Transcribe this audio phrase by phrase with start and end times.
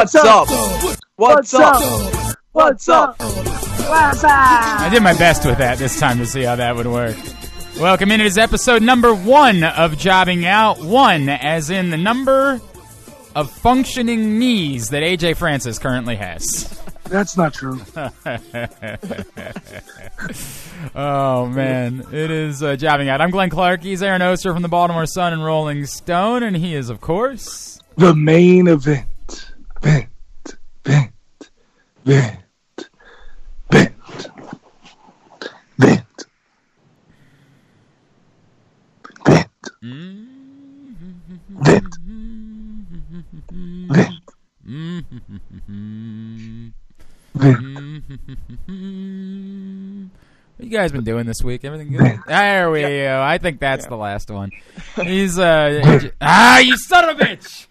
[0.00, 0.48] What's up?
[1.16, 2.34] What's up?
[2.52, 3.20] What's up?
[3.20, 4.30] What's up?
[4.30, 7.14] I did my best with that this time to see how that would work.
[7.78, 8.22] Welcome in.
[8.22, 10.82] It is episode number one of Jobbing Out.
[10.82, 12.62] One, as in the number
[13.36, 16.82] of functioning knees that AJ Francis currently has.
[17.04, 17.78] That's not true.
[20.94, 23.20] Oh man, it is uh, jobbing out.
[23.20, 23.82] I'm Glenn Clark.
[23.82, 27.78] He's Aaron Oster from the Baltimore Sun and Rolling Stone, and he is, of course,
[27.98, 29.06] The main event.
[29.82, 30.08] Vent.
[30.84, 31.12] Vent.
[32.04, 32.40] Vent.
[32.84, 32.90] Vent.
[33.70, 33.94] Vent.
[35.78, 36.04] Vent.
[41.50, 41.96] Vent.
[43.88, 44.26] Vent.
[47.34, 47.70] Vent.
[50.56, 51.64] what you guys been doing this week?
[51.64, 52.20] Everything good?
[52.26, 53.22] There we go.
[53.22, 54.50] I think that's the last one.
[55.02, 57.66] He's uh, ah, you son of a bitch.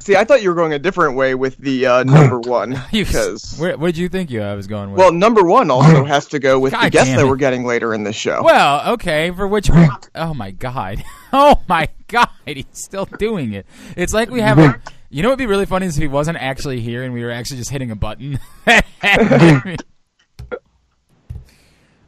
[0.00, 3.56] See, I thought you were going a different way with the uh, number one because
[3.58, 4.98] where, what did you think you I was going with?
[4.98, 7.92] well, number one also has to go with God the guest that we're getting later
[7.94, 8.42] in the show.
[8.42, 9.90] Well, okay, for which one?
[10.14, 11.02] Oh my god.
[11.32, 13.66] Oh my god, he's still doing it.
[13.96, 16.08] It's like we have a You know what would be really funny is if he
[16.08, 18.38] wasn't actually here and we were actually just hitting a button.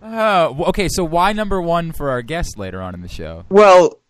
[0.05, 3.45] Oh, okay, so why number 1 for our guest later on in the show?
[3.49, 4.01] Well,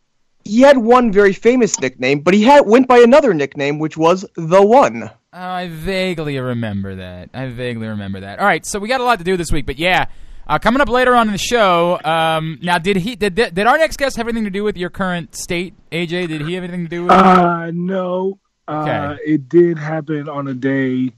[0.44, 4.24] he had one very famous nickname, but he had went by another nickname, which was
[4.34, 5.04] the One.
[5.04, 7.30] Oh, I vaguely remember that.
[7.32, 8.38] I vaguely remember that.
[8.38, 10.06] All right, so we got a lot to do this week, but yeah,
[10.46, 11.98] uh, coming up later on in the show.
[12.04, 14.76] Um, now, did he did, did did our next guest have anything to do with
[14.76, 16.28] your current state, AJ?
[16.28, 17.12] Did he have anything to do with?
[17.12, 18.38] Uh, no.
[18.68, 19.22] Uh, Okay.
[19.24, 21.12] It did happen on a day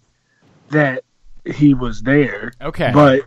[0.70, 1.04] that
[1.44, 2.52] he was there.
[2.60, 2.90] Okay.
[2.92, 3.22] But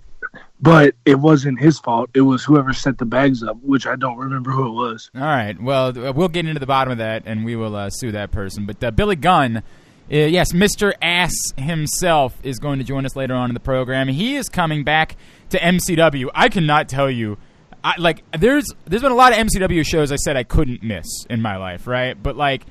[0.59, 2.09] but it wasn't his fault.
[2.14, 5.09] It was whoever set the bags up, which I don't remember who it was.
[5.16, 5.62] All right.
[5.62, 8.66] Well, we'll get into the bottom of that, and we will uh, sue that person.
[8.66, 9.62] But uh, Billy Gunn, uh,
[10.09, 10.94] yes, Mr.
[11.02, 14.08] Ass himself is going to join us later on in the program.
[14.08, 15.16] He is coming back
[15.50, 16.30] to MCW.
[16.34, 17.38] I cannot tell you,
[17.84, 21.06] I, like, there's there's been a lot of MCW shows I said I couldn't miss
[21.30, 22.22] in my life, right?
[22.22, 22.64] But like,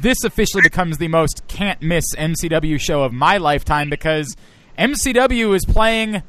[0.00, 4.34] this officially becomes the most can't miss MCW show of my lifetime because
[4.78, 6.22] MCW is playing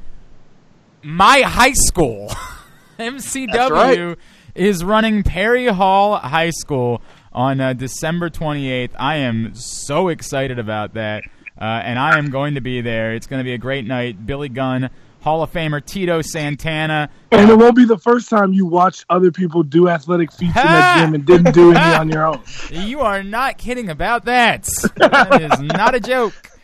[1.06, 2.28] my high school.
[2.98, 4.18] MCW right.
[4.54, 7.00] is running Perry Hall High School
[7.32, 8.90] on uh, December 28th.
[8.98, 11.22] I am so excited about that,
[11.60, 13.14] uh, and I am going to be there.
[13.14, 14.26] It's going to be a great night.
[14.26, 14.90] Billy Gunn,
[15.20, 17.08] Hall of Famer Tito Santana.
[17.30, 20.62] And it won't be the first time you watch other people do athletic feats in
[20.62, 22.42] that gym and didn't do any on your own.
[22.70, 24.66] You are not kidding about that.
[24.96, 26.55] That is not a joke.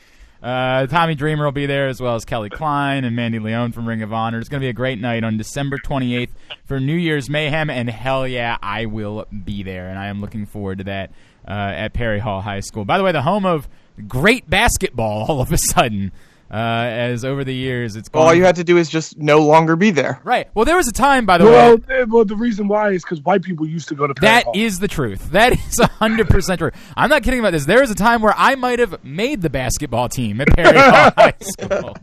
[0.42, 3.86] Uh, Tommy Dreamer will be there as well as Kelly Klein and Mandy Leone from
[3.86, 4.40] Ring of Honor.
[4.40, 6.30] It's going to be a great night on December 28th
[6.64, 10.46] for New Year's Mayhem, and hell yeah, I will be there, and I am looking
[10.46, 11.12] forward to that
[11.46, 12.84] uh, at Perry Hall High School.
[12.84, 13.68] By the way, the home of
[14.08, 16.10] great basketball all of a sudden.
[16.52, 18.26] Uh, as over the years, it's gone.
[18.26, 20.20] All you had to do is just no longer be there.
[20.22, 20.48] right.
[20.54, 21.82] Well, there was a time, by the Well, way.
[22.00, 24.44] eh, well, the reason why is because white people used to go to Perry That
[24.44, 24.52] Hall.
[24.54, 25.30] is the truth.
[25.30, 26.70] That is hundred percent true.
[26.94, 27.64] I'm not kidding about this.
[27.64, 31.10] There was a time where I might have made the basketball team at Perry Hall
[31.16, 31.96] High School.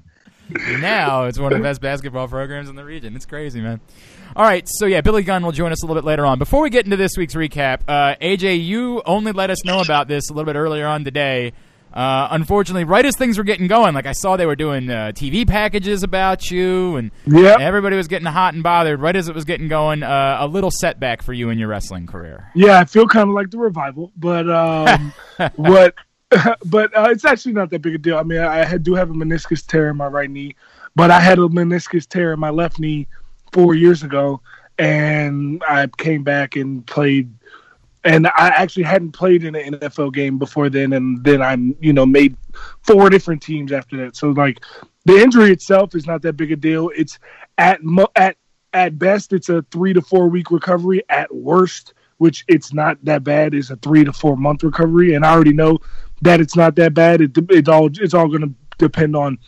[0.80, 3.16] Now it's one of the best basketball programs in the region.
[3.16, 3.80] It's crazy, man.
[4.36, 6.40] All right, so yeah, Billy Gunn will join us a little bit later on.
[6.40, 10.08] Before we get into this week's recap, uh, AJ, you only let us know about
[10.08, 11.54] this a little bit earlier on today.
[11.94, 15.12] Uh, unfortunately, right as things were getting going, like I saw they were doing uh,
[15.14, 17.60] TV packages about you, and Yep.
[17.60, 19.00] everybody was getting hot and bothered.
[19.00, 22.06] Right as it was getting going, uh, a little setback for you in your wrestling
[22.06, 22.52] career.
[22.54, 25.14] Yeah, I feel kind of like the revival, but um,
[25.56, 25.96] what?
[26.66, 28.18] but uh, it's actually not that big a deal.
[28.18, 30.56] I mean, I, I do have a meniscus tear in my right knee,
[30.96, 33.08] but I had a meniscus tear in my left knee
[33.52, 34.42] four years ago,
[34.78, 37.34] and I came back and played.
[38.04, 41.92] And I actually hadn't played in an NFL game before then, and then I'm, you
[41.92, 42.38] know, made
[42.82, 44.16] four different teams after that.
[44.16, 44.64] So like,
[45.06, 46.92] the injury itself is not that big a deal.
[46.96, 47.20] It's
[47.58, 48.38] at mo- at
[48.74, 51.04] at best, it's a three to four week recovery.
[51.10, 55.26] At worst, which it's not that bad, is a three to four month recovery, and
[55.26, 55.80] I already know
[56.22, 57.22] that it's not that bad.
[57.22, 59.40] It it all it's all going to depend on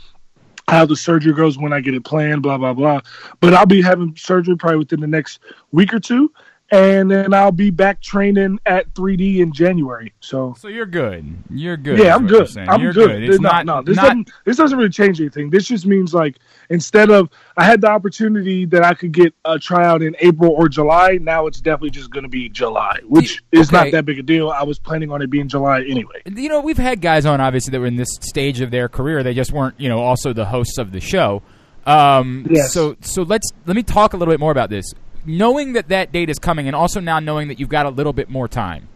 [0.67, 3.01] how the surgery goes when I get it planned, blah blah blah.
[3.39, 5.39] But I'll be having surgery probably within the next
[5.71, 6.31] week or two,
[6.71, 10.13] and then I'll be back training at 3D in January.
[10.21, 11.25] So So you're good.
[11.49, 11.99] You're good.
[11.99, 12.47] yeah, I'm good.
[12.49, 12.69] saying.
[12.69, 13.21] I'm You're good.
[13.23, 15.49] It's no, not, no, this not- doesn't this doesn't really change anything.
[15.49, 16.37] This just means like
[16.69, 20.69] instead of I had the opportunity that I could get a tryout in April or
[20.69, 21.19] July.
[21.21, 23.75] Now it's definitely just going to be July, which is okay.
[23.85, 24.49] not that big a deal.
[24.49, 26.21] I was planning on it being July anyway.
[26.25, 29.23] you know, we've had guys on obviously that were in this stage of their career.
[29.23, 31.41] They just weren't, you know, also the hosts of the show.
[31.85, 32.71] Um, Yes.
[32.73, 34.85] So, so let's let me talk a little bit more about this.
[35.25, 38.13] Knowing that that date is coming, and also now knowing that you've got a little
[38.13, 38.87] bit more time.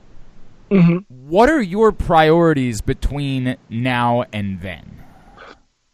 [0.71, 1.05] Mhm.
[1.07, 4.91] What are your priorities between now and then?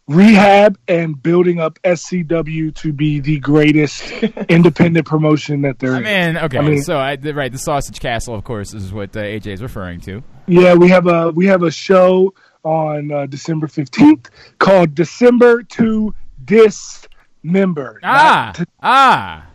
[0.08, 4.10] Rehab and building up SCW to be the greatest
[4.48, 6.04] independent promotion that there I is.
[6.04, 9.20] mean, okay, I mean- so I, right, the Sausage Castle, of course, is what uh,
[9.20, 10.22] AJ is referring to.
[10.48, 14.28] Yeah, we have a we have a show on uh, December fifteenth
[14.58, 16.14] called December to
[16.44, 18.00] Dismember.
[18.02, 19.46] Ah, to- ah,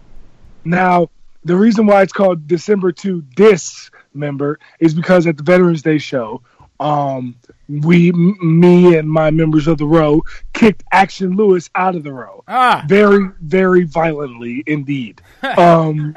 [0.70, 1.10] now
[1.44, 6.42] the reason why it's called December to Dismember is because at the Veterans Day show,
[6.80, 7.36] um,
[7.70, 10.22] we, m- me and my members of the row,
[10.54, 12.44] kicked Action Lewis out of the row.
[12.48, 12.84] Ah.
[12.88, 15.22] very very violently indeed.
[15.58, 16.16] Um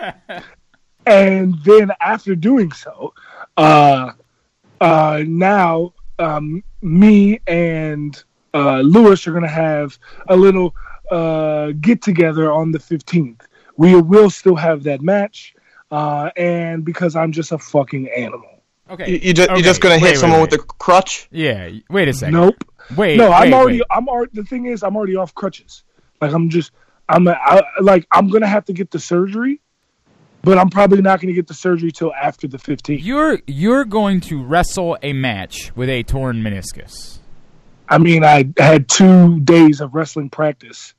[1.06, 3.14] and then after doing so
[3.56, 4.12] uh
[4.80, 8.22] uh now um me and
[8.54, 9.98] uh lewis are gonna have
[10.28, 10.74] a little
[11.10, 13.40] uh get together on the 15th
[13.80, 15.54] we will still have that match
[15.90, 18.46] uh and because i'm just a fucking animal
[18.92, 19.56] Okay, You, you just, okay.
[19.58, 20.50] you're just gonna hit wait, wait, someone wait.
[20.50, 21.28] with a crutch?
[21.30, 22.34] Yeah, wait a second.
[22.34, 22.64] nope
[22.96, 23.86] Wait, no i'm already wait.
[23.96, 25.84] i'm already the thing is i'm already off crutches
[26.20, 26.72] like i'm just
[27.08, 29.60] i'm a, I, like i'm gonna have to get the surgery
[30.42, 34.20] but i'm probably not gonna get the surgery till after the 15th You're you're going
[34.22, 37.20] to wrestle a match with a torn meniscus.
[37.88, 40.94] i mean i had two days of wrestling practice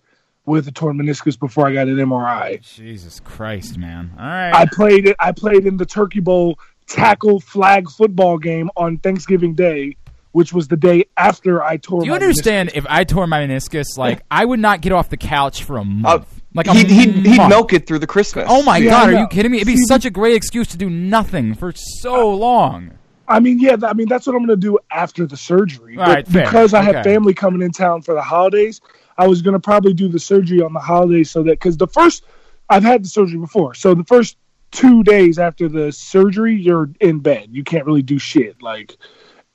[0.46, 4.12] with a torn meniscus before i got an mri Jesus Christ, man!
[4.18, 6.58] All right, i played it i played in the turkey bowl
[6.88, 9.96] tackle flag football game on thanksgiving day
[10.32, 12.72] which was the day after i tore do you my understand?
[12.74, 15.84] If I tore my meniscus, like I would not get off the couch for a
[15.86, 16.42] month.
[16.54, 18.48] like Uh, he'd, he'd, he'd milk it through the Christmas.
[18.50, 19.58] Oh my Yeah, god, are you kidding me?
[19.58, 22.92] It'd be See, such a great excuse to do nothing for so long.
[23.28, 25.98] I mean, yeah, I mean that's what I'm going to do after the surgery.
[25.98, 26.46] All But right, fair.
[26.46, 27.14] because I have Okay.
[27.14, 28.80] family coming in town for the holidays,
[29.18, 31.88] I was going to probably do the surgery on the holiday so that because the
[31.88, 32.24] first
[32.70, 34.38] I've had the surgery before, so the first
[34.72, 37.50] two days after the surgery, you're in bed.
[37.52, 38.62] You can't really do shit.
[38.62, 38.96] Like,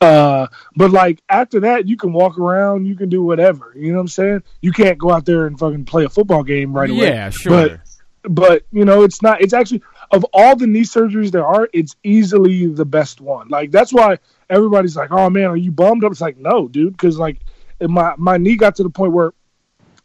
[0.00, 3.72] uh, but like after that, you can walk around, you can do whatever.
[3.74, 4.42] You know what I'm saying?
[4.60, 7.08] You can't go out there and fucking play a football game right away.
[7.08, 7.68] Yeah, sure.
[7.68, 7.80] But
[8.28, 11.96] but you know it's not it's actually of all the knee surgeries there are it's
[12.02, 14.18] easily the best one like that's why
[14.50, 17.38] everybody's like oh man are you bummed up it's like no dude because like
[17.80, 19.32] my my knee got to the point where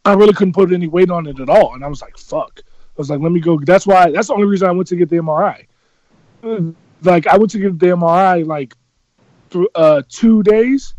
[0.04, 1.74] i really couldn't put any weight on it at all.
[1.74, 2.60] And i was like fuck.
[2.66, 3.58] I was like let me go.
[3.58, 5.66] That's why that's the only reason i went to get the mri
[7.02, 8.74] like i went to get the mri like
[9.50, 10.94] th- uh two days.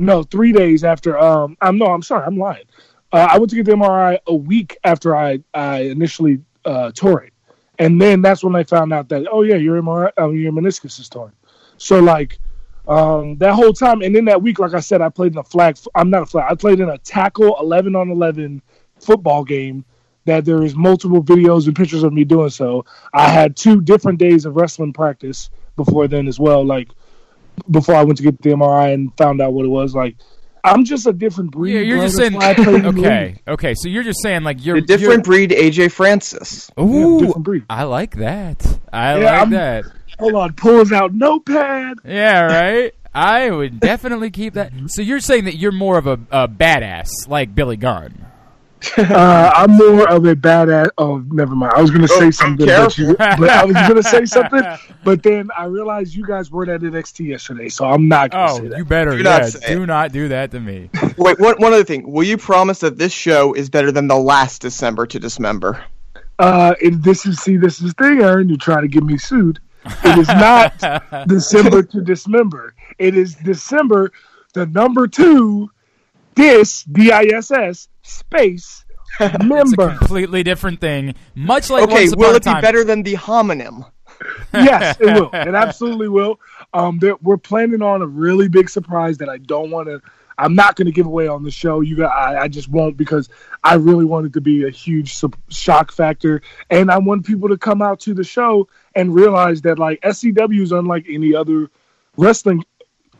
[0.00, 2.64] No three days after um i'm no i'm sorry i'm lying.
[3.12, 7.22] Uh, I went to get the MRI a week after I, I initially uh, tore
[7.22, 7.32] it,
[7.78, 11.00] and then that's when I found out that oh yeah, your MRI, uh, your meniscus
[11.00, 11.32] is torn.
[11.78, 12.38] So like
[12.88, 15.44] um, that whole time, and in that week, like I said, I played in a
[15.44, 15.76] flag.
[15.94, 16.46] I'm not a flag.
[16.50, 18.62] I played in a tackle 11 on 11
[19.00, 19.84] football game.
[20.24, 22.84] That there is multiple videos and pictures of me doing so.
[23.14, 26.62] I had two different days of wrestling practice before then as well.
[26.66, 26.88] Like
[27.70, 29.94] before I went to get the MRI and found out what it was.
[29.94, 30.16] Like
[30.62, 31.74] I'm just a different breed.
[31.76, 32.06] Yeah, you're bro.
[32.08, 32.34] just saying.
[32.34, 33.04] why I play in the league.
[33.06, 33.74] okay, okay.
[33.74, 36.70] So you're just saying like you're A different breed, AJ Francis.
[36.76, 37.64] You're, Yeah, ooh, different breed.
[37.70, 38.66] I like that.
[38.92, 39.84] I Yeah, like I'm- that.
[40.18, 41.98] Hold on, pulls out notepad.
[42.04, 42.94] Yeah, right.
[43.14, 44.72] I would definitely keep that.
[44.88, 48.26] So you're saying that you're more of a, a badass like Billy Gunn.
[48.96, 50.90] Uh, I'm more of a badass.
[50.98, 51.72] Oh, never mind.
[51.74, 54.24] I was going to say Oh, something, but, you, but I was going to say
[54.24, 54.62] something,
[55.04, 58.52] but then I realized you guys weren't at NXT yesterday, so I'm not going to
[58.52, 58.78] Oh, say that.
[58.78, 59.16] you better.
[59.16, 60.90] Do not yeah, say do not do that to me.
[61.16, 62.08] Wait, one, one other thing.
[62.10, 65.82] Will you promise that this show is better than the last December to Dismember?
[66.38, 68.48] Uh, and this is see, this is the thing, Aaron.
[68.48, 69.58] You're trying to get me sued.
[70.04, 70.78] It is not
[71.28, 72.74] December to Dismember.
[72.98, 74.12] It is December,
[74.54, 75.70] the number two,
[76.34, 78.84] dis D I S S space
[79.20, 79.96] It's a member.
[79.96, 81.14] completely different thing.
[81.34, 82.62] Much like Okay, Once Upon will a it be Time.
[82.62, 83.90] better than the homonym?
[84.52, 85.30] yes, it will.
[85.32, 86.40] It absolutely will.
[86.74, 90.00] Um, we're planning on a really big surprise that I don't want to.
[90.38, 91.80] I'm not going to give away on the show.
[91.80, 93.28] You I, I just won't because
[93.64, 96.40] I really want it to be a huge su- shock factor,
[96.70, 100.62] and I want people to come out to the show and realize that like SCW
[100.62, 101.68] is unlike any other
[102.16, 102.64] wrestling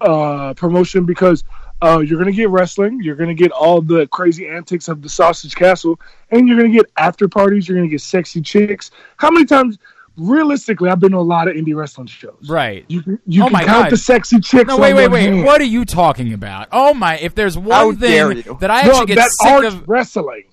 [0.01, 1.45] uh, promotion because
[1.83, 5.03] uh, you're going to get wrestling, you're going to get all the crazy antics of
[5.03, 7.69] the Sausage Castle, and you're going to get after parties.
[7.69, 8.91] You're going to get sexy chicks.
[9.17, 9.79] How many times?
[10.19, 12.49] Realistically, I've been to a lot of indie wrestling shows.
[12.49, 12.85] Right.
[12.89, 13.93] You can, you Oh can my count God.
[13.93, 14.67] the sexy chicks.
[14.69, 15.29] No, on wait, wait, wait.
[15.29, 15.45] hand.
[15.45, 16.69] What are you talking about?
[16.73, 17.19] Oh my!
[17.19, 20.45] If there's one How thing that I No, actually get that sick art of, wrestling.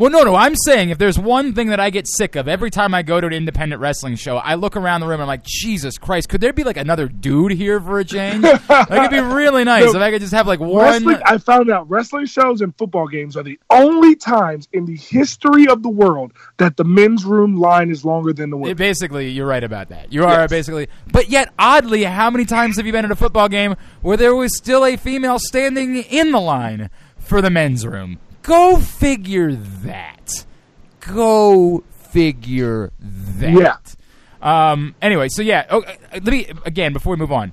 [0.00, 0.34] Well, no, no.
[0.34, 3.20] I'm saying if there's one thing that I get sick of every time I go
[3.20, 6.28] to an independent wrestling show, I look around the room and I'm like, Jesus Christ,
[6.30, 8.42] could there be like another dude here for a change?
[8.68, 9.90] like it'd be really nice No.
[9.90, 11.06] if I could just have like one.
[11.24, 15.68] I found out wrestling shows and football games are the only times in the history
[15.68, 18.78] of the world that the men's room line is longer than the It women's.
[18.78, 20.12] basically, you're right about that.
[20.12, 20.50] You are Yes.
[20.50, 24.16] basically, but yet oddly, how many times have you been at a football game where
[24.16, 26.88] there was still a female standing in the line
[27.18, 28.18] for the men's room?
[28.42, 30.44] Go figure that.
[31.00, 33.50] Go figure that.
[34.42, 34.70] Yeah.
[34.72, 34.94] Um.
[35.02, 35.66] Anyway, so yeah.
[35.70, 37.52] Oh, uh, let me again before we move on.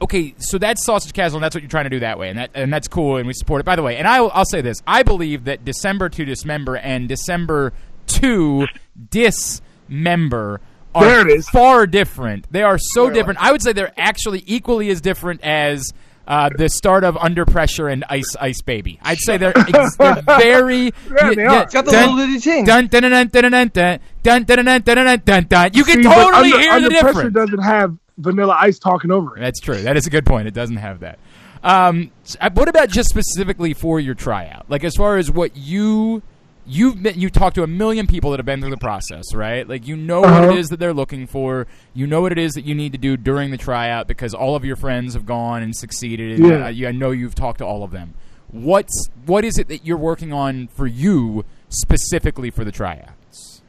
[0.00, 2.38] Okay, so that's Sausage Castle, and that's what you're trying to do that way, and
[2.38, 3.64] that and that's cool, and we support it.
[3.64, 6.76] By the way, and I, will- I'll say this: I believe that December to Dismember
[6.76, 7.72] and December
[8.08, 8.66] to
[9.10, 10.60] Dismember
[10.94, 11.48] are There it is.
[11.48, 12.50] far different.
[12.50, 13.40] They are so different.
[13.42, 15.92] I would say they're actually equally as different as
[16.26, 18.98] uh, the start of Under Pressure and Ice Ice Baby.
[19.02, 20.84] I'd say they're, ex- they're very.
[21.10, 21.34] Yeah, they.
[21.44, 22.64] Got the dun- little ting.
[22.64, 25.70] Dun dun dun dun dun dun dun dun dun dun dun.
[25.74, 27.34] You can See, totally under, hear under the pressure difference.
[27.34, 29.40] doesn't have Vanilla Ice talking over it.
[29.40, 29.82] That's true.
[29.82, 30.46] That is a good point.
[30.48, 31.18] It doesn't have that.
[31.64, 32.10] Um,
[32.40, 34.68] uh, what about just specifically for your tryout?
[34.68, 36.22] Like as far as what you
[36.66, 39.68] you've been, you talked to a million people that have been through the process, right?
[39.68, 40.50] Like you know what Uh-huh.
[40.52, 41.66] it is that they're looking for.
[41.94, 44.54] You know what it is that you need to do during the tryout because all
[44.56, 46.38] of your friends have gone and succeeded.
[46.38, 46.64] And Yeah.
[46.66, 48.14] uh, you, I know you've talked to all of them.
[48.50, 53.62] What's what is it that you're working on for you specifically for the tryouts?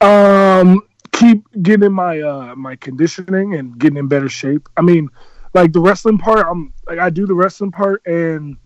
[0.00, 0.80] Um,
[1.12, 4.68] keep getting my uh my conditioning and getting in better shape.
[4.76, 5.08] I mean,
[5.54, 8.56] like the wrestling part, I'm like I do the wrestling part, and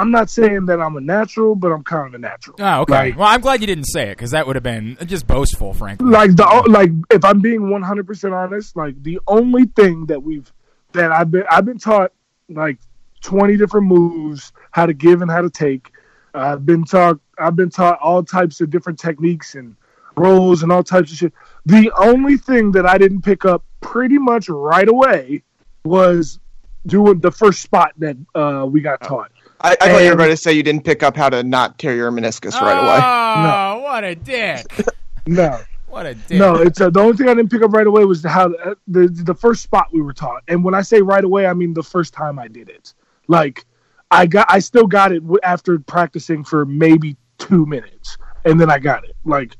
[0.00, 2.56] I'm not saying that I'm a natural, but I'm kind of a natural.
[2.58, 2.92] Oh, okay.
[2.92, 5.74] Like, well, I'm glad you didn't say it because that would have been just boastful,
[5.74, 6.08] frankly.
[6.08, 10.50] like the like if I'm being 100 percent honest, like the only thing that we've
[10.92, 12.12] that I've been I've been taught
[12.48, 12.78] like
[13.22, 15.90] 20 different moves, how to give and how to take.
[16.32, 19.76] I've been taught I've been taught all types of different techniques and
[20.16, 21.32] roles and all types of shit.
[21.66, 25.42] The only thing that I didn't pick up pretty much right away
[25.84, 26.38] was
[26.86, 29.30] doing the first spot that uh, we got taught.
[29.62, 31.78] I, I thought you were going to say you didn't pick up how to not
[31.78, 33.00] tear your meniscus right away.
[33.02, 34.86] Oh, what a dick!
[35.26, 35.60] No.
[35.88, 36.30] What a dick!
[36.38, 38.52] No, it's uh, the only thing I didn't pick up right away was the, how
[38.54, 41.52] uh, the the first spot we were taught, and when I say right away, I
[41.52, 42.94] mean the first time I did it.
[43.26, 43.64] Like
[44.10, 48.78] I got, I still got it after practicing for maybe two minutes, and then I
[48.78, 49.16] got it.
[49.24, 49.56] Like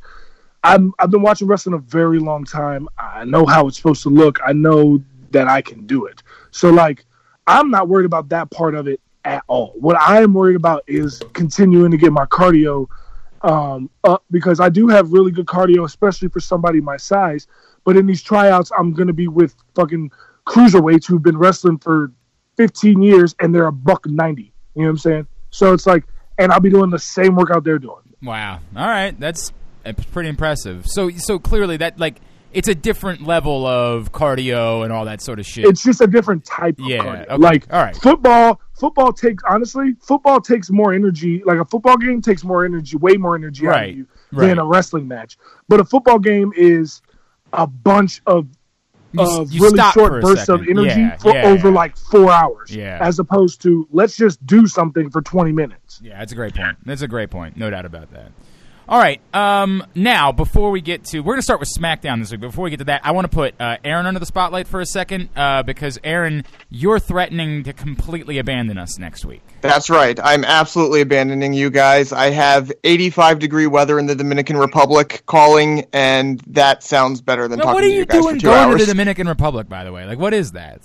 [0.63, 2.89] I'm, I've been watching wrestling a very long time.
[2.99, 4.39] I know how it's supposed to look.
[4.45, 5.03] I know
[5.33, 6.23] that I can do it.
[6.51, 7.05] So like,
[7.47, 9.75] I'm not worried about that part of it at all.
[9.79, 12.87] What I am worried about is continuing to get my cardio
[13.43, 17.47] um, up because I do have really good cardio, especially for somebody my size.
[17.85, 20.11] But in these tryouts, I'm going to be with fucking
[20.47, 22.13] cruiserweights who've been wrestling for
[22.57, 24.43] 15 years and they're a buck 90.
[24.43, 24.51] You
[24.83, 25.27] know what I'm saying?
[25.51, 26.05] So it's like,
[26.39, 28.03] and I'll be doing the same workout they're doing.
[28.23, 28.61] Wow.
[28.77, 29.53] All right, that's,
[30.13, 30.85] pretty impressive.
[30.87, 32.21] So, so clearly that like
[32.53, 35.65] it's a different level of cardio and all that sort of shit.
[35.65, 37.23] It's just a different type of Yeah, cardio.
[37.29, 37.97] okay, Like all right.
[37.97, 41.43] football, football takes honestly, football takes more energy.
[41.45, 44.47] Like a football game takes more energy, way more energy out of you right.
[44.49, 45.37] than a wrestling match.
[45.69, 47.03] But a football game is
[47.53, 48.49] a bunch of
[49.13, 51.75] You- of you really short bursts of energy Yeah, for yeah, over yeah.
[51.75, 52.75] like four hours.
[52.75, 52.99] Yeah.
[53.01, 56.01] As opposed to let's just do something for twenty minutes.
[56.03, 56.79] Yeah, that's a great point.
[56.87, 57.57] That's a great point.
[57.57, 58.33] No doubt about that.
[58.91, 59.21] All right.
[59.33, 62.41] Um, now, before we get to, we're going to start with SmackDown this week.
[62.41, 64.81] Before we get to that, I want to put uh, Aaron under the spotlight for
[64.81, 69.43] a second uh, because Aaron, you're threatening to completely abandon us next week.
[69.61, 70.19] That's right.
[70.21, 72.13] I'm absolutely abandoning you guys.
[72.13, 77.61] I have 85 degree weather in the Dominican Republic calling, and that sounds better than
[77.61, 78.81] Now, talking to you you guys doing for two going hours.
[78.81, 80.05] to the Dominican Republic, by the way?
[80.05, 80.81] Like, what is that?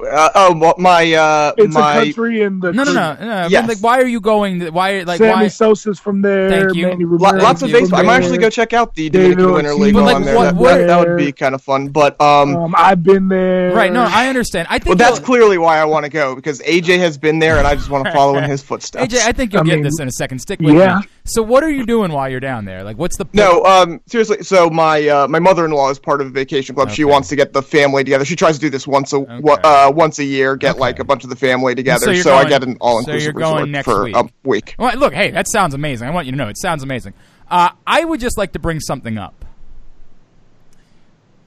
[0.00, 3.14] Uh, oh, my uh, It's my a country in the No, no, no.
[3.14, 3.68] no but, Yes.
[3.68, 4.60] like, why are you going?
[4.60, 5.48] To, why, like, Sammy why?
[5.48, 6.48] Sosa's from there.
[6.48, 6.86] Thank you.
[6.88, 7.76] Manny Lo- lots of you.
[7.80, 8.00] baseball.
[8.00, 10.24] I might actually go check out the David Dominican Winter League Ortiz while But, like,
[10.24, 10.36] there.
[10.36, 11.88] what- That, what- that, that would be kind of fun.
[11.88, 13.72] But um, Um, I've been there.
[13.72, 13.92] Right.
[13.92, 14.66] No, I understand.
[14.70, 14.98] I think.
[14.98, 17.74] well, that's clearly why I want to go because AJ has been there, and I
[17.74, 19.12] just want to follow in his footsteps.
[19.14, 20.40] AJ, I think you'll I get mean, this in a second.
[20.40, 20.98] Stick with yeah.
[21.00, 21.06] me.
[21.26, 22.84] So, what are you doing while you're down there?
[22.84, 24.42] Like, what's the No, um, seriously.
[24.42, 26.90] So my uh, my mother in law is part of a vacation club.
[26.90, 28.24] She wants to get the family together.
[28.26, 29.60] She tries to do this once a Okay.
[29.64, 30.80] uh, uh, once a year, get Okay.
[30.80, 32.12] like a bunch of the family together.
[32.12, 34.16] you're So, I get an all inclusive going resort next for week.
[34.16, 34.74] a week.
[34.78, 36.08] Well, look, hey, that sounds amazing.
[36.08, 37.14] I want you to know it sounds amazing.
[37.50, 39.44] Uh, I would just like to bring something up.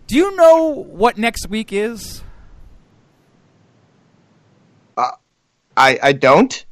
[0.07, 2.23] Do you know what next week is?
[4.97, 6.65] I I don't.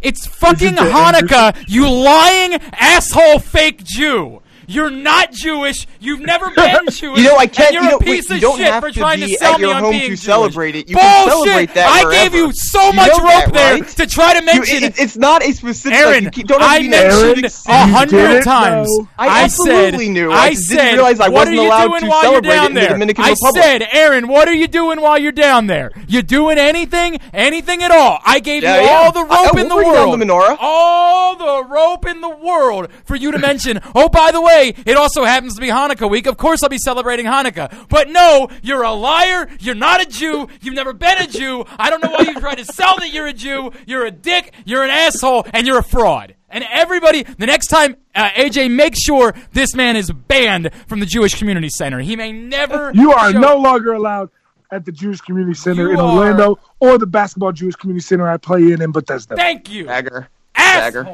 [0.00, 4.42] It's fucking the Hanukkah, you lying asshole fake Jew.
[4.66, 5.86] You're not Jewish.
[6.00, 7.18] You've never been Jewish.
[7.20, 7.72] you know, I can't.
[7.72, 9.60] You're you know, a piece wait, of shit for to trying be to sell at
[9.60, 10.20] your me on home being to Jewish.
[10.20, 10.88] celebrate it.
[10.88, 11.04] You Bullshit.
[11.06, 12.22] can celebrate that I wherever.
[12.30, 14.98] gave you so You much know rope that, there to try to You- mention it-
[14.98, 15.98] it's not a specific.
[15.98, 18.88] Aaron, like, you don't I to mentioned a hundred times.
[19.18, 20.32] I absolutely said, knew.
[20.32, 22.74] I I just didn't realize I wasn't are you allowed doing to celebrate it in
[22.74, 22.88] the there?
[22.90, 23.62] Dominican I Republic.
[23.62, 25.92] said, Aaron, what are you doing while you're down there?
[26.08, 27.18] You doing anything?
[27.32, 28.18] Anything at all?
[28.24, 30.58] I gave you all the rope in the will bring down world.
[30.60, 33.80] All the rope in the world for you to mention.
[33.94, 36.26] oh, by the way, it also happens to be Hanukkah week.
[36.26, 37.88] Of course, I'll be celebrating Hanukkah.
[37.88, 39.48] But no, you're a liar.
[39.60, 40.48] You're not a Jew.
[40.60, 41.64] You've never been a Jew.
[41.78, 43.72] I don't know why you try to sell that you're a Jew.
[43.86, 44.52] You're a dick.
[44.64, 46.34] You're an asshole, and you're a fraud.
[46.48, 51.06] And everybody, the next time, uh, AJ, make sure this man is banned from the
[51.06, 51.98] Jewish Community Center.
[52.00, 52.92] He may never.
[52.94, 54.30] You are show- no longer allowed
[54.70, 58.28] at the Jewish Community Center You in are- Orlando or the basketball Jewish Community Center
[58.28, 59.36] I play in in Bethesda.
[59.36, 60.28] Thank you, Dagger.
[60.56, 61.04] Dagger.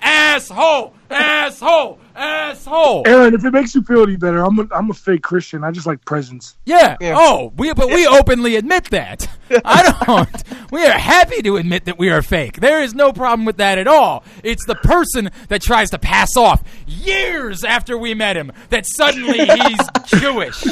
[0.00, 3.02] Asshole, asshole, asshole, asshole.
[3.06, 5.64] Aaron, if it makes you feel any better, I'm a, I'm a fake Christian.
[5.64, 6.56] I just like presents.
[6.64, 6.96] Yeah.
[7.00, 7.14] Yeah.
[7.16, 9.28] Oh, we but we openly admit that.
[9.64, 10.70] I don't.
[10.70, 12.60] We are happy to admit that we are fake.
[12.60, 14.24] There is no problem with that at all.
[14.42, 19.38] It's the person that tries to pass off years after we met him that suddenly
[19.46, 19.78] he's
[20.20, 20.64] Jewish.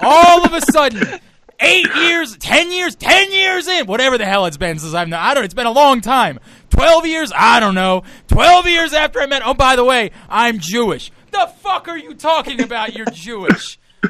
[0.00, 1.20] All of a sudden.
[1.60, 5.20] Eight years, ten years, ten years in, whatever the hell it's been since I've known.
[5.20, 5.44] I don't.
[5.44, 6.38] It's been a long time.
[6.70, 8.02] Twelve years, I don't know.
[8.28, 9.42] Twelve years after I met.
[9.44, 11.10] Oh, by the way, I'm Jewish.
[11.30, 12.94] The fuck are you talking about?
[12.94, 13.78] You're Jewish.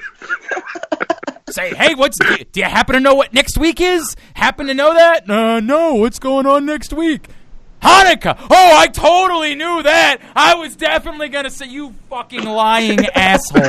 [1.51, 4.17] Say, hey, what's do you, do you happen to know what next week is?
[4.35, 5.31] Happen to know that?
[5.31, 5.95] Uh, no.
[5.95, 7.29] What's going on next week?
[7.81, 8.37] Hanukkah.
[8.51, 10.19] Oh, I totally knew that.
[10.35, 13.63] I was definitely gonna say you fucking lying asshole.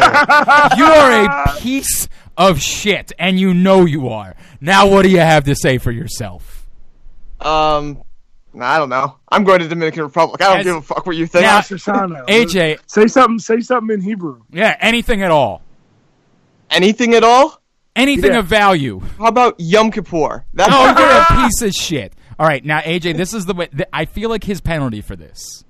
[0.77, 4.35] You are a piece of shit, and you know you are.
[4.61, 6.67] Now, what do you have to say for yourself?
[7.41, 8.03] Um,
[8.59, 9.17] I don't know.
[9.29, 10.41] I'm going to Dominican Republic.
[10.41, 11.43] I don't As- give a fuck what you think.
[11.43, 12.79] Now- Rosh AJ.
[12.87, 13.39] say something.
[13.39, 14.41] Say something in Hebrew.
[14.51, 15.61] Yeah, anything at all.
[16.69, 17.61] Anything at all?
[17.95, 18.39] Anything Yeah.
[18.39, 19.01] of value.
[19.17, 20.45] How about Yom Kippur?
[20.53, 22.13] That's Oh, you're a piece of shit.
[22.39, 23.67] All right, now AJ, this is the way.
[23.67, 25.63] th- I feel like his penalty for this.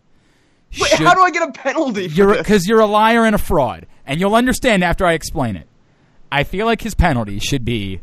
[0.82, 2.10] Wait, should- how do I get a penalty?
[2.10, 5.56] For You're because you're a liar and a fraud, and you'll understand after I explain
[5.56, 5.68] it.
[6.32, 8.02] I feel like his penalty should be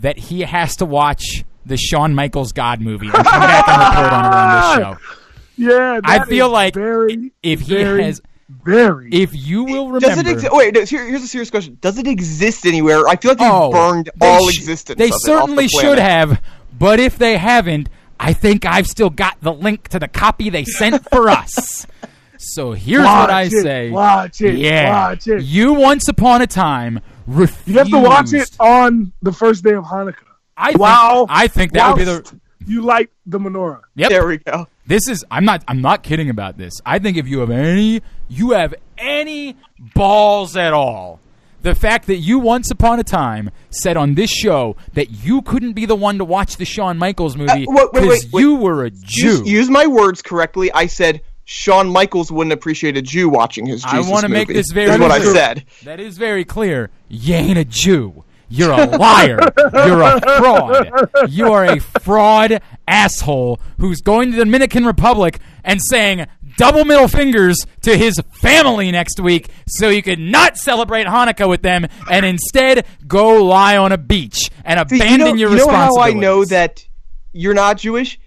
[0.00, 4.12] that he has to watch the Shawn Michaels God movie and come back and report
[4.12, 5.16] on it on this show.
[5.58, 8.20] Yeah, I feel is like very, If he very, has,
[8.50, 9.08] very.
[9.10, 10.52] if you will remember, Does it exist?
[10.54, 11.78] Wait, no, here, here's a serious question.
[11.80, 13.08] Does it exist anywhere?
[13.08, 14.98] I feel like they've oh, burned they all sh- existence.
[14.98, 16.42] They of it off the certainly should have,
[16.78, 17.88] but if they haven't,
[18.20, 21.86] I think I've still got the link to the copy they sent for us.
[22.38, 23.90] So here's watch what I it, say.
[23.90, 24.56] Watch it.
[24.56, 25.42] Yeah, Watch it.
[25.42, 27.68] you once upon a time refused.
[27.68, 30.14] You have to watch it on the first day of Hanukkah.
[30.56, 31.26] I think, Wow.
[31.28, 32.40] I think that would be the.
[32.66, 33.82] You light the menorah.
[33.94, 34.08] Yep.
[34.10, 34.66] There we go.
[34.86, 35.24] This is.
[35.30, 35.62] I'm not.
[35.68, 36.72] I'm not kidding about this.
[36.84, 39.56] I think if you have any, you have any
[39.94, 41.20] balls at all.
[41.62, 45.72] The fact that you once upon a time said on this show that you couldn't
[45.72, 48.40] be the one to watch the Shawn Michaels movie Uh, wait, wait, because wait, wait.
[48.40, 49.26] you were a Jew.
[49.38, 50.70] Use, use my words correctly.
[50.72, 54.72] I said Shawn Michaels wouldn't appreciate a Jew watching his I want to make this
[54.72, 55.32] very is what I clear.
[55.32, 55.64] said.
[55.84, 56.90] That is very clear.
[57.08, 58.24] You ain't a Jew.
[58.48, 59.38] You're a liar.
[59.72, 60.90] You're a fraud.
[61.28, 67.06] You are a fraud asshole who's going to the Dominican Republic and saying double middle
[67.06, 72.26] fingers to his family next week so you could not celebrate Hanukkah with them and
[72.26, 75.98] instead go lie on a beach and See, abandon you know, your you know how
[76.00, 76.84] I know that
[77.32, 78.18] you're not Jewish?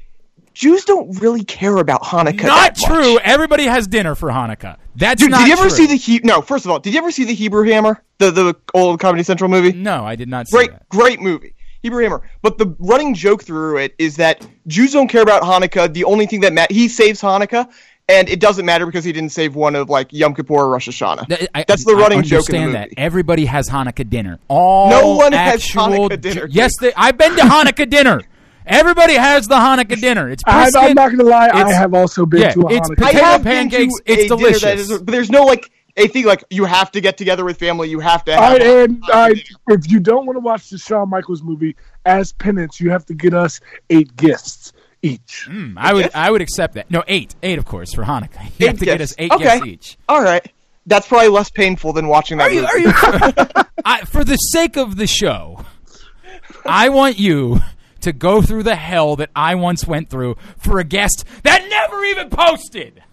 [0.60, 2.44] Jews don't really care about Hanukkah.
[2.44, 2.84] Not that much.
[2.84, 3.18] true.
[3.24, 4.76] Everybody has dinner for Hanukkah.
[4.94, 5.70] That's Dude, not did you ever true.
[5.70, 8.04] see the he- No, first of all, did you ever see the Hebrew Hammer?
[8.18, 9.72] The the old Comedy Central movie?
[9.72, 10.90] No, I did not see Great, that.
[10.90, 11.56] great movie.
[11.82, 12.24] Hebrew Hammer.
[12.42, 15.94] But the running joke through it is that Jews don't care about Hanukkah.
[15.94, 17.70] The only thing that matters, he saves Hanukkah,
[18.10, 20.90] and it doesn't matter because he didn't save one of like Yom Kippur or Rosh
[20.90, 21.48] Hashanah.
[21.56, 22.78] I- That's the I running joke in the understand movie.
[22.80, 24.40] that everybody has Hanukkah dinner.
[24.50, 28.20] All No one has Hanukkah dinner, Ju- Yes, they, I've been to Hanukkah dinner.
[28.70, 30.30] Everybody has the Hanukkah dinner.
[30.30, 30.82] It's I, brisket.
[30.84, 31.50] I'm not going to lie.
[31.50, 33.04] I have also been yeah, to a it's Hanukkah.
[33.04, 34.90] I potato have been pancakes, to it's a dinner that delicious.
[34.92, 37.90] is- but there's no like a thing like you have to get together with family.
[37.90, 38.32] You have to.
[38.34, 41.10] Have All right, a- and all right, if you don't want to watch the Shawn
[41.10, 45.48] Michaels movie as penance, you have to get us eight gifts each.
[45.50, 46.16] Mm, I would, gift?
[46.16, 46.92] I would accept that.
[46.92, 48.50] No, eight, eight, of course, for Hanukkah.
[48.60, 49.56] You have Eight to get us eight Okay.
[49.56, 49.98] gifts each.
[50.08, 50.46] All right,
[50.86, 52.66] that's probably less painful than watching that Are you?
[52.66, 53.64] Are you?
[53.86, 55.66] I, for the sake of the show,
[56.66, 57.60] I want you
[58.02, 62.04] to go through the hell that I once went through for a guest that never
[62.06, 63.04] even posted.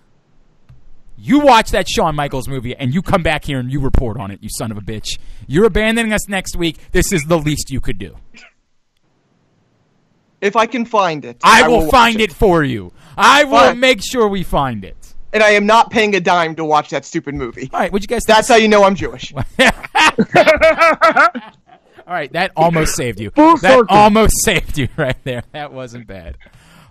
[1.19, 4.31] You watch that Shawn Michaels movie and you come back here and you report on
[4.31, 5.19] it, you son of a bitch.
[5.47, 6.77] You're abandoning us next week.
[6.93, 8.17] This is the least you could do.
[10.43, 12.33] If I can find it, I, will, watch find it.
[12.33, 12.93] for you.
[13.17, 13.81] I will Fine.
[13.81, 15.15] make sure we find it.
[15.33, 17.71] and I am not paying a dime to watch that stupid movie.
[17.73, 18.37] All right, what'd you guys think?
[18.37, 19.33] That's how you know I'm Jewish.
[22.07, 23.31] All right, that almost saved you.
[23.31, 23.87] Full that circle.
[23.97, 25.43] almost saved you right there.
[25.53, 26.37] That wasn't bad.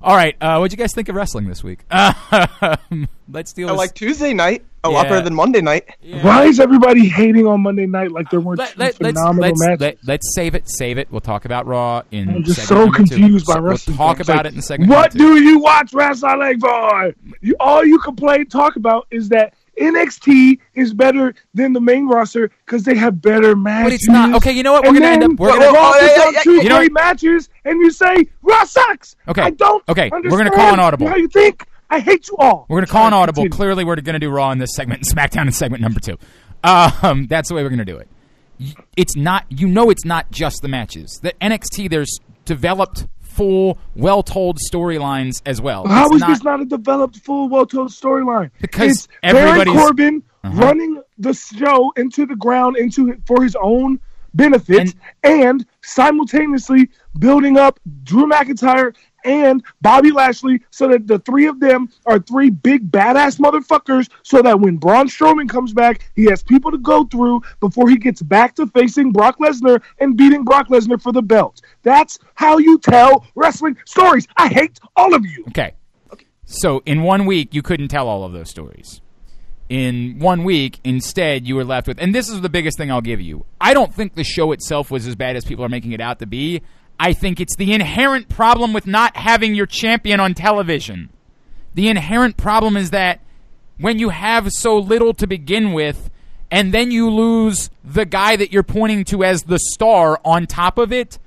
[0.04, 1.80] All right, uh, what'd you guys think of wrestling this week?
[2.92, 5.10] Um, let's deal I with like Tuesday night a lot Yeah.
[5.10, 5.90] better than Monday night.
[6.22, 9.42] Why is everybody hating on Monday night like there weren't Let, two let, let's, phenomenal
[9.50, 9.82] let's, matches?
[9.82, 10.64] let, let's save it.
[10.70, 11.12] Save it.
[11.12, 12.30] We'll talk about Raw in.
[12.30, 13.04] I'm just so number two.
[13.16, 13.98] confused by So wrestling.
[13.98, 14.30] We'll talk things.
[14.30, 14.90] about Like, it in a second.
[14.90, 17.14] What do you watch wrestling for?
[17.42, 22.50] You, all you complain, talk about is that NXT is better than the main roster
[22.66, 23.86] because they have better matches.
[23.86, 24.36] But it's not.
[24.36, 24.84] Okay, you know what?
[24.84, 25.32] We're And gonna end up.
[25.40, 25.72] We're Well, gonna.
[25.74, 28.64] well, Raw hey, puts hey, hey, two you know great matches, and you say Raw
[28.64, 29.16] sucks.
[29.28, 29.84] Okay, I don't.
[29.90, 31.08] okay, we're gonna call an audible.
[31.08, 31.66] How you think?
[31.90, 32.66] I hate you all.
[32.68, 33.44] We're going to call an audible.
[33.44, 33.56] continue.
[33.56, 36.18] Clearly, we're going to do Raw in this segment and SmackDown in segment number two.
[36.64, 38.08] Um, that's the way we're going to do it.
[38.98, 41.20] It's not, you know, it's not just the matches.
[41.22, 45.86] The NXT, there's developed, full, well told storylines as well.
[45.88, 48.50] How It's is this not a developed, full, well-told storyline?
[48.62, 50.62] Because it's everybody's- Baron Corbin Uh-huh.
[50.62, 54.00] running the show into the ground into for his own
[54.36, 54.94] benefit,
[55.24, 58.94] and, simultaneously building up Drew McIntyre
[59.26, 64.10] and Bobby Lashley, so that the three of them are three big badass motherfuckers.
[64.24, 67.98] So that when Braun Strowman comes back, he has people to go through before he
[67.98, 71.62] gets back to facing Brock Lesnar and beating Brock Lesnar for the belt.
[71.84, 74.28] That's how you tell wrestling stories.
[74.38, 75.44] I hate all of you.
[75.50, 75.74] Okay.
[76.46, 79.02] So in one week, you couldn't tell all of those stories.
[79.68, 83.02] In one week, instead, you were left with, and this is the biggest thing I'll
[83.02, 83.46] give you.
[83.60, 86.20] I don't think the show itself was as bad as people are making it out
[86.20, 86.62] to be.
[87.00, 91.10] I think it's the inherent problem with not having your champion on television.
[91.74, 93.22] The inherent problem is that
[93.78, 96.10] when you have so little to begin with,
[96.50, 100.78] and then you lose the guy that you're pointing to as the star on top
[100.78, 101.20] of it,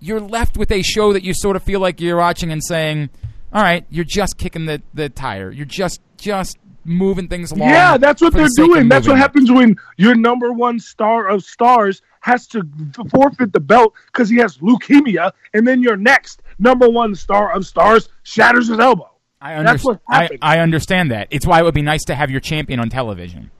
[0.00, 3.10] you're left with a show that you sort of feel like you're watching and saying,
[3.52, 5.50] "All right, you're just kicking the, the tire.
[5.50, 8.88] You're just just moving things along." Yeah, that's what they're of doing.
[8.88, 12.62] That's what happens when your number one star of stars has to
[13.10, 17.66] forfeit the belt because he has leukemia, and then your next number one star of
[17.66, 19.10] stars shatters his elbow.
[19.40, 20.28] I, what I.
[20.40, 21.28] I understand that.
[21.30, 23.50] It's why it would be nice to have your champion on television.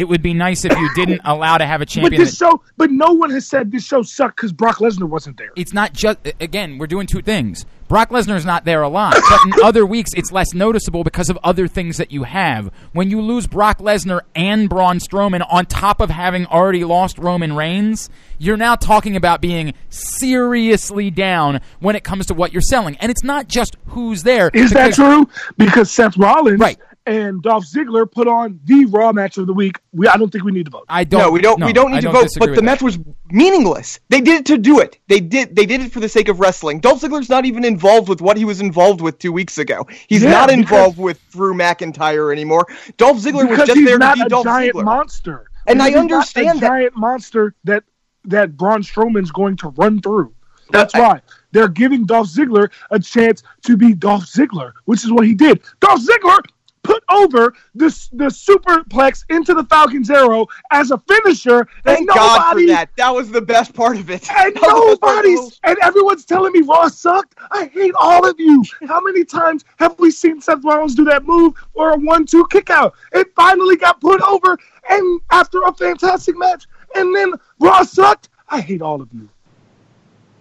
[0.00, 2.12] It would be nice if you didn't allow to have a champion.
[2.12, 5.08] But this that- show, but no one has said this show sucked because Brock Lesnar
[5.08, 5.50] wasn't there.
[5.56, 9.40] it's not just again we're doing two things brock lesnar's not there a lot but
[9.46, 13.20] in other weeks it's less noticeable because of other things that you have when you
[13.20, 18.08] lose brock lesnar and braun strowman on top of having already lost roman reigns
[18.38, 23.10] you're now talking about being seriously down when it comes to what you're selling and
[23.10, 25.28] it's not just who's there Is that true?
[25.56, 26.78] Because Seth Rollins Right.
[27.10, 29.80] And Dolph Ziggler put on the Raw match of the week.
[29.92, 30.84] We, I don't think we need to vote.
[30.88, 31.62] i don't no, we don't.
[31.64, 32.28] we don't I need to vote.
[32.38, 32.62] But with the that.
[32.62, 32.98] match was
[33.32, 33.98] meaningless.
[34.10, 34.98] They did it to do it.
[35.08, 35.56] They did.
[35.56, 36.78] They did it for the sake of wrestling.
[36.78, 39.86] Dolph Ziggler's not even involved with what he was involved with two weeks ago.
[40.06, 42.66] He's Yeah, not because- involved with Drew McIntyre anymore.
[42.96, 44.84] Dolph Ziggler was because just he's there to not be a Dolph giant Ziggler.
[44.84, 45.50] monster.
[45.66, 47.82] And I Because he's not understand a that- giant monster that
[48.24, 50.32] that Braun Strowman's going to run through.
[50.70, 51.20] That's I- why
[51.52, 55.60] they're giving Dolph Ziggler a chance to be Dolph Ziggler, which is what he did.
[55.80, 56.38] Dolph Ziggler
[56.82, 62.52] put over the the superplex into the Falcon's arrow as a finisher, Thank and God
[62.54, 62.90] for that.
[62.96, 64.28] That was the best part of it.
[64.30, 66.88] and That was the best part of the whole- nobody's and everyone's telling me Raw
[66.88, 67.34] sucked.
[67.50, 68.64] I hate all of you.
[68.88, 72.70] How many times have we seen Seth Rollins do that move or a one-two kick
[72.70, 72.94] out?
[73.12, 74.56] It finally got put over,
[74.88, 76.64] and after a fantastic match,
[76.94, 78.28] and then Raw sucked.
[78.48, 79.28] I hate all of you.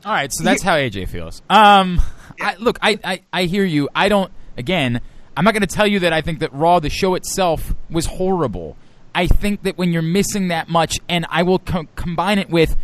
[0.06, 1.42] All right, so that's how AJ feels.
[1.50, 2.02] Um,
[2.42, 3.90] I, look, I, I, I hear you.
[3.94, 4.32] I don't.
[4.58, 5.02] Again,
[5.38, 8.06] I'm not going to tell you that I think that Raw, the show itself, was
[8.06, 8.76] horrible.
[9.16, 12.76] I think that when you're missing that much, and I will co- combine it with,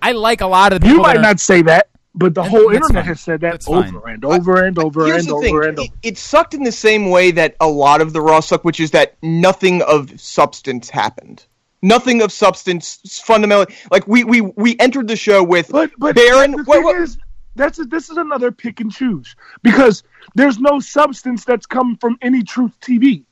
[0.00, 2.68] I like a lot of the You might are- not say that, but the whole
[2.68, 3.04] internet fine.
[3.04, 4.14] has said that That's over fine.
[4.14, 5.68] and over and over Here's and the over thing.
[5.70, 5.88] and over.
[6.02, 8.80] It, it sucked in the same way that a lot of the Raw sucked, which
[8.80, 11.46] is that nothing of substance happened.
[11.84, 13.74] Nothing of substance fundamentally.
[13.90, 16.52] Like we we we entered the show with But but Baron.
[16.52, 17.18] the wait, thing wait, is,
[17.54, 20.02] that's a, this is another pick and choose because
[20.34, 23.24] there's no substance that's come from any Truth TV,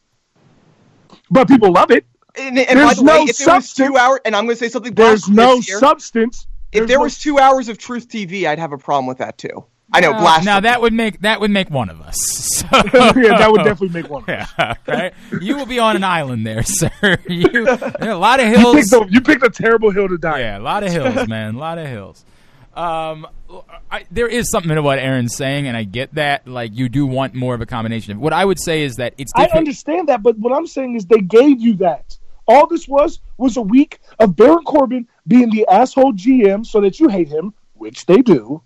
[1.31, 2.05] but people love it.
[2.39, 3.97] and, and by there's the way, no if there was two substance.
[3.99, 4.95] hours, and I'm going to say something.
[4.95, 5.79] There's no here.
[5.79, 6.47] substance.
[6.73, 9.19] If There's there no was two hours of Truth TV, I'd have a problem with
[9.19, 9.65] that too.
[9.93, 10.45] I know, Uh, blasphemy.
[10.47, 12.17] now that would make that would make one of us.
[12.61, 14.23] So, yeah, that would definitely make one.
[14.29, 14.47] yeah,
[14.87, 15.13] right.
[15.41, 16.91] You will be on an island there, sir.
[17.27, 18.77] You, there a lot of You hills.
[18.77, 20.41] picked, the, you picked a terrible hill to die.
[20.41, 21.55] Yeah, a lot of hills, man.
[21.55, 22.23] A lot of hills.
[22.75, 23.27] Um,
[23.91, 26.47] I, there is something to what Aaron's saying, and I get that.
[26.47, 28.13] Like, you do want more of a combination.
[28.13, 29.33] Of what I would say is that it's.
[29.35, 32.17] I understand that, but what I'm saying is they gave you that.
[32.47, 36.99] All this was was a week of Baron Corbin being the asshole GM so that
[36.99, 38.63] you hate him, which they do.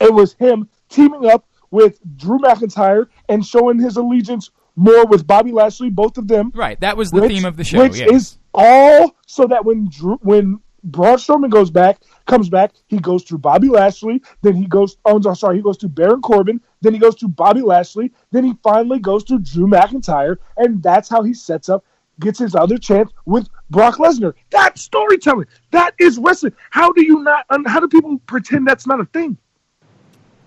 [0.00, 5.52] It was him teaming up with Drew McIntyre and showing his allegiance more with Bobby
[5.52, 6.52] Lashley, both of them.
[6.54, 7.80] Right, that was the which- theme of the show.
[7.80, 8.10] Which yes.
[8.10, 13.24] is all so that when Drew, when Braun Strowman goes back, comes back, he goes
[13.24, 14.96] through Bobby Lashley, then he goes.
[15.04, 18.44] Oh, no, sorry, he goes to Baron Corbin, then he goes to Bobby Lashley, then
[18.44, 21.84] he finally goes to Drew McIntyre, and that's how he sets up,
[22.20, 24.34] gets his other chance with Brock Lesnar.
[24.50, 25.46] That's storytelling.
[25.70, 26.54] That is wrestling.
[26.70, 27.46] How do you not?
[27.66, 29.38] How do people pretend that's not a thing?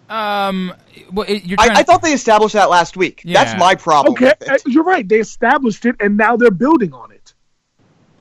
[0.09, 0.73] um,
[1.11, 3.21] well, it, you're I, trying I thought they established that last week.
[3.23, 3.43] Yeah.
[3.43, 4.13] That's my problem.
[4.13, 4.61] Okay, with uh, it.
[4.67, 5.07] you're right.
[5.07, 7.14] They established it, and now they're building on it.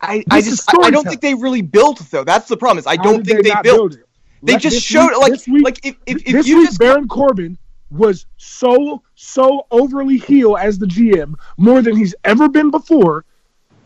[0.09, 2.25] I, I this just I, I don't think they really built though.
[2.25, 2.79] That's the problem.
[2.79, 3.93] Is I don't think they, not built.
[3.93, 4.05] build?
[4.43, 7.59] They just showed week- like week- like if if, if you week just Baron Corbin
[7.91, 13.25] was so so overly heel as the GM more than he's ever been before,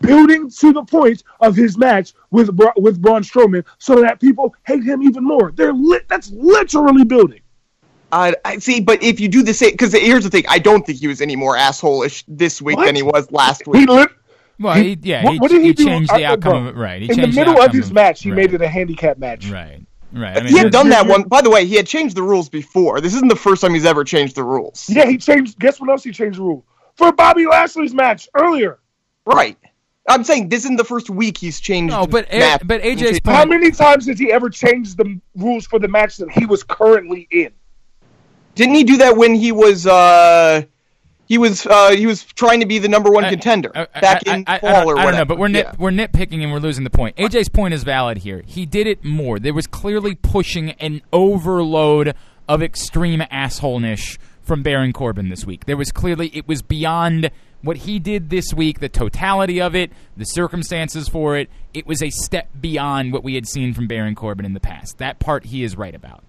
[0.00, 4.54] building to the point of his match with Bra- with Braun Strowman, so that people
[4.66, 5.52] hate him even more.
[5.52, 6.08] They're lit.
[6.08, 7.40] That's literally building.
[8.10, 10.86] I, I see, but if you do the same, because here's the thing, I don't
[10.86, 12.86] think he was any more asshole-ish this week What?
[12.86, 14.08] than he was last He week.
[14.58, 14.64] Lit.
[14.64, 15.84] Well, he- he, yeah, what- he, what did he do?
[15.84, 16.74] changed the Uh, outcome bro, of it.
[16.78, 18.68] Right, he In the changed middle of outcome his match, he right, made it a
[18.68, 19.48] handicap match.
[19.50, 19.80] Right,
[20.12, 20.36] right.
[20.36, 21.22] I mean, he had done that one.
[21.24, 23.00] By the way, he had changed the rules before.
[23.00, 24.88] This isn't the first time he's ever changed the rules.
[24.88, 25.58] Yeah, he changed.
[25.58, 26.64] Guess what else he changed the rule
[26.96, 28.78] for Bobby Lashley's match earlier.
[29.24, 29.56] Right.
[30.10, 31.92] I'm saying this isn't the first week he's changed.
[31.92, 33.50] No, but A- but AJ's How point.
[33.50, 37.28] many times has he ever changed the rules for the match that he was currently
[37.30, 37.50] in?
[38.54, 40.62] didn't he do that when he was uh
[41.28, 44.00] he was uh he was trying to be the number one I- contender I- I-
[44.00, 45.10] back I- in I- I fall don't- or I whatever.
[45.12, 45.74] don't know, but we're nit, Yeah.
[45.78, 47.16] we're nitpicking and we're losing the point.
[47.16, 48.42] AJ's point is valid here.
[48.46, 49.38] He did it more.
[49.38, 52.14] There was clearly pushing an overload
[52.48, 55.66] of extreme assholeness from Baron Corbin this week.
[55.66, 59.90] There was clearly it was beyond what he did this week, the totality of it,
[60.16, 61.50] the circumstances for it.
[61.74, 64.98] It was a step beyond what we had seen from Baron Corbin in the past.
[64.98, 66.22] That part he is right about.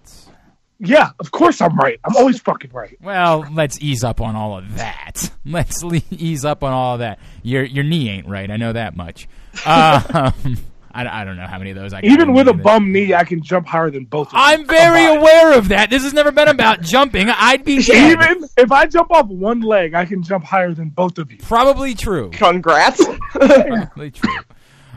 [0.82, 2.00] Yeah, of course I'm right.
[2.04, 2.96] I'm always fucking right.
[3.02, 5.30] Well, let's ease up on all of that.
[5.44, 7.18] Let's le- ease up on all of that.
[7.42, 8.50] Your your knee ain't right.
[8.50, 9.28] I know that much.
[9.66, 10.02] Um,
[10.92, 12.92] I, I don't know how many of those I got Even with a that- bum
[12.92, 14.40] knee, I can jump higher than both of them.
[14.42, 15.20] I'm very combined.
[15.20, 15.88] aware of that.
[15.90, 17.28] This has never been about jumping.
[17.28, 18.12] I'd be dead.
[18.12, 21.38] Even if I jump off one leg, I can jump higher than both of you.
[21.38, 22.30] Probably true.
[22.30, 23.04] Congrats.
[23.32, 24.36] Probably true.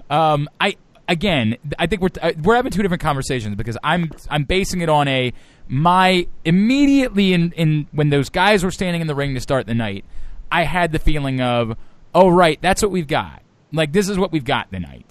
[0.09, 0.75] Um, I
[1.07, 4.89] again, I think we're uh, we're having two different conversations because I'm I'm basing it
[4.89, 5.33] on a
[5.67, 9.73] my immediately in in when those guys were standing in the ring to start the
[9.73, 10.05] night,
[10.51, 11.77] I had the feeling of
[12.13, 13.41] oh right, that's what we've got.
[13.71, 15.05] Like this is what we've got tonight.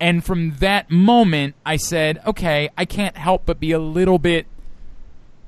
[0.00, 4.46] And from that moment, I said, okay, I can't help but be a little bit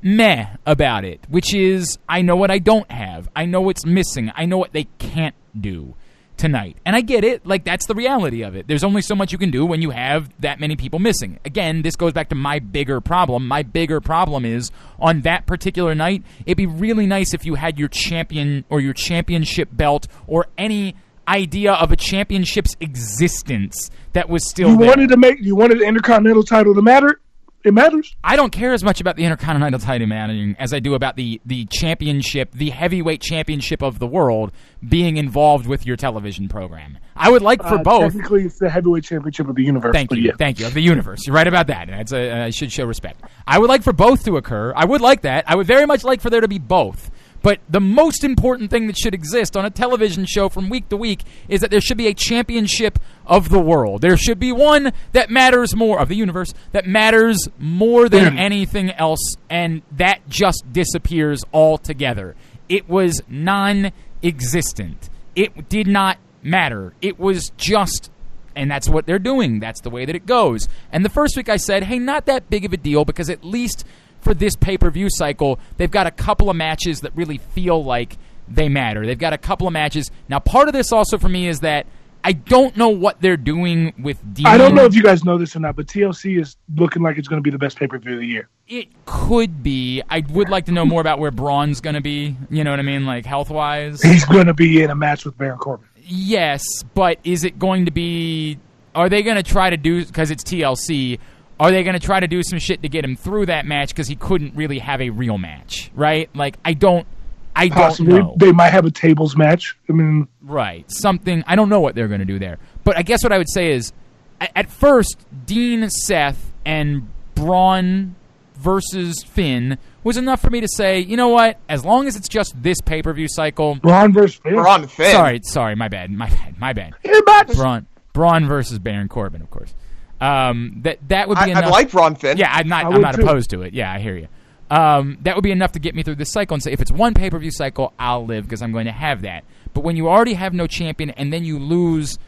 [0.03, 3.29] meh about it, which is I know what I don't have.
[3.37, 4.33] I know what's missing.
[4.35, 5.95] I know what they can't do
[6.41, 6.79] tonight.
[6.87, 7.47] And I get it.
[7.47, 8.67] Like, that's the reality of it.
[8.67, 11.39] There's only so much you can do when you have that many people missing.
[11.45, 13.47] Again, this goes back to my bigger problem.
[13.47, 17.79] My bigger problem is on that particular night, it'd be really nice if you had
[17.79, 20.97] your champion or your championship belt or any
[21.29, 24.89] idea of a championship's existence that was still You there.
[24.89, 27.21] wanted to make you wanted the Intercontinental title to matter.
[27.63, 28.17] It matters.
[28.25, 31.41] I don't care as much about the Intercontinental title managing as I do about the
[31.45, 34.51] the championship, the heavyweight championship of the world
[34.89, 36.97] being involved with your television program.
[37.15, 38.13] I would like for Uh, both.
[38.13, 39.93] Technically, it's the heavyweight championship of the universe.
[39.93, 40.33] Thank you, Yeah.
[40.39, 40.67] thank you.
[40.67, 41.89] Of the universe, you're right about that.
[41.89, 43.21] That's a, I should show respect.
[43.47, 44.73] I would like for both to occur.
[44.75, 45.45] I would like that.
[45.47, 47.11] I would very much like for there to be both.
[47.43, 50.97] But the most important thing that should exist on a television show from week to
[50.97, 54.03] week is that there should be a championship of the world.
[54.03, 58.39] There should be one that matters more of the universe that matters more than mm.
[58.39, 62.37] anything else, and that just disappears altogether.
[62.69, 65.09] It was non-existent.
[65.35, 66.95] It did not matter.
[67.01, 68.11] It was just
[68.57, 69.61] and that's what they're doing.
[69.61, 70.69] That's the way that it goes.
[70.93, 73.45] And the first week I said, hey, not that big of a deal because at
[73.45, 73.85] least
[74.21, 77.83] for this pay per view cycle, they've got a couple of matches that really feel
[77.83, 78.17] like
[78.49, 79.07] they matter.
[79.07, 80.11] They've got a couple of matches.
[80.29, 81.87] Now, part of this also for me is that
[82.23, 84.47] I don't know what they're doing with Dean.
[84.47, 87.17] I don't know if you guys know this or not, but TLC is looking like
[87.17, 88.49] it's going to be the best pay per view of the year.
[88.69, 90.03] It could be.
[90.09, 92.37] I would like to know more about where Braun's going to be.
[92.51, 93.07] You know what I mean?
[93.07, 94.03] Like health wise.
[94.03, 95.87] He's going to be in a match with Baron Corbin.
[96.03, 96.63] Yes,
[96.95, 98.59] but is it going to be?
[98.95, 101.19] Are they going to try to do because it's TLC?
[101.61, 103.91] Are they going to try to do some shit to get him through that match
[103.91, 106.29] because he couldn't really have a real match, right?
[106.35, 107.07] Like I don't,
[107.55, 108.35] I Possibly, don't know.
[108.39, 109.77] they might have a tables match.
[109.89, 110.91] I mean, Right.
[110.91, 111.45] Something.
[111.47, 112.59] I don't know what they're going to do there.
[112.83, 113.93] But I guess what I would say is,
[114.41, 118.15] at, at first, Dean, Seth, and Braun
[118.55, 121.59] versus Finn was enough for me to say, you know what?
[121.69, 123.75] As long as it's just this pay per view cycle.
[123.75, 124.55] Braun versus Finn.
[124.55, 125.13] Braun Finn.
[125.13, 126.95] Sorry, sorry, my bad, my bad, my bad.
[127.05, 127.21] Yeah,
[127.55, 129.75] Braun, Braun versus Baron Corbin, of course.
[130.21, 131.65] Um, that that would be I, enough.
[131.65, 132.37] I like Braun Finn.
[132.37, 132.85] Yeah, I'm not.
[132.85, 133.23] I I'm not too.
[133.23, 133.73] opposed to it.
[133.73, 134.29] Yeah, I hear you.
[134.71, 136.93] Um, that would be enough to get me through this cycle and say if it's
[136.93, 139.45] one pay per view cycle, I'll live because I'm going to have that.
[139.75, 142.19] But when you already have no champion and then you lose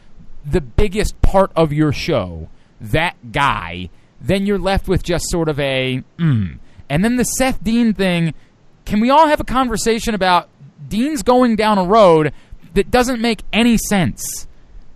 [0.45, 2.49] the biggest part of your show,
[2.81, 6.59] that guy, then you're left with just sort of a mm.
[6.89, 8.33] And then the Seth Dean thing.
[8.85, 10.49] Can we all have a conversation about
[10.89, 12.33] Dean's going down a road
[12.73, 14.47] that doesn't make any sense?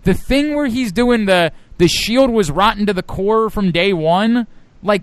[0.08, 3.92] The thing where he's doing the the shield was rotten to the core from day
[3.92, 4.46] one,
[4.82, 5.02] like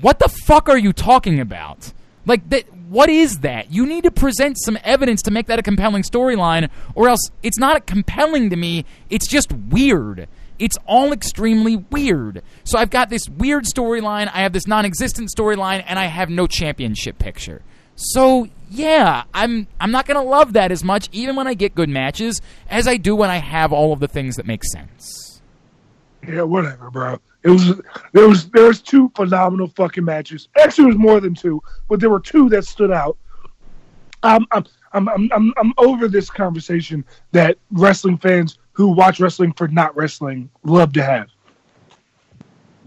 [0.00, 1.92] what the fuck are you talking about?
[2.24, 3.72] Like that what is that?
[3.72, 7.58] You need to present some evidence to make that a compelling storyline or else it's
[7.58, 8.84] not compelling to me.
[9.10, 10.28] It's just weird.
[10.60, 12.44] It's all extremely weird.
[12.62, 16.46] So I've got this weird storyline, I have this non-existent storyline and I have no
[16.46, 17.62] championship picture.
[17.98, 21.88] So yeah, I'm I'm not gonna love that as much, even when I get good
[21.88, 25.42] matches, as I do when I have all of the things that make sense.
[26.26, 27.18] Yeah, whatever, bro.
[27.42, 27.80] It was
[28.12, 30.48] there was there was two phenomenal fucking matches.
[30.56, 33.16] Actually, it was more than two, but there were two that stood out.
[34.22, 39.52] I'm I'm I'm I'm I'm, I'm over this conversation that wrestling fans who watch wrestling
[39.54, 41.28] for not wrestling love to have.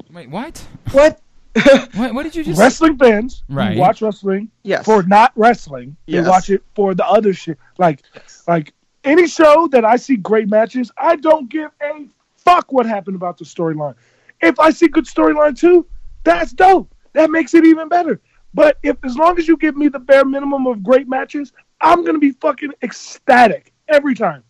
[0.10, 0.66] Wait, what?
[0.92, 1.20] What?
[1.96, 2.60] What, what did you just?
[2.60, 3.78] Wrestling fans Right.
[3.78, 4.86] watch wrestling Yes.
[4.86, 6.24] for not wrestling, Yes.
[6.24, 7.58] they watch it for the other shit.
[7.78, 8.02] Like
[8.48, 12.06] like any show that I see great matches, I don't give a
[12.38, 13.96] fuck what happened about the storyline.
[14.42, 15.86] If I see good storyline too,
[16.24, 16.94] that's dope.
[17.14, 18.22] That makes it even better.
[18.54, 22.04] But if as long as you give me the bare minimum of great matches, I'm
[22.06, 24.44] gonna be fucking ecstatic every time.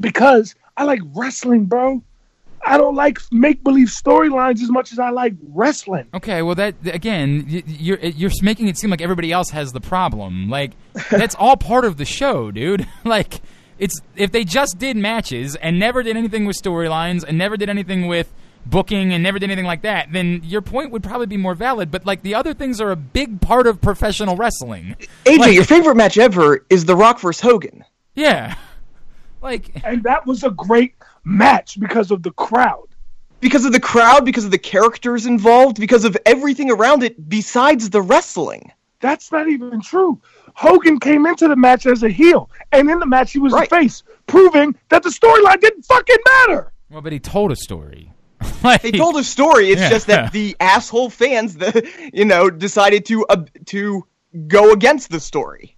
[0.00, 2.02] Because I like wrestling, bro.
[2.64, 6.06] I don't like make believe storylines as much as I like wrestling.
[6.14, 10.48] Okay, well that again, you're you're making it seem like everybody else has the problem.
[10.50, 10.72] Like
[11.10, 12.86] that's all part of the show, dude.
[13.04, 13.40] Like
[13.78, 17.68] it's if they just did matches and never did anything with storylines and never did
[17.68, 18.32] anything with
[18.64, 21.90] booking and never did anything like that, then your point would probably be more valid.
[21.90, 24.96] But like the other things are a big part of professional wrestling.
[25.24, 27.84] AJ, Like- your favorite match ever is The Rock versus Hogan.
[28.16, 28.56] Yeah,
[29.42, 30.95] like And that was a great
[31.26, 32.86] match because of the crowd.
[33.40, 37.90] Because of the crowd, because of the characters involved, because of everything around it besides
[37.90, 38.72] the wrestling.
[39.00, 40.18] That's not even true.
[40.54, 43.68] Hogan came into the match as a heel, and in the match he was Right.
[43.68, 46.72] the face, proving that the storyline didn't fucking matter.
[46.90, 48.10] well, but he told a story.
[48.62, 49.70] like, They told a story.
[49.70, 49.90] It's Yeah.
[49.90, 54.06] just that the asshole fans, the you know, decided to uh, to
[54.48, 55.75] go against the story.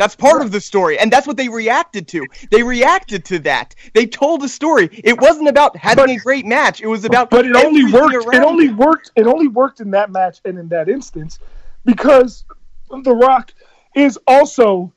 [0.00, 2.26] That's part of the story, and that's what they reacted to.
[2.50, 3.74] They reacted to that.
[3.92, 4.88] They told a story.
[5.04, 6.80] It wasn't about having But- a great match.
[6.80, 7.28] It was about.
[7.28, 8.14] But it only worked.
[8.34, 9.10] It only worked.
[9.14, 11.38] It only worked in that match and in that instance
[11.84, 12.46] because
[12.90, 13.52] The Rock
[13.94, 14.90] is also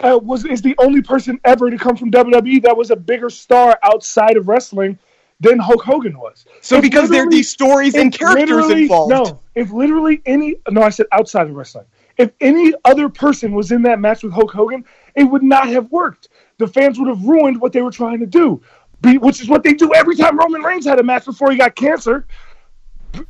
[0.00, 3.30] uh, was is the only person ever to come from WWE that was a bigger
[3.30, 4.98] star outside of wrestling
[5.40, 6.44] than Hulk Hogan was.
[6.60, 9.10] So If because there are these stories and characters involved.
[9.10, 11.86] No, if literally any no, I said outside of wrestling.
[12.18, 15.90] If any other person was in that match with Hulk Hogan, it would not have
[15.90, 16.28] worked.
[16.58, 18.62] The fans would have ruined what they were trying to do,
[19.00, 21.56] Be, which is what they do every time Roman Reigns had a match before he
[21.58, 22.26] got cancer.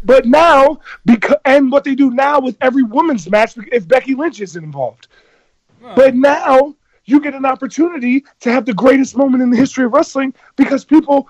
[0.05, 4.41] But now, because and what they do now with every woman's match, if Becky Lynch
[4.41, 5.09] isn't involved.
[5.97, 9.93] But now you get an opportunity to have the greatest moment in the history of
[9.93, 11.29] wrestling because people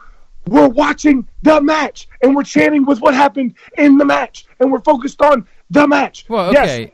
[0.49, 4.81] were watching the match and we're chanting with what happened in the match and we're
[4.81, 6.27] focused on the match.
[6.29, 6.85] Well, okay.
[6.87, 6.93] the-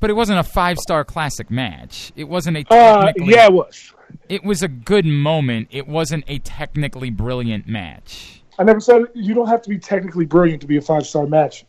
[0.00, 2.12] But it wasn't a five star classic match.
[2.16, 3.92] It wasn't a uh, yeah, it was.
[4.28, 5.68] it was a good moment.
[5.70, 8.42] It wasn't a technically brilliant match.
[8.58, 11.26] I never said you don't have to be technically brilliant to be a five star
[11.26, 11.64] match.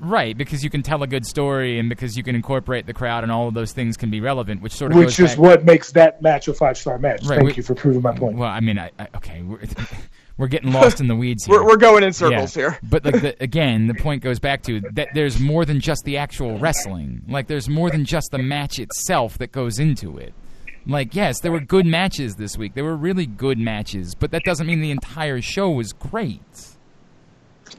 [0.00, 3.22] Right, because you can tell a good story and because you can incorporate the crowd
[3.22, 5.64] and all of those things can be relevant, which sort of Which is back- what
[5.64, 7.22] makes that match a five star match.
[7.24, 8.36] Right, Thank we- you for proving my point.
[8.36, 9.44] Well, I mean, I, I, okay,
[10.36, 11.56] we're, we're getting lost in the weeds here.
[11.60, 12.70] We're, we're going in circles Yeah.
[12.70, 12.78] here.
[12.88, 16.16] But like the, again, the point goes back to that there's more than just the
[16.18, 17.22] actual wrestling.
[17.28, 20.34] Like there's more than just the match itself that goes into it.
[20.86, 22.74] Like yes, there were good matches this week.
[22.74, 26.40] There were really good matches, but that doesn't mean the entire show was great.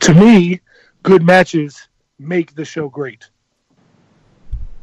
[0.01, 0.59] To me,
[1.03, 1.87] good matches
[2.19, 3.29] make the show great.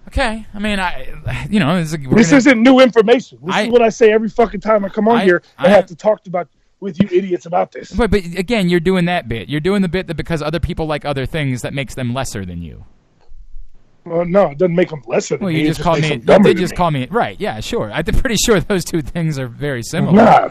[0.08, 3.38] Okay, I mean, I you know, this, is, we're This gonna- isn't new information.
[3.42, 5.66] This I- is what I say every fucking time I come on I- here and
[5.66, 6.48] I- have to talk about
[6.84, 7.90] with you idiots about this.
[7.92, 9.48] But, but again, you're doing that bit.
[9.48, 12.44] You're doing the bit that because other people like other things, that makes them lesser
[12.44, 12.84] than you.
[14.04, 16.16] Well, no, it doesn't make them lesser than Well, you it just called me.
[16.18, 16.76] them You than just me.
[16.76, 17.08] call me.
[17.10, 17.40] Right?
[17.40, 17.90] Yeah, sure.
[17.90, 20.16] I'm pretty sure those two things are very similar.
[20.22, 20.50] Nah.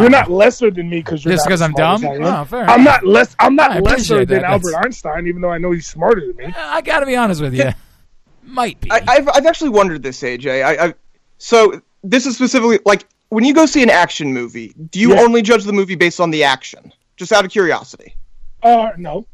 [0.00, 2.06] You're not lesser than me because you're Just not 'cause as I'm dumb?
[2.06, 2.22] I am.
[2.24, 3.02] Oh, fair I'm enough.
[3.02, 3.36] not less.
[3.38, 4.50] I'm not I lesser appreciate than that.
[4.52, 6.44] Albert That's- Einstein, even though I know he's smarter than me.
[6.46, 7.70] Uh, I got to be honest with you.
[8.44, 8.90] Might be.
[8.90, 10.64] I, I've I've actually wondered this, AJ.
[10.64, 10.94] I, I
[11.36, 15.22] so this is specifically like when you go see an action movie, do you Yeah.
[15.22, 16.92] only judge the movie based on the action?
[17.16, 18.14] Just out of curiosity.
[18.62, 19.26] Uh, no,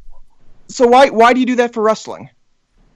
[0.68, 2.30] So why why do you do that for wrestling?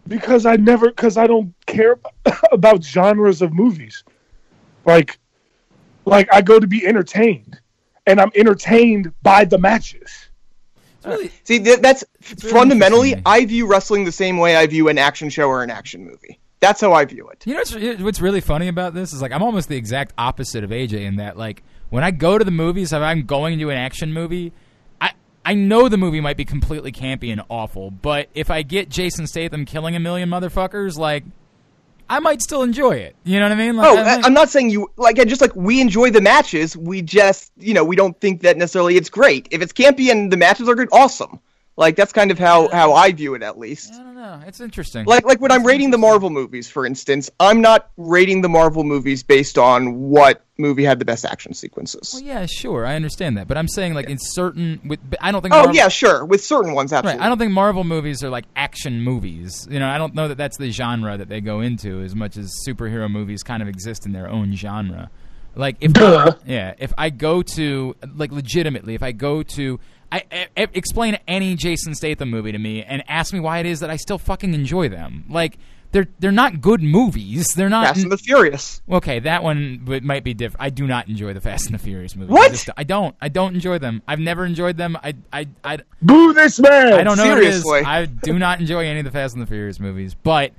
[0.08, 1.98] because I never, because I don't care
[2.52, 4.04] about genres of movies.
[4.84, 5.18] Like,
[6.04, 7.58] like I go to be entertained,
[8.06, 10.10] and I'm entertained by the matches.
[11.44, 12.04] See, th- that's
[12.42, 13.14] really fundamentally.
[13.26, 16.38] I view wrestling the same way I view an action show or an action movie.
[16.62, 17.44] That's how I view it.
[17.44, 20.62] You know what's, what's really funny about this is like I'm almost the exact opposite
[20.62, 23.70] of AJ in that like when I go to the movies, if I'm going to
[23.70, 24.52] an action movie,
[25.00, 25.10] I
[25.44, 29.26] I know the movie might be completely campy and awful, but if I get Jason
[29.26, 31.24] Statham killing a million motherfuckers, like
[32.08, 33.16] I might still enjoy it.
[33.24, 33.76] You know what I mean?
[33.76, 36.76] Like, Oh, I I, I'm not saying you like just like we enjoy the matches.
[36.76, 39.48] We just you know we don't think that necessarily it's great.
[39.50, 41.40] If it's campy and the matches are good, awesome.
[41.76, 43.94] Like that's kind of how how I view it at least.
[43.94, 44.40] I don't know.
[44.46, 45.06] It's interesting.
[45.06, 48.84] Like like when I'm rating the Marvel movies, for instance, I'm not rating the Marvel
[48.84, 52.10] movies based on what movie had the best action sequences.
[52.12, 55.40] well, yeah, sure, I understand that, but I'm saying like in certain, with, I don't
[55.40, 55.54] think.
[55.54, 56.26] Oh Marvel- yeah, sure.
[56.26, 57.20] With certain ones, absolutely.
[57.20, 57.26] Right.
[57.26, 59.66] I don't think Marvel movies are like action movies.
[59.70, 62.36] You know, I don't know that that's the genre that they go into as much
[62.36, 65.10] as superhero movies kind of exist in their own genre.
[65.54, 66.34] Like if Duh.
[66.46, 69.80] yeah, if I go to like legitimately, if I go to
[70.12, 73.80] I, I, explain any Jason Statham movie to me and ask me why it is
[73.80, 75.24] that I still fucking enjoy them.
[75.30, 75.56] Like
[75.92, 77.48] they're they're not good movies.
[77.48, 78.82] They're not Fast and the Furious.
[78.90, 80.62] Okay, that one might be different.
[80.62, 82.30] I do not enjoy the Fast and the Furious movies.
[82.30, 82.50] What?
[82.50, 83.16] I, just- I don't.
[83.20, 84.02] I don't enjoy them.
[84.06, 84.96] I've never enjoyed them.
[85.02, 86.94] I I I, Boo this man!
[86.94, 87.62] I don't know seriously.
[87.70, 87.86] what it is.
[87.86, 90.52] I do not enjoy any of the Fast and the Furious movies, but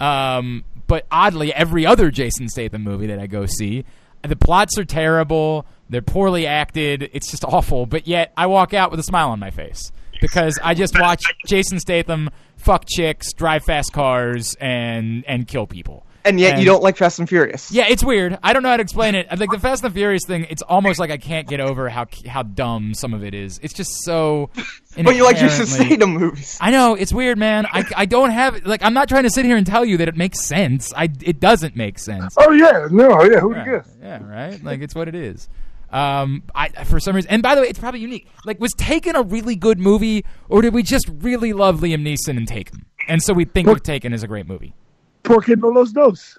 [0.00, 3.84] um, but oddly, every other Jason Statham movie that I go see,
[4.22, 5.66] the plots are terrible.
[5.88, 7.10] They're poorly acted.
[7.12, 7.86] It's just awful.
[7.86, 11.22] But yet, I walk out with a smile on my face because I just watch
[11.46, 16.06] Jason Statham fuck chicks, drive fast cars, and and kill people.
[16.24, 17.72] And yet you don't like Fast and Furious.
[17.72, 18.38] Yeah, it's weird.
[18.42, 19.26] I don't know how to explain it.
[19.38, 22.06] Like the Fast and the Furious thing, it's almost like I can't get over how
[22.26, 23.58] how dumb some of it is.
[23.62, 24.50] It's just so.
[25.02, 26.58] But you like your inherently- Statham movies.
[26.60, 27.64] I know it's weird, man.
[27.72, 30.08] I, I don't have like I'm not trying to sit here and tell you that
[30.08, 30.92] it makes sense.
[30.94, 32.34] I it doesn't make sense.
[32.36, 33.38] Oh yeah, no, yeah.
[33.38, 33.66] Who'd Right.
[33.66, 33.88] guess?
[34.02, 34.62] Yeah, right.
[34.64, 35.48] Like it's what it is.
[35.90, 38.26] Um, I for some reason, and by the way, it's probably unique.
[38.44, 42.36] Like, was Taken a really good movie, or did we just really love Liam Neeson
[42.36, 44.74] and Taken, and so we think Look- Taken is a great movie?
[45.22, 46.38] Porque no los dos.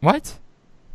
[0.00, 0.38] What?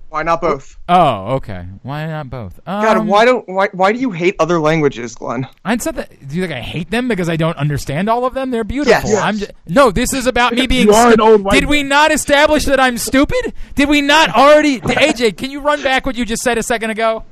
[0.09, 0.75] Why not both?
[0.89, 1.67] Oh, okay.
[1.83, 2.59] Why not both?
[2.65, 5.47] Um, God, why don't why why do you hate other languages, Glenn?
[5.63, 6.27] I said that.
[6.27, 8.49] Do you think I hate them because I don't understand all of them?
[8.49, 9.07] They're beautiful.
[9.07, 9.21] Yes.
[9.21, 9.91] I'm just, no.
[9.91, 10.87] This is about me being.
[10.87, 13.53] You are an old white Did we not establish that I'm stupid?
[13.75, 14.79] Did we not already?
[14.81, 17.23] AJ, can you run back what you just said a second ago?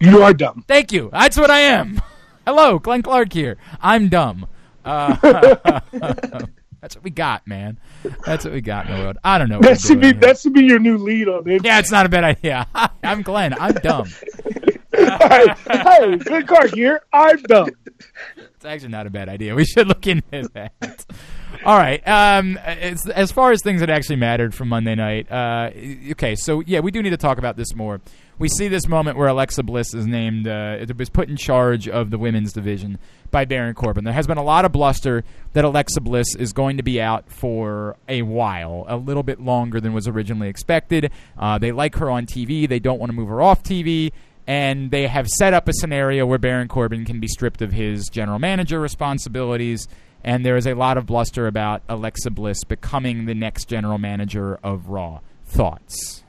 [0.00, 0.64] You are dumb.
[0.66, 1.10] Thank you.
[1.12, 2.00] That's what I am.
[2.46, 3.58] Hello, Glenn Clark here.
[3.80, 4.46] I'm dumb.
[4.84, 5.80] Uh,
[6.84, 7.78] that's what we got, man.
[8.26, 9.16] That's what we got in the world.
[9.24, 9.58] I don't know.
[9.58, 10.20] That should be here.
[10.20, 11.64] that should be your new lead on it.
[11.64, 12.66] Yeah, it's not a bad idea.
[13.02, 13.54] I'm Glenn.
[13.58, 14.06] I'm dumb.
[14.94, 17.00] hey, hey, good card here.
[17.10, 17.70] I'm dumb.
[18.36, 19.54] It's actually not a bad idea.
[19.54, 21.06] We should look into that.
[21.64, 22.06] All right.
[22.06, 25.70] Um, it's, as far as things that actually mattered from Monday night, uh,
[26.12, 28.00] okay, so yeah, we do need to talk about this more.
[28.38, 31.88] We see this moment where Alexa Bliss is named, uh, it was put in charge
[31.88, 32.98] of the women's division
[33.30, 34.04] by Baron Corbin.
[34.04, 37.30] There has been a lot of bluster that Alexa Bliss is going to be out
[37.30, 41.12] for a while, a little bit longer than was originally expected.
[41.38, 44.10] Uh, they like her on TV, they don't want to move her off TV
[44.46, 48.08] and they have set up a scenario where Baron Corbin can be stripped of his
[48.08, 49.88] general manager responsibilities.
[50.24, 54.58] And there is a lot of bluster about Alexa Bliss becoming the next general manager
[54.62, 55.20] of Raw.
[55.44, 56.24] Thoughts?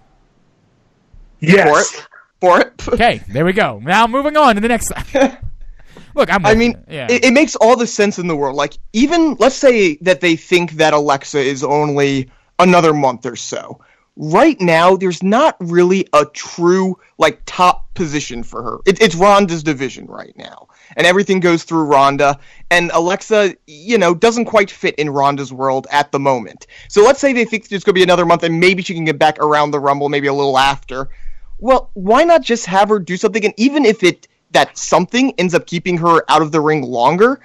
[1.39, 1.96] Yes.
[2.41, 2.72] For it.
[2.78, 2.93] For it.
[2.93, 3.80] Okay, there we go.
[3.82, 4.91] Now moving on to the next.
[6.16, 6.46] Look, I'm.
[6.46, 6.86] I mean, it.
[6.89, 7.08] yeah.
[7.10, 8.56] it, it makes all the sense in the world.
[8.56, 12.30] Like, even let's say that they think that Alexa is only
[12.60, 13.80] another month or so.
[14.18, 18.78] Right now, there's not really a true like top position for her.
[18.86, 22.40] It, it's Ronda's division right now, and everything goes through Ronda.
[22.72, 26.68] And Alexa, you know, doesn't quite fit in Ronda's world at the moment.
[26.90, 29.06] So let's say they think there's going to be another month, and maybe she can
[29.06, 31.10] get back around the Rumble, maybe a little after.
[31.58, 33.46] Well, why not just have her do something?
[33.46, 37.42] And even if it that something ends up keeping her out of the ring longer,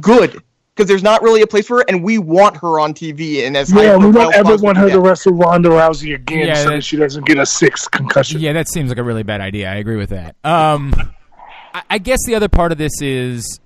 [0.00, 0.40] good.
[0.74, 3.46] Because there's not really a place for her, and we want her on TV.
[3.46, 6.54] And as Yeah, we don't ever want can her to wrestle Ronda Rousey again Yeah,
[6.54, 8.40] so that- that she doesn't get a sixth concussion.
[8.40, 9.70] Yeah, that seems like a really bad idea.
[9.70, 10.34] I agree with that.
[10.42, 10.92] Um,
[11.74, 13.60] I, I guess the other part of this is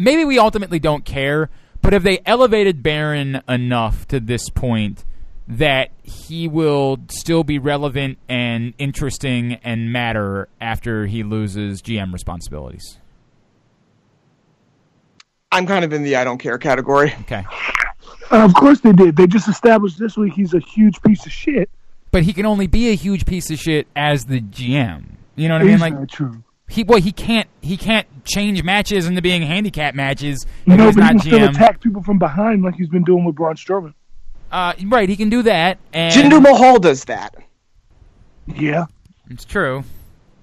[0.00, 1.50] maybe we ultimately don't care,
[1.82, 5.04] but have they elevated Baron enough to this point
[5.46, 12.98] that he will still be relevant and interesting and matter after he loses GM responsibilities?
[15.50, 17.14] I'm kind of in the I don't care category.
[17.22, 17.44] Okay.
[18.30, 19.16] Uh, of course they did.
[19.16, 21.70] They just established this week he's a huge piece of shit.
[22.10, 25.04] But he can only be a huge piece of shit as the GM.
[25.36, 25.80] You know what I Is mean?
[25.80, 26.42] Like that true?
[26.68, 30.94] He well he can't he can't change matches into being handicap matches if No, he's
[30.96, 33.56] but not he can still attack people from behind like he's been doing with Braun
[33.56, 33.94] Strowman.
[34.50, 35.78] Uh, right, he can do that.
[35.92, 37.34] And Jinder Mahal does that.
[38.46, 38.86] Yeah.
[39.30, 39.84] It's true.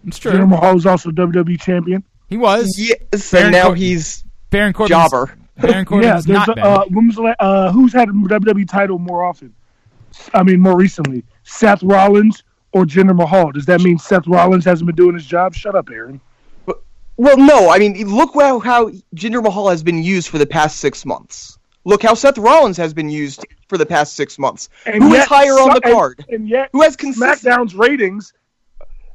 [0.06, 0.32] It's true.
[0.34, 0.48] Jinder.
[0.50, 2.04] Mahal is also WWE champion.
[2.28, 2.76] He was.
[2.78, 4.90] Yes, Baron and now Cor- he's Baron Corbin.
[4.90, 5.36] jobber.
[5.58, 9.00] Baron Corbin yeah, not a, uh, when was the uh, who's had a WWE title
[9.00, 9.54] more often?
[10.34, 12.44] I mean, more recently, Seth Rollins
[12.76, 13.54] or Jinder Mahal.
[13.54, 15.56] Does that mean Seth Rollins hasn't been doing his job?
[15.56, 16.20] Shut up, Aaron.
[17.16, 20.80] Well, no, I mean, look how, how Jinder Mahal has been used for the past
[20.80, 21.58] six months.
[21.86, 24.68] Look how Seth Rollins has been used for the past six months.
[24.86, 26.26] And Who is yet higher on the card?
[26.28, 27.40] And, and yet, Who has consistent?
[27.40, 28.34] SmackDown's ratings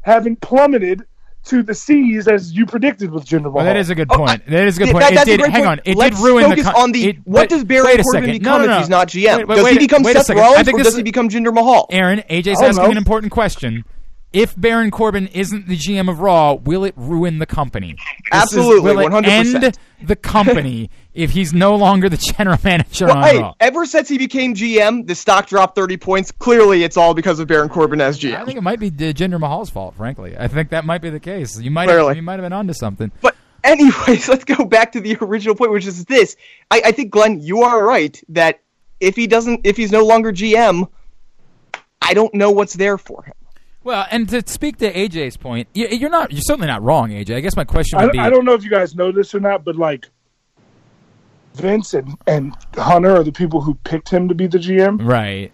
[0.01, 1.05] haven't plummeted
[1.47, 3.53] to the seas as you predicted with Jinder Mahal.
[3.53, 4.43] well, that is a good Oh, point.
[4.47, 5.03] I- that is a good Th- point.
[5.05, 5.41] that- it that's a did.
[5.41, 5.81] great Hang point.
[5.81, 5.81] on.
[5.93, 6.71] It Let's did ruin focus the.
[6.73, 9.39] con- on the it- what does Baron Corbin become no, no, if he's not GM?
[9.39, 10.31] Wait, wait, does wait he become wait Seth.
[10.31, 11.87] Rollins I think or this does is- he become Jinder Mahal?
[11.91, 12.91] Aaron, AJ's I don't asking know.
[12.91, 13.85] an important question.
[14.33, 17.95] If Baron Corbin isn't the GM of Raw, will it ruin the company?
[17.97, 19.27] This is- Absolutely, will it 100%.
[19.65, 23.55] end the company if he's no longer the general manager Well, on hey, Raw?
[23.61, 26.31] ever since he became GM, the stock dropped 30 points.
[26.33, 28.37] Clearly, it's all because of Baron Corbin as GM.
[28.41, 29.95] I think it might be Jinder Mahal's fault.
[29.97, 31.59] Frankly, I think that might be the case.
[31.61, 32.17] You might have, Clearly.
[32.17, 33.11] you might have been onto something.
[33.21, 33.35] But
[33.65, 36.37] anyways, let's go back to the original point, which is this.
[36.71, 38.61] I, I think Glenn, you are right that
[39.01, 40.89] if he doesn't, if he's no longer GM,
[42.03, 43.35] I don't know what's there for him.
[43.83, 46.33] Well, and to speak to AJ's point, you- you're not.
[46.33, 47.35] You're certainly not wrong, AJ.
[47.37, 48.19] I guess my question would be.
[48.19, 50.07] I don't know if you guys know this or not, but like
[51.55, 55.51] Vince and, and Hunter are the people who picked him to be the GM, Right,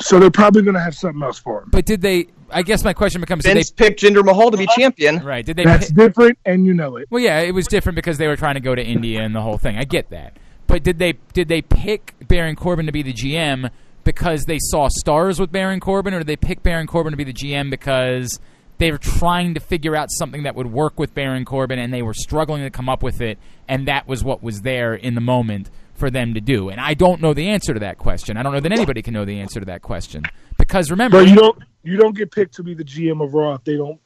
[0.00, 1.68] so they're probably going to have something else for him.
[1.70, 2.26] but did they?
[2.50, 5.24] I guess my question becomes: Did Vince picked Jinder Mahal to be champion.
[5.24, 5.44] Right?
[5.44, 5.64] Did they?
[5.64, 7.08] That's pi- different, and you know it.
[7.10, 9.40] well, yeah, it was different because they were trying to go to India and the
[9.42, 9.76] whole thing.
[9.76, 10.36] I get that,
[10.66, 11.14] but did they?
[11.32, 13.70] Did they pick Baron Corbin to be the GM
[14.04, 17.24] because they saw stars with Baron Corbin, or did they pick Baron Corbin to be
[17.24, 18.38] the GM because?
[18.78, 22.02] They were trying to figure out something that would work with Baron Corbin, and they
[22.02, 25.20] were struggling to come up with it, and that was what was there in the
[25.20, 26.70] moment for them to do.
[26.70, 28.36] And I don't know the answer to that question.
[28.36, 30.24] I don't know that anybody can know the answer to that question
[30.58, 33.54] because remember, But you don't you don't get picked to be the GM of Raw
[33.54, 34.00] if they don't,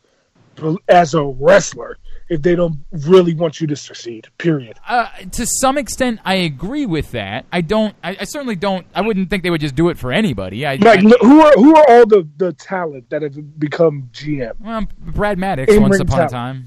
[0.88, 1.96] as a wrestler,
[2.28, 4.28] if they don't really want you to succeed.
[4.38, 4.76] Period.
[4.86, 7.46] uh, to some extent, I agree with that.
[7.52, 7.94] I don't.
[8.04, 8.86] I, I certainly don't.
[8.94, 10.66] I wouldn't think they would just do it for anybody.
[10.66, 14.52] I, Like I- who are who are all the the talent that have become GM?
[14.60, 16.66] well, Brad Maddox In once upon a time.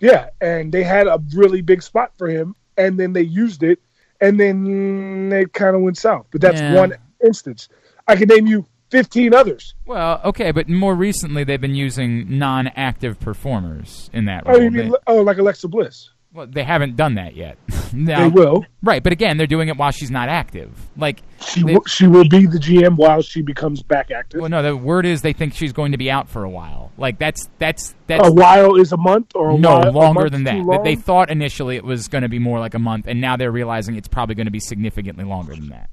[0.00, 3.78] Yeah, and they had a really big spot for him, and then they used it,
[4.20, 6.26] and then mm, they kind of went south.
[6.30, 6.74] But that's Yeah.
[6.74, 7.68] one instance.
[8.08, 9.74] I can name you fifteen others.
[9.86, 14.62] Well, okay, but more recently they've been using non-active performers in that Oh, role.
[14.62, 16.10] you mean they, oh, like Alexa Bliss?
[16.32, 17.58] well, they haven't done that yet.
[17.92, 18.64] Now- They will.
[18.84, 20.70] Right, but again, they're doing it while she's not active.
[20.96, 24.40] Like, She will, she will be the GM while she becomes back active.
[24.40, 26.92] well, no, the word is they think she's going to be out for a while.
[26.96, 30.44] Like, that's that's that's a while is a month, or a no while, longer than
[30.44, 30.54] that.
[30.58, 30.84] long?
[30.84, 33.50] They thought initially it was going to be more like a month, and now they're
[33.50, 35.90] realizing it's probably going to be significantly longer than that.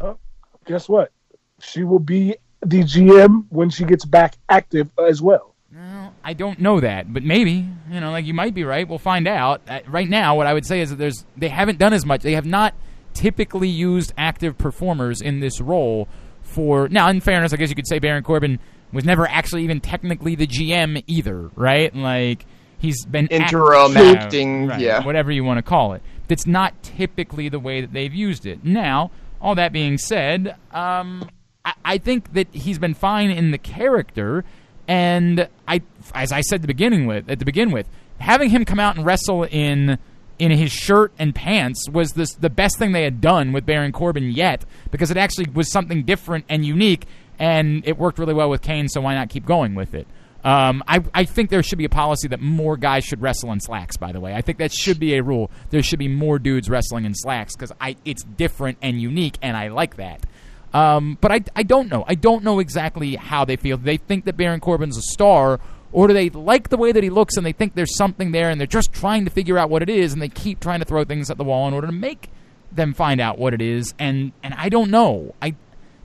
[0.00, 0.18] Oh,
[0.66, 1.12] guess what?
[1.60, 5.54] She will be the GM when she gets back active as well.
[5.74, 8.88] Well, I don't know that, but maybe you know, like you might be right.
[8.88, 9.62] We'll find out.
[9.68, 12.22] Uh, right now, what I would say is that there's they haven't done as much.
[12.22, 12.74] They have not
[13.14, 16.08] typically used active performers in this role
[16.42, 17.08] for now.
[17.08, 18.58] In fairness, I guess you could say Baron Corbin
[18.92, 21.94] was never actually even technically the GM either, right?
[21.94, 22.44] Like
[22.78, 25.04] he's been Interim Yeah, acting, right, yeah.
[25.04, 26.02] whatever you want to call it.
[26.26, 28.64] That's not typically the way that they've used it.
[28.64, 31.28] Now, all that being said, um,
[31.64, 34.44] I, I think that he's been fine in the character,
[34.88, 35.82] and I,
[36.14, 37.88] as I said the beginning with at the begin with,
[38.18, 39.98] having him come out and wrestle in
[40.38, 43.92] in his shirt and pants was this the best thing they had done with Baron
[43.92, 47.06] Corbin yet because it actually was something different and unique,
[47.38, 48.88] and it worked really well with Kane.
[48.88, 50.06] So why not keep going with it?
[50.42, 53.60] Um, I, I think there should be a policy that more guys should wrestle in
[53.60, 53.98] slacks.
[53.98, 55.50] By the way, I think that should be a rule.
[55.68, 59.56] There should be more dudes wrestling in slacks because I it's different and unique, and
[59.56, 60.24] I like that.
[60.72, 62.04] Um, but I, I don't know.
[62.06, 63.76] I don't know exactly how they feel.
[63.76, 65.58] They think that Baron Corbin's a star,
[65.92, 68.50] or do they like the way that he looks and they think there's something there,
[68.50, 70.84] and they're just trying to figure out what it is, and they keep trying to
[70.84, 72.30] throw things at the wall in order to make
[72.72, 73.94] them find out what it is.
[73.98, 75.34] And and I don't know.
[75.42, 75.56] I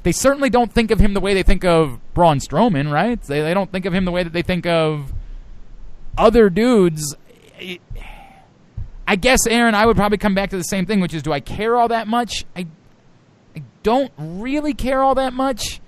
[0.06, 3.20] they certainly don't think of him the way they think of Braun Strowman, right?
[3.22, 5.12] They, they don't think of him the way that they think of
[6.16, 7.16] other dudes.
[9.08, 11.34] I guess, Aaron, I would probably come back to the same thing, which is, do
[11.34, 12.46] I care all that much?
[12.56, 12.68] I,
[13.56, 15.80] I don't really care all that much,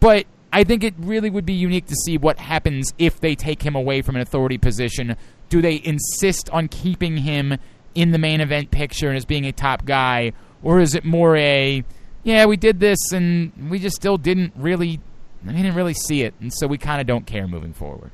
[0.00, 3.62] but I think it really would be unique to see what happens if they take
[3.62, 5.16] him away from an authority position.
[5.48, 7.58] Do they insist on keeping him
[7.94, 11.36] in the main event picture and as being a top guy, or is it more
[11.36, 11.84] a
[12.24, 15.00] yeah, we did this and we just still didn't really
[15.46, 18.10] we didn't really see it, and so we kind of don't care moving forward.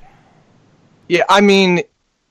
[1.09, 1.82] Yeah, I mean,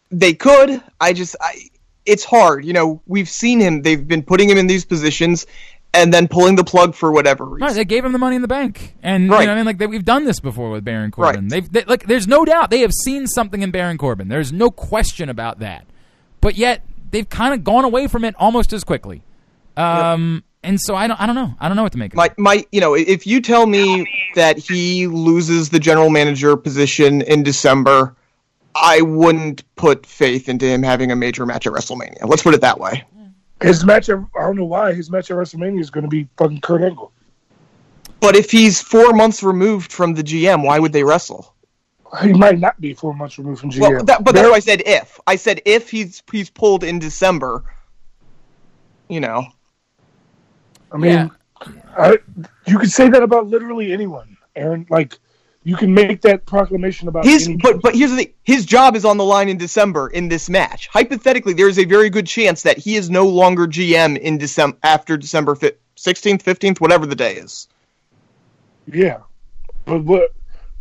[0.10, 0.82] they could.
[1.00, 1.70] I just, I,
[2.06, 2.66] it's hard.
[2.66, 3.82] You know, we've seen him.
[3.82, 5.46] They've been putting him in these positions
[5.94, 7.66] and then pulling the plug for whatever reason.
[7.68, 9.42] Right, they gave him the money in the bank, and Right.
[9.42, 11.42] you know, I mean, like they, we've done this before with Baron Corbin.
[11.46, 11.50] Right.
[11.50, 14.28] They've they, like, there's no doubt they have seen something in Baron Corbin.
[14.28, 15.86] There's no question about that.
[16.42, 19.24] But yet they've kind of gone away from it almost as quickly.
[19.76, 22.18] Um, and so I don't, I don't know, I don't know what to make of
[22.18, 27.22] my my you know if you tell me that he loses the general manager position
[27.22, 28.16] in December,
[28.76, 32.28] I wouldn't put faith into him having a major match at WrestleMania.
[32.28, 33.04] Let's put it that way.
[33.62, 36.28] His match, at, I don't know why his match at WrestleMania is going to be
[36.38, 37.12] fucking Kurt Angle.
[38.20, 41.54] But if he's four months removed from the GM, why would they wrestle?
[42.22, 43.80] He might not be four months removed from GM.
[43.82, 45.20] Well, that, but that's why I said if.
[45.28, 47.64] I said if he's he's pulled in December.
[49.08, 49.46] You know,
[50.92, 51.30] I mean, Yeah.
[51.98, 52.18] I,
[52.68, 54.86] you could say that about literally anyone, Aaron.
[54.90, 55.18] Like,
[55.70, 59.06] you can make that proclamation about his but but here's the thing: his job is
[59.06, 60.88] on the line in December in this match.
[60.88, 64.78] Hypothetically, there is a very good chance that he is no longer GM in December
[64.82, 65.56] after December
[65.96, 67.68] sixteenth, fifteenth, whatever the day is.
[68.88, 69.20] Yeah,
[69.86, 70.34] but what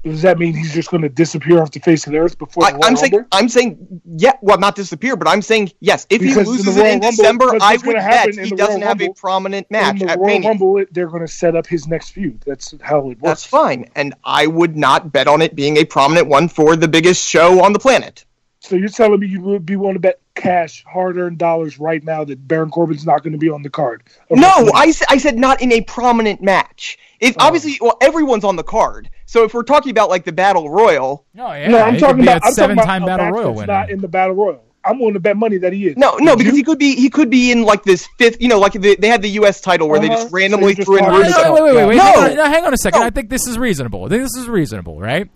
[0.05, 0.55] does that mean?
[0.55, 3.25] He's just going to disappear off the face of the earth before I, I'm saying?
[3.33, 6.07] I'm saying, yeah, well, not disappear, but I'm saying yes.
[6.09, 8.89] If Because he in loses it in Rumble, December, I would bet he doesn't Royal
[8.89, 10.43] have a prominent match in the at Royal.
[10.43, 12.43] Rumble, they're going to set up his next feud.
[12.47, 13.21] That's how it works.
[13.23, 16.89] That's fine, and I would not bet on it being a prominent one for the
[16.89, 18.25] biggest show on the planet.
[18.69, 22.23] So you're telling me you would be willing to bet cash, hard-earned dollars right now
[22.25, 24.03] that Baron Corbin's not going to be on the card?
[24.31, 26.99] of No, I, I, s- I said not in a prominent match.
[27.19, 27.47] If Oh.
[27.47, 29.09] obviously, well, everyone's on the card.
[29.25, 32.17] So if we're talking about like the battle royal, No, yeah, no, I'm he talking
[32.17, 33.67] could be about a I'm talking about seven-time a battle match royal winner.
[33.73, 34.63] Not in the battle royal.
[34.85, 35.97] I'm willing to bet money that he is.
[35.97, 36.59] no, no, Would because you?
[36.59, 39.09] he could be he could be in like this fifth, you know, like the, they
[39.09, 39.61] had the U.S.
[39.63, 40.17] title where they Uh-huh.
[40.23, 41.53] just randomly you're just threw in talking Wait, Rusev.
[41.55, 41.97] wait, wait, wait, wait.
[41.97, 42.03] No!
[42.05, 43.01] Hang, on, no, hang on a second.
[43.01, 43.07] No.
[43.07, 44.05] I think this is reasonable.
[44.05, 45.29] I think this is reasonable, right?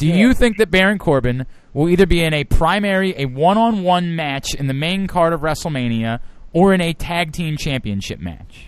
[0.00, 4.54] Do you think that Baron Corbin will either be in a primary, a one-on-one match
[4.54, 6.20] in the main card of WrestleMania,
[6.52, 8.66] or in a tag team championship match?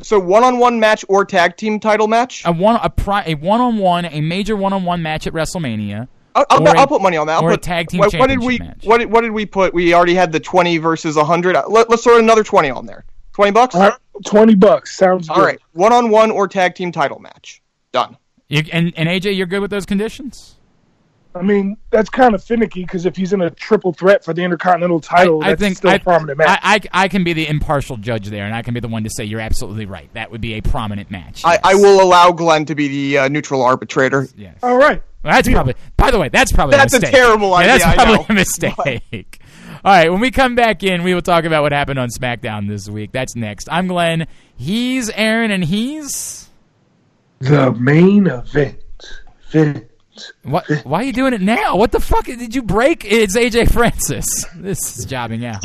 [0.00, 2.42] So one-on-one match or tag team title match.
[2.44, 6.08] A one, a, pri- a one-on-one, a major one-on-one match at WrestleMania.
[6.34, 7.34] I'll, I'll, a- I'll put money on that.
[7.36, 8.84] I'll or a put, tag team what, what did we match.
[8.84, 9.74] what did, what did we put?
[9.74, 11.56] We already had the twenty versus hundred.
[11.56, 13.04] Uh, let, let's throw another twenty on there.
[13.32, 13.74] Twenty bucks.
[13.74, 13.94] All right,
[14.24, 15.36] Twenty bucks sounds good.
[15.36, 17.60] All right, one-on-one or tag team title match.
[17.92, 18.16] Done.
[18.52, 20.56] You, and, and AJ, you're good with those conditions?
[21.34, 24.42] I mean, that's kind of finicky because if he's in a triple threat for the
[24.44, 26.60] Intercontinental title, I, I that's think still I, a prominent match.
[26.62, 29.04] I, I, I can be the impartial judge there, and I can be the one
[29.04, 30.12] to say you're absolutely right.
[30.12, 31.42] That would be a prominent match.
[31.44, 31.60] I, yes.
[31.64, 34.28] I will allow Glenn to be the uh, neutral arbitrator.
[34.36, 34.58] Yes.
[34.62, 35.02] All right.
[35.24, 35.74] Well, that's probably.
[35.96, 37.14] By the way, that's probably That's a a mistake.
[37.18, 38.26] terrible Yeah, idea, That's I probably know.
[38.28, 39.38] a mistake.
[39.84, 42.68] All right, when we come back in, we will talk about what happened on SmackDown
[42.68, 43.10] this week.
[43.12, 43.68] That's next.
[43.70, 44.26] I'm Glenn.
[44.56, 46.48] He's Aaron, and he's
[47.42, 48.78] The main event.
[49.52, 49.88] Event.
[50.44, 50.64] what?
[50.84, 51.76] Why are you doing it now?
[51.76, 53.04] What the fuck did you break?
[53.04, 54.44] It's AJ Francis.
[54.54, 55.64] This is jobbing out.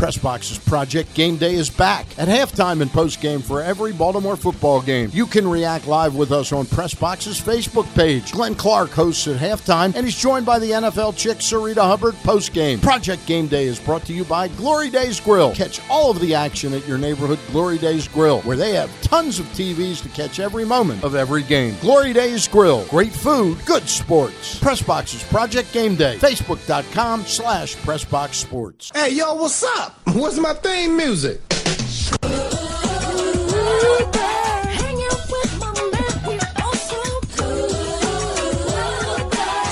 [0.00, 5.10] Pressbox's Project Game Day is back at halftime and postgame for every Baltimore football game.
[5.12, 8.32] You can react live with us on Press Pressbox's Facebook page.
[8.32, 12.80] Glenn Clark hosts at halftime, and he's joined by the NFL chick Sarita Hubbard postgame.
[12.80, 15.54] Project Game Day is brought to you by Glory Days Grill.
[15.54, 19.38] Catch all of the action at your neighborhood Glory Days Grill, where they have tons
[19.38, 21.76] of TVs to catch every moment of every game.
[21.80, 22.86] Glory Days Grill.
[22.86, 24.58] Great food, good sports.
[24.58, 26.16] Press Pressbox's Project Game Day.
[26.16, 28.90] Facebook.com slash Pressbox Sports.
[28.94, 29.89] Hey, yo, what's up?
[30.12, 31.40] What's my theme music?
[33.60, 37.00] Hang out with my man, we're all so
[37.36, 37.70] good.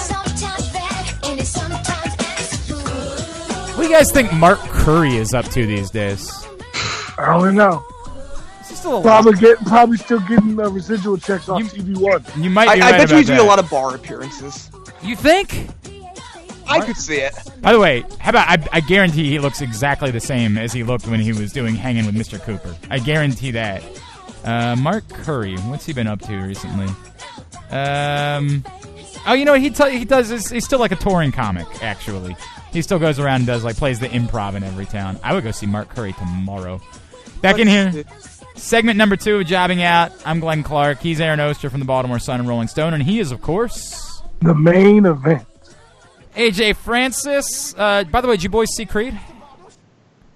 [0.01, 3.77] Sometimes bad, and it's sometimes it's good.
[3.77, 6.31] What do you guys think Mark Curry is up to these days?
[7.19, 7.85] I don't know.
[8.63, 9.03] Is he still alive?
[9.05, 12.25] Probably get probably still getting uh, residual checks off You- TV One.
[12.43, 13.45] You might I, be I right bet you about he's doing that.
[13.45, 14.71] a lot of bar appearances.
[15.03, 15.69] You think?
[16.69, 17.35] I could see it.
[17.61, 20.83] By the way, how about I, I guarantee he looks exactly the same as he
[20.85, 22.41] looked when he was doing hanging with Mr.
[22.43, 22.75] Cooper.
[22.91, 23.83] I guarantee that.
[24.45, 26.87] Uh, Mark Curry, what's he been up to recently?
[27.71, 28.65] Um,
[29.27, 31.67] oh, you know what he t- he does is he's still like a touring comic.
[31.83, 32.37] Actually,
[32.73, 35.19] he still goes around and does like plays the improv in every town.
[35.23, 36.81] I would go see Mark Curry tomorrow.
[37.43, 38.05] Back in here,
[38.57, 40.13] segment number two of jobbing out.
[40.25, 41.01] I'm Glenn Clark.
[41.01, 44.23] He's Aaron Oster from the Baltimore Sun and Rolling Stone, and he is of course
[44.41, 45.47] The main event.
[46.39, 47.75] AJ Francis.
[47.77, 49.19] Uh, by the way, did you boys see Creed?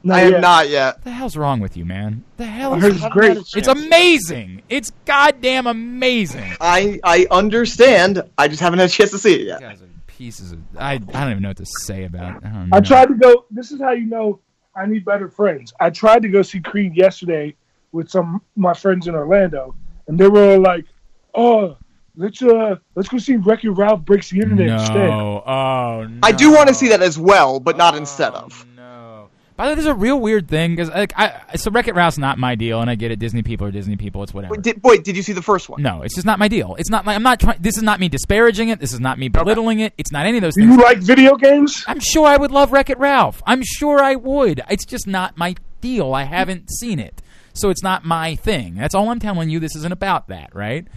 [0.04, 0.40] Not I have yet.
[0.40, 0.94] not yet.
[0.96, 2.24] What the hell's wrong with you, man?
[2.36, 3.38] The hell is it's great.
[3.54, 4.62] It's amazing.
[4.68, 6.52] It's goddamn amazing.
[6.60, 8.20] I I understand.
[8.36, 9.60] I just haven't had a chance to see it yet.
[9.60, 10.58] You guys are pieces of.
[10.76, 12.46] I, I don't even know what to say about it.
[12.46, 12.76] I don't know.
[12.76, 13.44] I tried to go.
[13.52, 14.40] This is how you know
[14.74, 15.72] I need better friends.
[15.78, 17.54] I tried to go see Creed yesterday
[17.92, 19.76] with some my friends in Orlando,
[20.08, 20.84] and they were all like,
[21.32, 21.76] "Oh,
[22.16, 26.18] let's uh, let's go see Wreck-It Ralph breaks the internet instead." Oh, no.
[26.22, 28.66] I do want to see that as well, but not instead of.
[28.76, 29.28] No.
[29.54, 32.18] By the way, there's a real weird thing because like I so Wreck It Ralph's
[32.18, 33.18] not my deal, and I get it.
[33.18, 34.22] Disney people are Disney people.
[34.22, 34.52] It's whatever.
[34.54, 35.82] Wait, did, wait, did you see the first one?
[35.82, 36.74] No, it's just not my deal.
[36.78, 37.04] It's not.
[37.06, 37.58] Like, I'm not trying.
[37.60, 38.80] This is not me disparaging it.
[38.80, 39.92] This is not me belittling it.
[39.98, 40.76] It's not any of those Do things.
[40.76, 41.84] you like video games?
[41.86, 43.42] I'm sure I would love Wreck It Ralph.
[43.46, 44.62] I'm sure I would.
[44.70, 46.14] It's just not my deal.
[46.14, 47.20] I haven't seen it,
[47.52, 48.76] so it's not my thing.
[48.76, 49.60] That's all I'm telling you.
[49.60, 50.88] This isn't about that, right?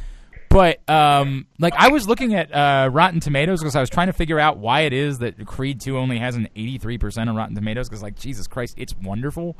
[0.50, 4.14] But um, like I was looking at uh, Rotten Tomatoes because I was trying to
[4.14, 7.90] figure out why it is that Creed 2 only has an 83% on Rotten Tomatoes
[7.90, 9.58] because like Jesus Christ, it's wonderful.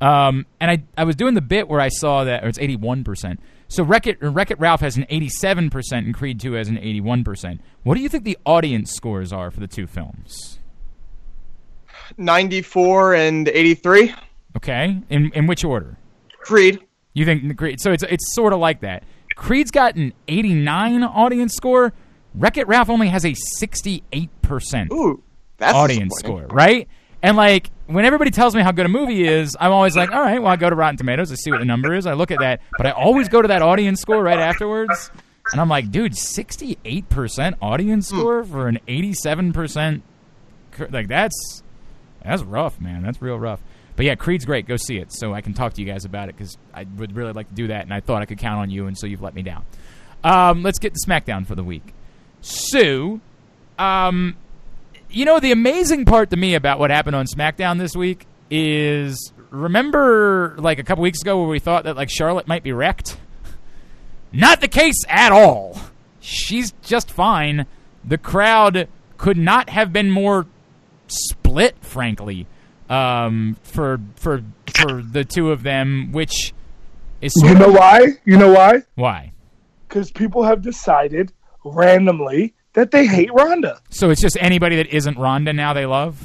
[0.00, 3.38] Um, and I I was doing the bit where I saw that it's 81%.
[3.68, 7.60] So Wreck It, Wreck It Ralph has an 87% and Creed 2 has an 81%.
[7.82, 10.58] What do you think the audience scores are for the two films?
[12.16, 14.14] 94 and 83.
[14.56, 15.96] Okay, in in which order?
[16.40, 16.80] Creed.
[17.14, 17.80] You think Creed?
[17.80, 19.04] So it's it's sort of like that.
[19.40, 21.92] Creed's got an 89 audience score.
[22.34, 25.22] Wreck It Ralph only has a 68 percent Ooh,
[25.56, 26.86] that's audience score, right?
[27.22, 30.20] And like when everybody tells me how good a movie is, I'm always like, all
[30.20, 32.30] right, well, I go to Rotten Tomatoes, I see what the number is, I look
[32.30, 35.10] at that, but I always go to that audience score right afterwards,
[35.52, 38.18] and I'm like, dude, 68 percent audience Hmm.
[38.18, 40.02] score for an 87 percent,
[40.90, 41.62] like that's
[42.22, 43.02] that's rough, man.
[43.02, 43.60] That's real rough.
[44.00, 44.66] But yeah, Creed's great.
[44.66, 47.14] Go see it, so I can talk to you guys about it because I would
[47.14, 49.06] really like to do that, and I thought I could count on you, and so
[49.06, 49.62] you've let me down.
[50.24, 51.92] Um, let's get to SmackDown for the week.
[52.40, 53.20] Sue,
[53.78, 54.38] um,
[55.10, 59.34] you know the amazing part to me about what happened on SmackDown this week is
[59.50, 63.18] remember like a couple weeks ago where we thought that like Charlotte might be wrecked.
[64.32, 65.78] Not the case at all.
[66.20, 67.66] She's just fine.
[68.02, 68.88] The crowd
[69.18, 70.46] could not have been more
[71.06, 72.46] split, frankly,
[72.90, 74.42] um, for for
[74.74, 76.52] for the two of them, which
[77.20, 78.00] is You know of why?
[78.24, 78.82] You know why?
[78.96, 79.32] why.
[79.88, 81.32] Because people have decided
[81.64, 83.80] randomly that they hate Ronda.
[83.90, 86.20] So it's just anybody that isn't Ronda now they love.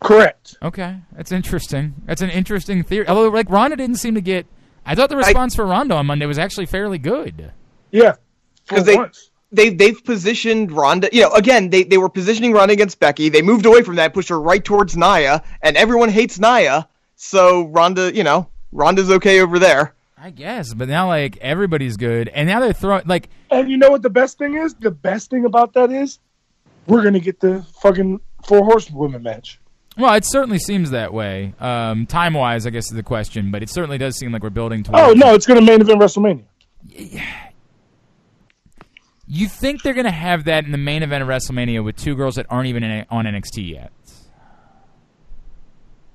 [0.00, 0.56] Correct.
[0.62, 1.94] Okay, that's interesting.
[2.06, 3.08] That's an interesting theory.
[3.08, 4.46] Although, like Ronda didn't seem to get.
[4.86, 7.52] I thought the response for Ronda on Monday was actually fairly good.
[7.90, 8.14] Yeah.
[8.66, 9.30] because they- once.
[9.50, 11.08] They they've positioned Ronda.
[11.12, 13.28] You know, again, they they were positioning Ronda against Becky.
[13.28, 16.88] They moved away from that, pushed her right towards Nia, and everyone hates Nia.
[17.16, 19.94] So Ronda, you know, Ronda's okay over there.
[20.20, 23.90] I guess, but now like everybody's good, and now they're throwing like And you know
[23.90, 24.74] what the best thing is?
[24.74, 26.18] The best thing about that is
[26.86, 29.60] we're gonna get the fucking four horsewomen match.
[29.96, 31.54] Well, it certainly seems that way.
[31.58, 34.50] Um, time wise, I guess is the question, but it certainly does seem like we're
[34.50, 35.00] building towards.
[35.00, 36.44] Oh no, it's gonna main event WrestleMania.
[39.30, 42.16] You think they're going to have that in the main event of WrestleMania with two
[42.16, 43.92] girls that aren't even in, on NXT yet?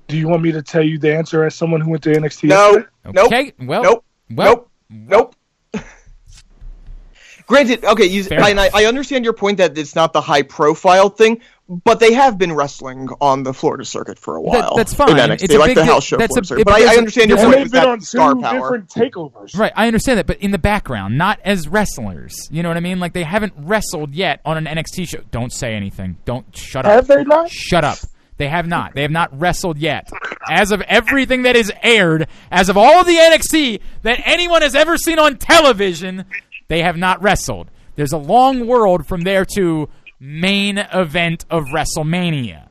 [0.08, 2.48] Do you want me to tell you the answer as someone who went to NXT?
[2.48, 2.88] No, yesterday?
[3.04, 5.34] nope, Okay, well, nope, well, nope,
[5.72, 5.84] nope.
[7.46, 11.40] Granted, okay, you, I, I understand your point that it's not the high profile thing,
[11.68, 14.76] but they have been wrestling on the Florida circuit for a while.
[14.76, 15.10] that's fine.
[15.10, 16.64] In NXT, It's a like big the house show That's Florida a- circuit.
[16.66, 18.78] But I, I understand your there's point And with they've been on star two power.
[18.78, 19.56] different takeovers.
[19.58, 22.48] Right, I understand that, but in the background, not as wrestlers.
[22.50, 23.00] You know what I mean?
[23.00, 25.20] Like they haven't wrestled yet on an NXT show.
[25.30, 26.18] Don't say anything.
[26.26, 26.92] Don't shut up.
[26.92, 27.50] Have they not?
[27.50, 27.98] Shut up.
[28.36, 28.94] They have not.
[28.94, 30.08] They have not wrestled yet.
[30.50, 34.74] As of everything that is aired, as of all of the NXT that anyone has
[34.74, 36.24] ever seen on television,
[36.68, 37.70] they have not wrestled.
[37.96, 39.88] There's a long world from there to
[40.20, 42.68] main event of WrestleMania.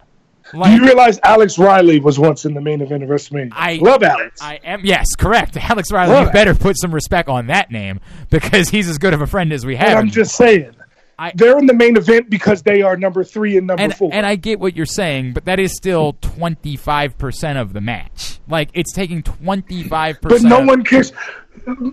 [0.52, 3.50] Do Like, you realize Alex Riley was once in the main event of WrestleMania?
[3.54, 4.42] I love Alex.
[4.42, 5.58] I am yes, correct.
[5.70, 9.14] Alex Riley, Love you better put some respect on that name because he's as good
[9.14, 9.98] of a friend as we have.
[9.98, 10.76] I'm just saying.
[11.18, 14.10] I- they're in the main event because they are number three and number and, four.
[14.12, 18.40] and I get what you're saying, but that is still 25% of the match.
[18.48, 20.18] Like it's taking 25%.
[20.22, 21.14] but no one cares.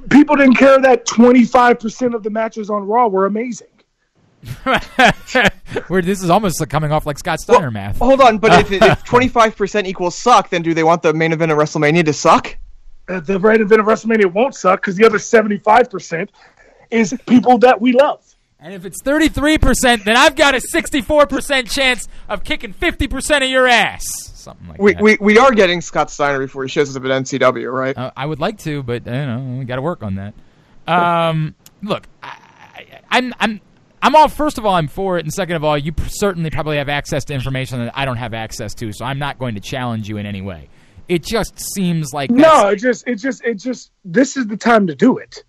[0.08, 3.68] People didn't care that 25% of the matches on Raw were amazing.
[5.88, 7.98] Where this is almost like coming off like Scott Steiner math.
[7.98, 11.52] Hold on, but if, if 25% equals suck, then do they want the main event
[11.52, 12.56] of WrestleMania to suck?
[13.08, 16.28] Uh, the main event of WrestleMania won't suck because the other 75%
[16.90, 18.24] is people that we love.
[18.62, 23.66] And if it's 33%, then I've got a 64% chance of kicking 50% of your
[23.66, 24.04] ass.
[24.34, 25.02] Something like We, that.
[25.02, 27.96] we, we are getting Scott Steiner before he shows up at NCW, right?
[27.96, 30.34] Uh, I would like to, but you know, we got to work on that.
[30.86, 32.36] Um, look, I,
[32.74, 33.60] I, I'm, I'm,
[34.02, 34.28] I'm all.
[34.28, 37.24] First of all, I'm for it, and second of all, you certainly probably have access
[37.26, 40.16] to information that I don't have access to, so I'm not going to challenge you
[40.16, 40.68] in any way.
[41.08, 44.86] It just seems like No, it just it just it just this is the time
[44.86, 45.44] to do it.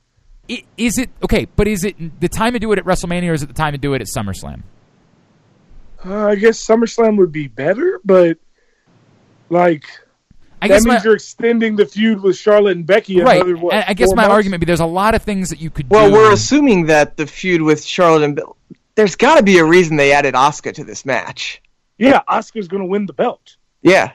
[0.50, 1.46] i- is it okay?
[1.56, 3.74] But is it the time to do it at WrestleMania, or is it the time
[3.74, 4.64] to do it at SummerSlam?
[6.04, 8.38] Uh, I guess SummerSlam would be better, but
[9.50, 9.86] like
[10.62, 13.20] I that guess means my, you're extending the feud with Charlotte and Becky.
[13.22, 13.38] right.
[13.42, 14.34] Another, what, I I guess my months?
[14.34, 15.90] argument would be there's a lot of things that you could.
[15.90, 15.96] Do.
[15.96, 16.14] Well, do.
[16.14, 18.56] we're assuming that the feud with Charlotte and Bill.
[18.96, 21.62] There's got to be a reason they added Asuka to this match.
[21.98, 24.12] Yeah, Asuka's going to win the belt, Yeah.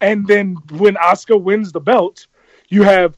[0.00, 2.26] and then when Asuka wins the belt,
[2.68, 3.16] you have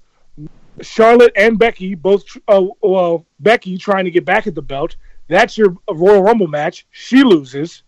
[0.81, 2.23] Charlotte and Becky both.
[2.49, 4.97] Uh, well, Becky trying to get back at the belt.
[5.29, 6.87] That's your Royal Rumble match.
[6.93, 7.83] She loses,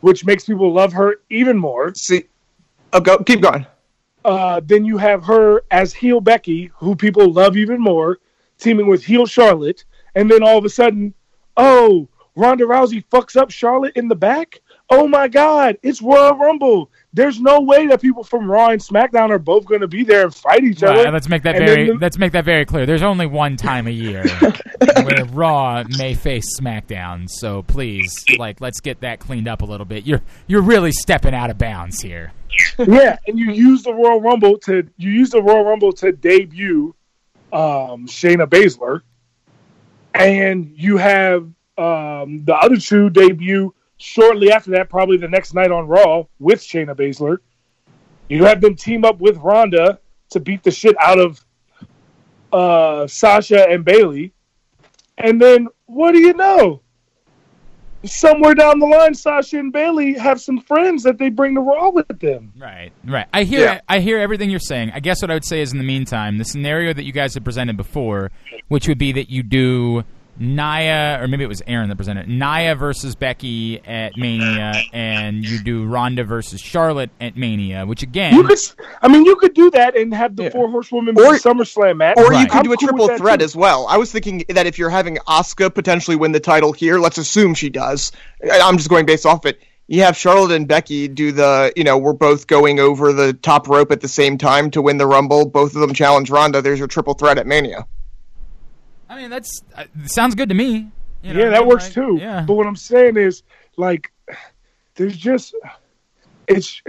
[0.00, 1.94] which makes people love her even more.
[1.94, 2.24] See.
[2.92, 3.18] Oh, go.
[3.18, 3.64] Keep going.
[4.24, 8.18] Uh, then you have her as heel Becky, who people love even more,
[8.58, 11.14] teaming with heel Charlotte, and then all of a sudden,
[11.56, 14.60] oh, Ronda Rousey fucks up Charlotte in the back.
[14.88, 16.90] Oh my God, it's Royal Rumble.
[17.14, 20.24] There's no way that people from Raw and SmackDown are both going to be there
[20.24, 21.10] and fight each Right, other.
[21.12, 22.86] let's make that And very then let's make that very clear.
[22.86, 24.24] There's only one time a year
[25.04, 29.84] where Raw may face SmackDown, so please, like, let's get that cleaned up a little
[29.84, 30.06] bit.
[30.06, 32.32] You're you're really stepping out of bounds here.
[32.78, 36.94] yeah, and you use the Royal Rumble to you use the Royal Rumble to debut
[37.52, 39.02] um, Shayna Baszler,
[40.14, 41.42] and you have
[41.78, 46.60] um, the other two debut shortly after that, probably the next night on Raw with
[46.60, 47.38] Shayna Baszler.
[48.28, 49.98] You have them team up with Ronda
[50.30, 51.44] to beat the shit out of
[52.52, 54.32] uh, Sasha and Bayley,
[55.18, 56.80] and then what do you know?
[58.04, 61.90] Somewhere down the line, Sasha and Bayley have some friends that they bring to Raw
[61.90, 62.52] with them.
[62.58, 63.28] Right, right.
[63.32, 63.80] I hear Yeah.
[63.88, 64.90] I hear everything you're saying.
[64.92, 67.34] I guess what I would say is in the meantime, the scenario that you guys
[67.34, 68.32] have presented before,
[68.66, 70.02] which would be that you do
[70.38, 75.62] Nia, or maybe it was Aaron that presented Nia versus Becky at Mania, and you
[75.62, 79.54] do Ronda versus Charlotte at Mania, which again, You could, s- I mean, you could
[79.54, 80.50] do that and have the Yeah.
[80.50, 82.16] four horsewomen Or- be SummerSlam match.
[82.16, 82.40] Or Right.
[82.40, 83.44] you could I'm do a cool triple threat too.
[83.44, 83.86] as well.
[83.88, 87.54] I was thinking that if you're having Asuka potentially win the title here, let's assume
[87.54, 88.10] she does.
[88.50, 89.60] I- I'm just going based off it.
[89.88, 93.68] You have Charlotte and Becky do the, you know, we're both going over the top
[93.68, 95.44] rope at the same time to win the Rumble.
[95.46, 96.62] Both of them challenge Ronda.
[96.62, 97.84] There's your triple threat at Mania.
[99.12, 100.90] I mean that's uh, sounds good to me.
[101.22, 101.68] You know yeah, I that mean?
[101.68, 102.18] works Like, too.
[102.18, 103.42] Yeah, But what I'm saying is,
[103.76, 104.10] like,
[104.94, 105.54] there's just
[106.48, 106.82] it's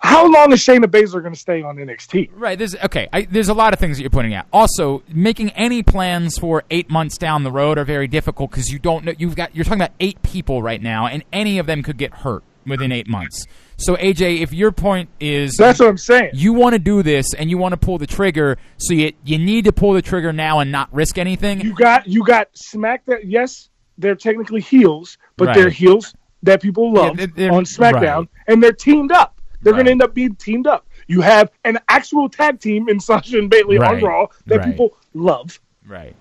[0.00, 2.30] how long is Shayna Baszler going to stay on NXT?
[2.34, 2.58] Right.
[2.58, 3.08] There's okay.
[3.12, 4.46] I, there's a lot of things that you're pointing out.
[4.52, 8.78] Also, making any plans for eight months down the road are very difficult because you
[8.78, 9.14] don't know.
[9.16, 12.12] You've got you're talking about eight people right now, and any of them could get
[12.16, 13.46] hurt within eight months.
[13.76, 16.30] So AJ, if your point is That's what I'm saying.
[16.34, 19.38] you want to do this and you want to pull the trigger, so you you
[19.38, 21.60] need to pull the trigger now and not risk anything.
[21.60, 23.26] You got you got smack that.
[23.26, 25.56] Yes, they're technically heels, but Right.
[25.56, 28.28] they're heels that people love Yeah, they're- on SmackDown, right.
[28.48, 29.40] and they're teamed up.
[29.62, 30.86] They're going to end up being teamed up.
[31.06, 33.96] You have an actual tag team in Sasha and Bayley Right.
[33.96, 34.66] on Raw that Right.
[34.66, 35.60] people love.
[35.86, 36.14] right.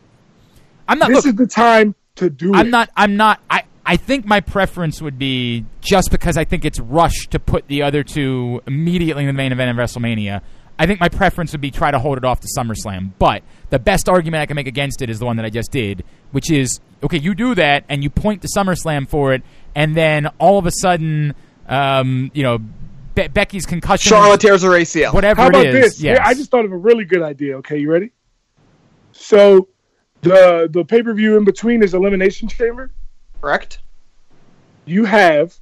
[0.88, 1.10] I'm not.
[1.10, 2.70] This look, is the time to do I'm it.
[2.70, 2.90] not.
[2.96, 3.40] I'm not.
[3.50, 3.64] I.
[3.86, 7.82] I think my preference would be just because I think it's rushed to put the
[7.82, 10.42] other two immediately in the main event of WrestleMania.
[10.78, 13.12] I think my preference would be try to hold it off to SummerSlam.
[13.20, 15.72] But the best argument I can make against it is the one that I just
[15.72, 17.18] did, which is okay.
[17.18, 19.44] You do that and you point to SummerSlam for it,
[19.76, 21.36] and then all of a sudden,
[21.68, 22.60] um, you know,
[23.14, 25.14] Be- Becky's concussion, Charlotte tears her ACL.
[25.14, 25.84] whatever How about it is.
[25.84, 26.02] this?
[26.02, 26.18] yes.
[26.18, 27.58] Here, I just thought of a really good idea.
[27.58, 28.12] Okay, you ready?
[29.12, 29.68] So,
[30.22, 32.92] the the pay per view in between is Elimination Chamber.
[33.42, 33.80] Correct?
[34.86, 35.58] You have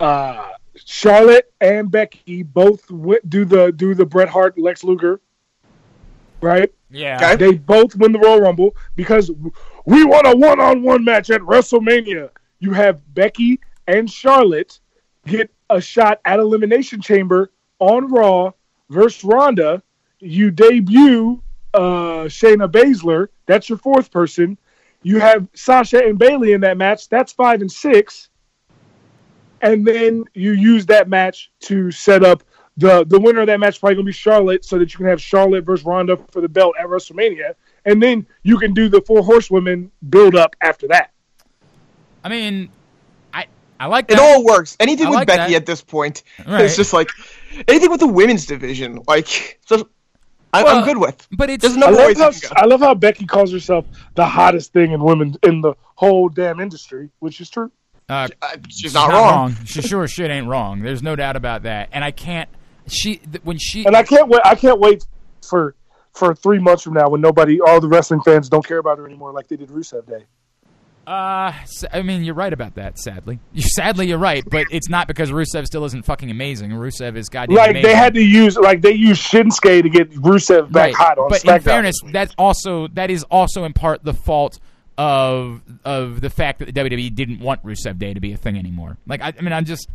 [0.00, 5.20] uh, Charlotte and Becky both wi- do the do the Bret Hart Lex Luger,
[6.40, 6.72] right?
[6.90, 7.16] yeah.
[7.16, 7.36] Okay.
[7.36, 9.30] They both win the Royal Rumble because
[9.84, 12.30] we want a one on one match at WrestleMania.
[12.58, 14.80] You have Becky and Charlotte
[15.26, 18.52] get a shot at Elimination Chamber on Raw
[18.88, 19.82] versus Ronda.
[20.20, 21.42] You debut
[21.74, 23.28] uh, Shayna Baszler.
[23.46, 24.58] That's your fourth person.
[25.06, 27.08] You have Sasha and Bayley in that match.
[27.08, 28.28] That's five and six.
[29.62, 32.42] And then you use that match to set up
[32.76, 33.78] the the winner of that match.
[33.78, 36.74] Probably gonna be Charlotte, so that you can have Charlotte versus Ronda for the belt
[36.80, 37.54] at WrestleMania.
[37.84, 41.12] And then you can do the four horsewomen build up after that.
[42.24, 42.68] I mean,
[43.32, 43.46] I
[43.78, 44.18] I like It that.
[44.36, 44.76] all works.
[44.80, 45.60] Anything I with like Becky that.
[45.62, 46.64] at this point, Right.
[46.64, 47.10] it's just like
[47.68, 49.02] anything with the women's division.
[49.06, 49.60] Like,
[50.54, 51.26] just, I, Well, I'm good with.
[51.32, 52.48] but it's There's I love, how, you can go.
[52.56, 53.84] I love how Becky calls herself
[54.14, 57.70] the hottest thing in women in the whole damn industry, which is true.
[58.08, 59.56] uh, Uh, she's not, wrong.
[59.64, 60.80] She sure as shit ain't wrong.
[60.80, 61.88] There's no doubt about that.
[61.92, 62.48] And I can't.
[62.86, 64.42] She th- when she And I can't wait.
[64.44, 65.04] I can't wait
[65.46, 65.74] for
[66.14, 69.06] for three months from now when nobody, all the wrestling fans don't care about her
[69.06, 70.24] anymore, like they did Rusev Day.
[71.06, 71.52] Uh,
[71.92, 72.98] I mean, you're right about that.
[72.98, 76.70] Sadly, sadly, you're right, but it's not because Rusev still isn't fucking amazing.
[76.72, 77.88] Rusev is goddamn Like amazing.
[77.90, 81.42] they had to use like they used Shinsuke to get Rusev back hot on but
[81.42, 81.56] SmackDown.
[81.56, 84.58] in fairness, that's also that is also in part the fault
[84.98, 88.58] of of the fact that the WWE didn't want Rusev Day to be a thing
[88.58, 88.98] anymore.
[89.06, 89.88] Like, I, I mean, I'm just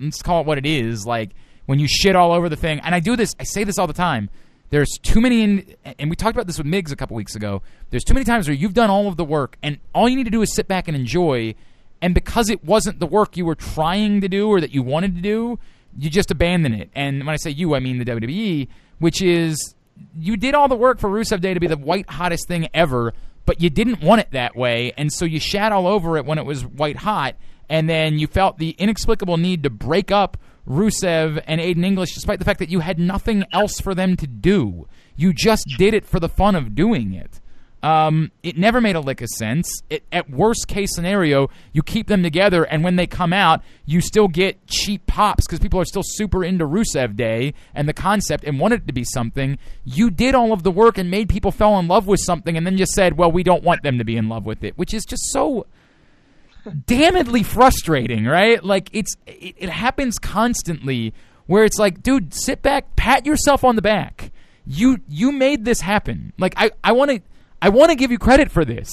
[0.00, 1.04] let's call it what it is.
[1.04, 1.32] Like
[1.66, 3.86] when you shit all over the thing, and I do this, I say this all
[3.86, 4.30] the time.
[4.70, 7.62] There's too many, in, and we talked about this with Migs a couple weeks ago.
[7.90, 10.24] There's too many times where you've done all of the work, and all you need
[10.24, 11.54] to do is sit back and enjoy.
[12.02, 15.14] And because it wasn't the work you were trying to do or that you wanted
[15.14, 15.58] to do,
[15.96, 16.90] you just abandon it.
[16.94, 19.74] And when I say you, I mean the WWE, which is
[20.18, 23.12] you did all the work for Rusev Day to be the white hottest thing ever,
[23.46, 26.38] but you didn't want it that way, and so you shat all over it when
[26.38, 27.36] it was white hot,
[27.68, 30.36] and then you felt the inexplicable need to break up
[30.68, 34.26] Rusev and Aiden English, despite the fact that you had nothing else for them to
[34.26, 34.88] do.
[35.16, 37.40] You just did it for the fun of doing it.
[37.84, 39.68] Um, it never made a lick of sense.
[39.90, 44.00] It, at worst case scenario, you keep them together, and when they come out, you
[44.00, 48.44] still get cheap pops because people are still super into Rusev Day and the concept
[48.44, 49.58] and wanted it to be something.
[49.84, 52.66] You did all of the work and made people fall in love with something, and
[52.66, 54.94] then just said, "Well, we don't want them to be in love with it," which
[54.94, 55.66] is just so
[56.66, 58.62] damnedly frustrating, right?
[58.62, 61.14] Like it's it, it happens constantly
[61.46, 64.32] where it's like, dude, sit back, pat yourself on the back.
[64.66, 66.32] You you made this happen.
[66.38, 67.20] Like I I want to
[67.60, 68.90] I want to give you credit for this.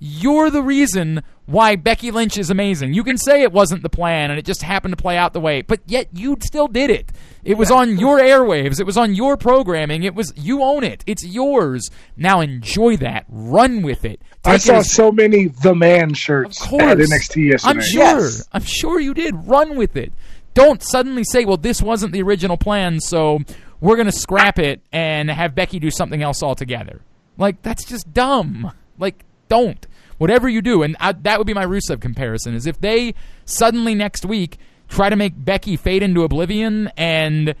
[0.00, 2.94] You're the reason why Becky Lynch is amazing.
[2.94, 5.40] You can say it wasn't the plan and it just happened to play out the
[5.40, 7.10] way, but yet you still did it.
[7.42, 8.78] It was on your airwaves.
[8.78, 10.02] It was on your programming.
[10.02, 11.02] It was you own it.
[11.06, 11.90] It's yours.
[12.16, 13.24] Now enjoy that.
[13.28, 14.20] Run with it.
[14.44, 16.82] I Take it saw as- so many the man shirts of course.
[16.82, 17.70] at NXT yesterday.
[17.70, 18.00] I'm sure.
[18.20, 18.48] Yes.
[18.52, 19.34] I'm sure you did.
[19.46, 20.12] Run with it.
[20.54, 23.38] Don't suddenly say, "Well, this wasn't the original plan, so
[23.80, 27.00] we're going to scrap it and have Becky do something else altogether."
[27.36, 28.72] Like that's just dumb.
[28.98, 29.86] Like don't.
[30.18, 32.54] Whatever you do, and I, that would be my Rusev comparison.
[32.54, 37.54] Is if they suddenly next week try to make Becky fade into oblivion and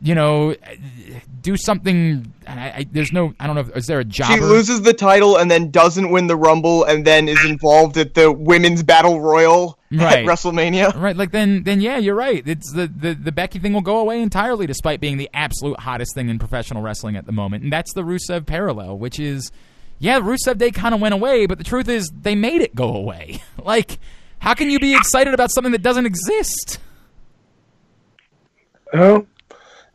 [0.00, 0.54] you know
[1.40, 2.30] do something.
[2.46, 3.32] I, I, there's no.
[3.40, 3.74] I don't know.
[3.74, 4.30] Is there a job?
[4.32, 8.12] She loses the title and then doesn't win the Rumble and then is involved at
[8.14, 10.20] the women's battle royal Right.
[10.20, 10.98] at WrestleMania.
[10.98, 12.42] Right, like then, then yeah, you're right.
[12.46, 16.14] It's the, the the Becky thing will go away entirely, despite being the absolute hottest
[16.14, 19.52] thing in professional wrestling at the moment, and that's the Rusev parallel, which is,
[20.02, 22.92] yeah, Rusev Day kind of went away, but the truth is they made it go
[22.92, 23.40] away.
[23.62, 24.00] like,
[24.40, 26.80] how can you be excited about something that doesn't exist?
[28.92, 29.28] Oh,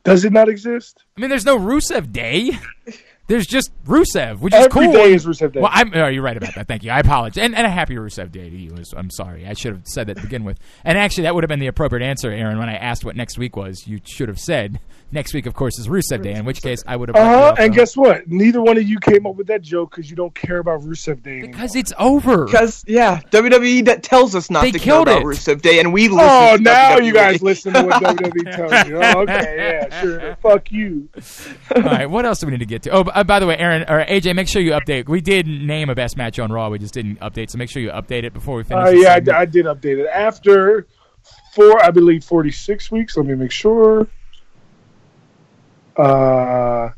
[0.06, 1.04] does it not exist?
[1.18, 2.52] I mean, there's no Rusev Day.
[3.28, 4.94] There's just Rusev, which is Every cool.
[4.94, 5.60] day is Rusev Day.
[5.60, 6.68] Well, I'm, oh, you're right about that.
[6.68, 6.92] Thank you.
[6.92, 7.44] I apologize.
[7.44, 8.74] And, and a happy Rusev Day to you.
[8.96, 9.46] I'm sorry.
[9.46, 10.58] I should have said that to begin with.
[10.86, 13.38] And actually, that would have been the appropriate answer, Aaron, when I asked what next
[13.38, 13.86] week was.
[13.88, 14.80] You should have said
[15.12, 17.16] next week, of course, is Rusev Day, in which case I would have.
[17.18, 18.28] Uh-huh, And guess what?
[18.30, 21.22] Neither one of you came up with that joke because you don't care about Rusev
[21.24, 21.52] Day anymore.
[21.52, 22.46] Because it's over.
[22.46, 25.26] Because yeah, WWE that tells us not They to care about it.
[25.26, 26.20] Rusev Day, and we listen.
[26.30, 27.06] Oh, to now WWE.
[27.06, 29.02] you guys listen to what WWE tells you.
[29.04, 29.56] Oh, okay,
[29.90, 30.36] yeah, sure.
[30.42, 31.10] Fuck you.
[31.76, 32.10] All right.
[32.10, 32.92] What else do we need to get to?
[32.92, 35.10] Oh, b- uh, by the way, Aaron or AJ, make sure you update.
[35.10, 36.70] We did name a best match on Raw.
[36.70, 37.50] We just didn't update.
[37.50, 38.88] So make sure you update it before we finish.
[38.88, 40.86] Uh, yeah, I, did update it after
[41.56, 43.18] four, I believe, forty-six weeks.
[43.18, 44.08] Let me make sure.
[45.96, 46.92] Uh,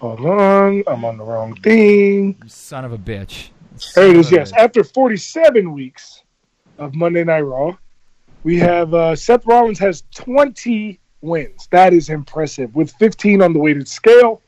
[0.00, 2.38] hold on, I'm on the wrong thing.
[2.42, 3.50] You son of a bitch.
[3.94, 4.30] There it is.
[4.30, 4.56] Yes, bitch.
[4.56, 6.22] after 47 weeks
[6.78, 7.76] of Monday Night Raw,
[8.42, 11.68] we have uh, Seth Rollins has 20 wins.
[11.70, 12.74] That is impressive.
[12.74, 14.40] With 15 on the weighted scale,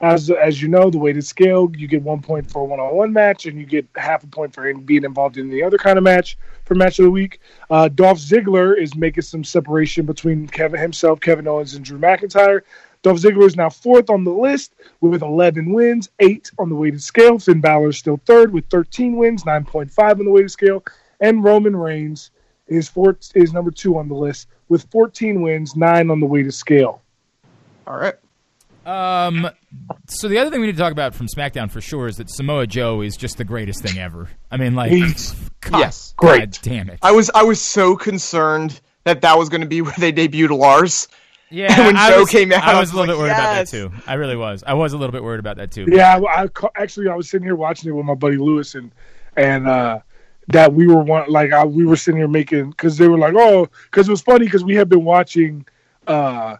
[0.00, 3.46] as as you know, the weighted scale you get one point for a one-on-one match,
[3.46, 6.36] and you get half a point for being involved in the other kind of match
[6.64, 7.40] for match of the week.
[7.70, 12.62] Uh, Dolph Ziggler is making some separation between Kevin himself, Kevin Owens, and Drew McIntyre.
[13.02, 17.02] Dolph Ziggler is now fourth on the list with 11 wins, eight on the weighted
[17.02, 17.38] scale.
[17.38, 20.82] Finn Balor is still third with 13 wins, 9.5 on the weighted scale,
[21.20, 22.30] and Roman Reigns
[22.66, 26.54] is four, is number two on the list with 14 wins, nine on the weighted
[26.54, 27.02] scale.
[27.86, 28.14] All right.
[28.86, 29.48] Um,
[30.06, 32.30] so the other thing we need to talk about from SmackDown for sure is that
[32.30, 34.28] Samoa Joe is just the greatest thing ever.
[34.50, 34.92] I mean, like,
[35.60, 36.14] God, Yes.
[36.16, 36.38] great.
[36.38, 36.98] God damn it.
[37.02, 40.56] I was I was so concerned that that was going to be where they debuted
[40.56, 41.08] Lars.
[41.50, 43.28] Yeah, when I Joe was, came out, I I was a was little bit worried
[43.28, 43.38] yes.
[43.38, 44.10] about that too.
[44.10, 44.64] I really was.
[44.66, 45.86] I was a little bit worried about that too.
[45.88, 48.90] Yeah, I, I actually I was sitting here watching it with my buddy Lewis and
[49.36, 50.00] and uh,
[50.48, 53.34] that we were one like I, we were sitting here making because they were like
[53.36, 55.64] oh because it was funny because we had been watching
[56.06, 56.56] uh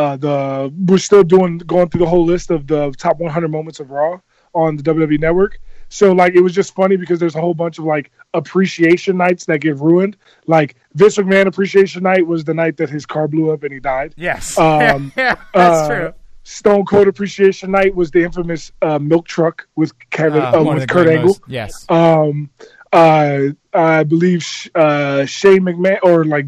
[0.00, 3.80] uh the we're still doing going through the whole list of the top 100 moments
[3.80, 4.20] of Raw
[4.54, 5.58] on the WWE Network.
[5.90, 9.46] So like it was just funny because there's a whole bunch of like appreciation nights
[9.46, 10.16] that get ruined.
[10.46, 13.80] Like Vince McMahon appreciation night was the night that his car blew up and he
[13.80, 14.14] died.
[14.16, 14.56] Yes.
[14.58, 16.12] Um, yeah, that's uh, true.
[16.44, 20.88] Stone Cold Appreciation Night was the infamous uh, milk truck with Kevin Uh, uh, with
[20.88, 21.26] Kurt Angle.
[21.26, 21.84] most- Yes.
[21.90, 22.48] Um,
[22.90, 26.46] uh, I believe sh- uh, Shane McMahon or like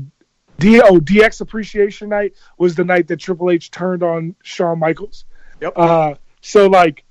[0.60, 5.24] D- oh, DX Appreciation Night was the night that Triple H turned on Shawn Michaels.
[5.60, 5.72] Yep.
[5.76, 7.04] Uh, so like,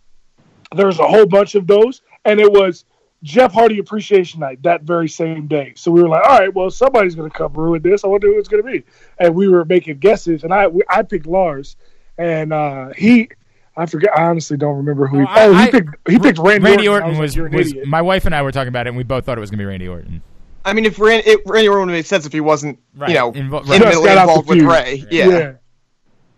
[0.75, 2.85] there's a whole bunch of those, and it was
[3.23, 5.73] Jeff Hardy Appreciation Night that very same day.
[5.75, 8.03] So we were like, all right, well, somebody's going to come ruin this.
[8.03, 8.83] I wonder who it's going to be.
[9.19, 11.75] And we were making guesses, and I we, I picked Lars,
[12.17, 13.29] and uh, he.
[13.77, 14.09] I forget.
[14.17, 15.19] I honestly don't remember who.
[15.19, 16.09] He, Oh, I- oh, he I- picked.
[16.09, 17.03] He picked Randy, Randy Orton.
[17.09, 18.97] Orton I was, like, "You're was my wife and I were talking about it, and
[18.97, 20.21] we both thought it was going to be Randy Orton.
[20.65, 23.09] I mean, if Randy, it, Randy Orton would make sense if he wasn't, Right.
[23.09, 23.81] you know, Invo- right.
[23.81, 24.61] intimately Just got involved with.
[24.61, 25.05] Ray.
[25.09, 25.53] Yeah.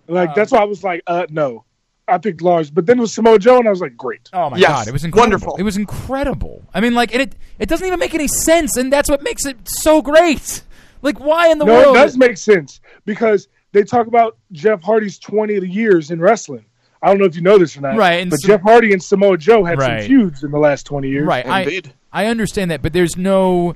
[0.07, 1.65] Like that's why I was like, uh, no.
[2.07, 4.29] I picked Lars, but then it was Samoa Joe, and I was like, great.
[4.33, 4.69] Oh my Yes.
[4.69, 5.21] god, it was incredible.
[5.31, 5.55] Wonderful.
[5.57, 6.61] It was incredible.
[6.73, 9.45] I mean, like, and it it doesn't even make any sense, and that's what makes
[9.45, 10.63] it so great.
[11.03, 11.95] Like, why in the No, world?
[11.95, 16.65] it does make sense because they talk about Jeff Hardy's 20 years in wrestling.
[17.01, 17.95] I don't know if you know this or not.
[17.95, 20.01] Right, and But so- Jeff Hardy and Samoa Joe had Right.
[20.01, 21.25] some feuds in the last 20 years.
[21.25, 21.47] right.
[21.47, 21.93] I Indeed.
[22.11, 23.75] I understand that, but there's no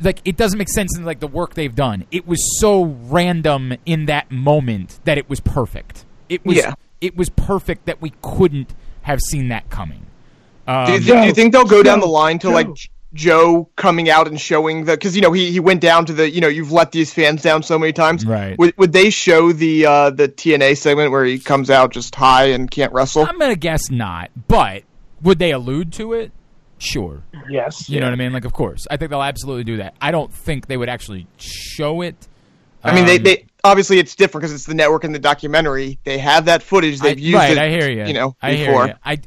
[0.00, 2.06] like it doesn't make sense in like the work they've done.
[2.10, 6.04] It was so random in that moment that it was perfect.
[6.28, 6.74] It was Yeah.
[7.00, 10.06] it was perfect that we couldn't have seen that coming.
[10.66, 12.52] Um, Do you, thi- do you think they'll go down the line to Joe.
[12.54, 12.68] like
[13.12, 16.30] Joe coming out and showing the because you know he, he went down to the
[16.30, 18.56] you know you've let these fans down so many times Right.
[18.58, 22.44] would, would they show the uh the TNA segment where he comes out just high
[22.50, 24.84] and can't wrestle I'm gonna guess not, but
[25.22, 26.30] would they allude to it?
[26.80, 27.22] Sure.
[27.48, 27.88] Yes.
[27.88, 28.32] You know what I mean?
[28.32, 28.86] Like, of course.
[28.90, 29.94] I think they'll absolutely do that.
[30.00, 32.26] I don't think they would actually show it.
[32.82, 35.98] I mean they, Um, they obviously it's different because it's the network and the documentary
[36.04, 38.06] they have that footage they've I, used right, it I hear you.
[38.06, 38.94] you know I before hear you.
[39.04, 39.18] I,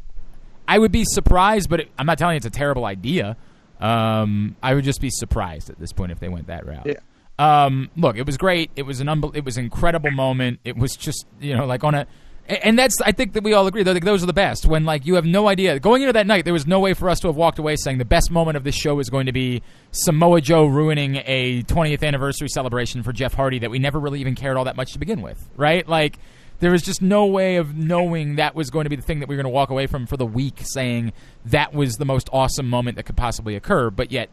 [0.68, 3.38] I would be surprised, but it, I'm not telling you it's a terrible idea.
[3.80, 6.88] Um, I would just be surprised at this point if they went that route.
[6.88, 6.96] Yeah.
[7.38, 8.72] Um, look, it was great.
[8.76, 10.60] It was an unbel- it was an incredible moment.
[10.64, 12.08] It was just you know like on a.
[12.46, 13.84] And that's, I think that we all agree.
[13.84, 14.66] That like, those are the best.
[14.66, 17.10] When like you have no idea going into that night, there was no way for
[17.10, 19.32] us to have walked away saying the best moment of this show is going to
[19.32, 24.20] be Samoa Joe ruining a 20th anniversary celebration for Jeff Hardy that we never really
[24.20, 25.88] even cared all that much to begin with, right?
[25.88, 26.20] Like
[26.60, 29.30] there was just no way of knowing that was going to be the thing that
[29.30, 31.14] we were going to walk away from for the week, saying
[31.46, 33.90] that was the most awesome moment that could possibly occur.
[33.90, 34.30] But yet,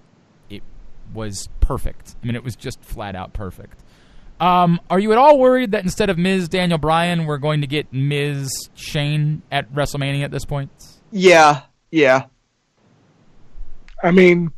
[0.49, 0.63] it
[1.15, 2.17] was perfect.
[2.23, 3.83] I mean, it was just flat out perfect.
[4.41, 7.67] Um, are you at all worried that instead of Miz Daniel Bryan, we're going to
[7.67, 10.71] get Miz Shane at WrestleMania at this point?
[11.13, 12.27] yeah yeah
[14.03, 14.53] I mean,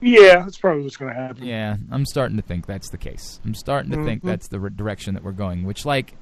[0.00, 1.44] yeah, that's probably what's going to happen.
[1.44, 3.40] Yeah, I'm starting to think that's the case.
[3.44, 5.64] I'm starting to think that's the re- direction that we're going.
[5.64, 6.14] Which, like,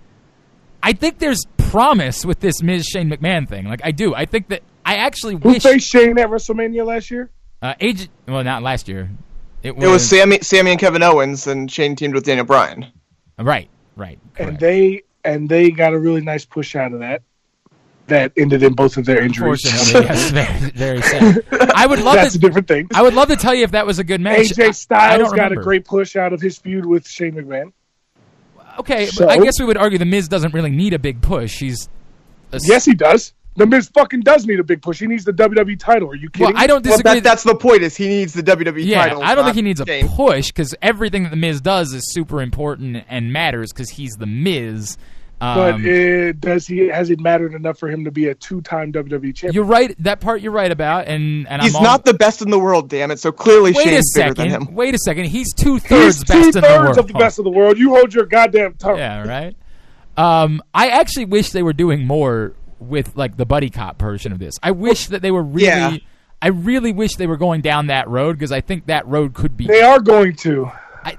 [0.82, 3.66] I think there's promise with this Miz Shane McMahon thing.
[3.66, 4.14] Like, I do.
[4.14, 7.30] I think that I actually Who wish faced Shane at WrestleMania last year?
[7.60, 8.08] uh, age.
[8.26, 9.10] Well, not last year.
[9.62, 12.86] It was, it was Sami Sami and Kevin Owens and Shane teamed with Daniel Bryan
[13.38, 14.18] right, right.
[14.38, 17.22] And they and they got a really nice push out of that.
[18.08, 19.62] That ended in both of their injuries.
[19.64, 21.42] Yes, very, very sad.
[21.74, 22.46] I would love That's a to.
[22.46, 22.86] different thing.
[22.94, 24.48] I would love to tell you if that was a good match.
[24.50, 27.72] AJ Styles got a great push out of his feud with Shane McMahon.
[28.78, 31.22] Okay, So- but I guess we would argue the Miz doesn't really need a big
[31.22, 31.58] push.
[31.60, 31.88] He's
[32.52, 33.32] a, Yes, he does.
[33.56, 34.98] The Miz fucking does need a big push.
[34.98, 36.10] He needs the WWE title.
[36.10, 36.42] Are you kidding?
[36.46, 36.62] Well, kidding?
[36.62, 37.20] I don't well, disagree.
[37.20, 39.62] that, that's the point is he needs the WWE yeah, title I don't think he
[39.62, 40.08] needs a Shane.
[40.08, 44.26] push because everything that the Miz does is super important and matters because he's the
[44.26, 44.96] Miz.
[45.40, 46.88] But Um, uh, does he?
[46.88, 49.52] Has it mattered enough for him to be a two-time WWE champion?
[49.52, 49.94] you're right.
[49.98, 52.58] That part you're right about, and and he's I'm all- not the best in the
[52.58, 54.68] world damn it so clearly Wait a Shane's bigger than second.
[54.68, 55.24] him Wait a second.
[55.26, 56.98] He's two thirds He's best in the two-thirds world.
[56.98, 57.78] of the best of the world.
[57.78, 58.96] You hold your goddamn tongue.
[58.98, 59.56] Yeah, right.
[60.16, 62.54] Um, I actually wish they were doing more
[62.88, 64.54] with like the buddy cop version of this.
[64.62, 65.66] I wish that they were really.
[65.66, 65.96] Yeah.
[66.42, 69.56] I really wish they were going down that road because I think that road could
[69.56, 69.66] be.
[69.66, 70.70] They are going to.
[71.02, 71.16] I,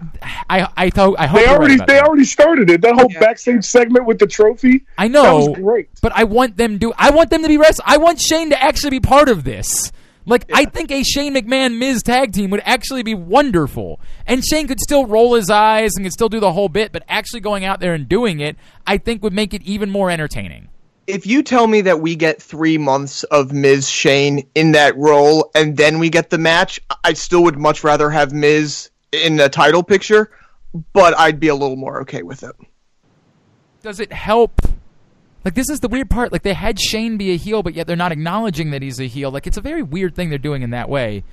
[0.50, 1.16] I, I thought.
[1.18, 2.04] I hope They you're right already they that.
[2.06, 2.82] already started it.
[2.82, 3.20] That whole Yeah.
[3.20, 4.86] backstage segment with the trophy.
[4.98, 5.90] I know, That was great.
[6.02, 6.94] but I want them to.
[6.98, 7.82] I want them to be rest.
[7.86, 9.92] I want Shane to actually be part of this.
[10.28, 14.68] Like I think a Shane McMahon Miz tag team would actually be wonderful, and Shane
[14.68, 17.64] could still roll his eyes and could still do the whole bit, but actually going
[17.64, 20.70] out there and doing it, I think would make it even more entertaining.
[21.08, 25.52] If you tell me that we get three months of Miz Shane in that role
[25.54, 29.50] and then we get the match, I still would much rather have Miz in the
[29.50, 30.32] title picture,
[30.94, 32.56] but I'd be a little more okay with it.
[33.84, 34.62] Does it help?
[35.44, 36.32] Like this is the weird part.
[36.32, 39.06] Like they had Shane be a heel, but yet they're not acknowledging that he's a
[39.06, 39.30] heel.
[39.30, 41.24] Like it's a very weird thing they're doing in that way.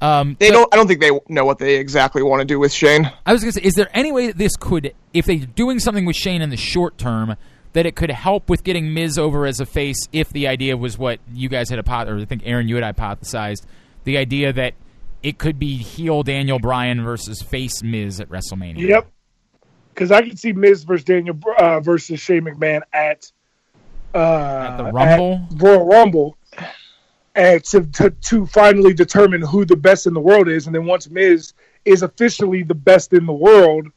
[0.00, 0.72] Um, They don't.
[0.72, 3.10] I don't think they know what they exactly want to do with Shane.
[3.26, 5.80] I was going to say, is there any way that this could, if they're doing
[5.80, 7.36] something with Shane in the short term,
[7.72, 10.98] that it could help with getting Miz over as a face if the idea was
[10.98, 13.64] what you guys had hypothesized, or I think Aaron, you had hypothesized,
[14.04, 14.74] the idea that
[15.22, 18.88] it could be heel Daniel Bryan versus face Miz at WrestleMania.
[18.88, 19.10] Yep.
[19.92, 23.30] Because I could see Miz versus Daniel uh, versus Shane McMahon at
[24.14, 25.40] uh, the Rumble?
[25.50, 26.38] at Royal Rumble,
[27.34, 30.66] and to, to to finally determine who the best in the world is.
[30.66, 31.52] And then once Miz
[31.84, 33.88] is officially the best in the world,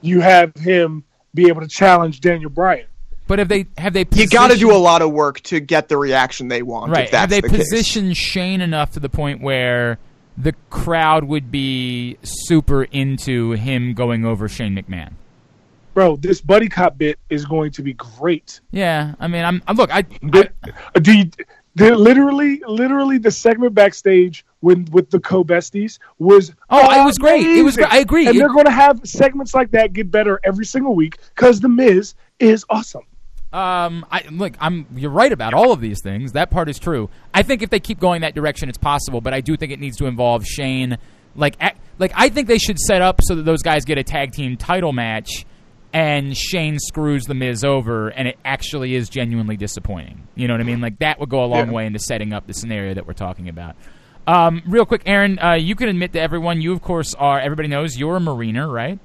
[0.00, 1.04] you have him
[1.34, 2.86] be able to challenge Daniel Bryan.
[3.26, 5.88] But have they have they You got to do a lot of work to get
[5.88, 6.92] the reaction they want.
[6.92, 7.04] right?
[7.06, 7.58] If that's Have they the case.
[7.70, 9.98] positioned Shane enough to the point where
[10.36, 15.12] the crowd would be super into him going over Shane McMahon?
[15.94, 18.60] Bro, this buddy cop bit is going to be great.
[18.72, 20.50] Yeah, I mean, I'm, I'm look, I, The-
[21.00, 21.30] do you,
[21.76, 27.18] the, literally, literally, the segment backstage when with the co besties was Oh, it was
[27.18, 27.46] great.
[27.46, 27.78] It was.
[27.78, 28.26] I agree.
[28.26, 31.60] and It- they're going to have segments like that get better every single week because
[31.60, 33.02] the Miz is awesome.
[33.52, 36.32] Um, I look, I'm you're right about all of these things.
[36.32, 37.08] That part is true.
[37.32, 39.20] I think if they keep going that direction, it's possible.
[39.20, 40.98] But I do think it needs to involve Shane.
[41.36, 44.02] Like, ac- like I think they should set up so that those guys get a
[44.02, 45.46] tag team title match,
[45.92, 50.26] and Shane screws the Miz over, and it actually is genuinely disappointing.
[50.34, 50.80] You know what I mean?
[50.80, 51.72] Like that would go a long Yeah.
[51.72, 53.76] way into setting up the scenario that we're talking about.
[54.26, 57.38] Um, real quick, Aaron, uh, you can admit to everyone, you of course are.
[57.40, 58.98] Everybody knows you're a Mariner, right?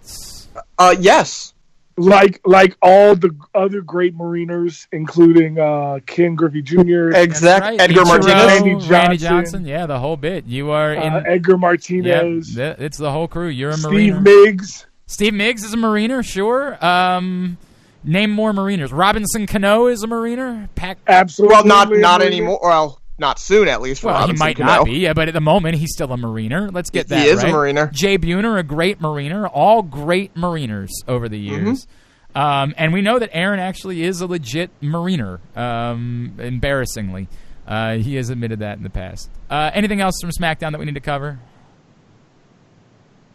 [0.78, 1.54] Uh, yes.
[1.98, 7.72] Like like all the other great Mariners, including uh, Ken Griffey Jr., Exactly.
[7.72, 7.82] Right.
[7.82, 8.46] Edgar Ichiro, Martinez.
[8.46, 9.20] Randy Randy Johnson.
[9.20, 10.46] Johnson, yeah, the whole bit.
[10.46, 11.12] You are in.
[11.14, 13.48] uh, Edgar Martinez, th- it's the whole crew.
[13.50, 14.14] You're a Steve Mariner.
[14.14, 14.86] Steve Miggs.
[15.08, 16.78] Steve Miggs is a Mariner, sure.
[16.86, 17.58] Um,
[18.06, 18.94] name more Mariners.
[18.94, 20.70] Robinson Cano is a Mariner.
[20.76, 21.00] Pack.
[21.06, 21.54] Absolutely.
[21.54, 22.26] Well, not not Mariner.
[22.26, 22.60] anymore.
[22.64, 24.02] Well, not soon at least.
[24.02, 24.72] For Well, he might Cano.
[24.78, 26.70] not be, yeah, but at the moment he's still a Mariner.
[26.72, 27.20] Let's get that.
[27.24, 27.48] He that is a.
[27.50, 27.88] Mariner.
[27.94, 29.48] Jay Buhner, a great Mariner.
[29.48, 31.66] All great Mariners over the Mm-hmm.
[31.68, 31.88] years.
[32.36, 35.40] Um, and we know that Aaron actually is a legit Mariner.
[35.56, 37.28] Um, embarrassingly,
[37.68, 39.30] uh, he has admitted that in the past.
[39.50, 41.40] Uh, anything else from SmackDown that we need to cover?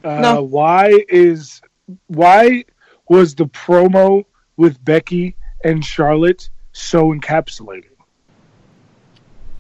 [0.04, 0.42] Uh, No.
[0.42, 1.60] Why is
[2.06, 2.64] why
[3.08, 4.24] was the promo
[4.56, 7.90] with Becky and Charlotte so encapsulating?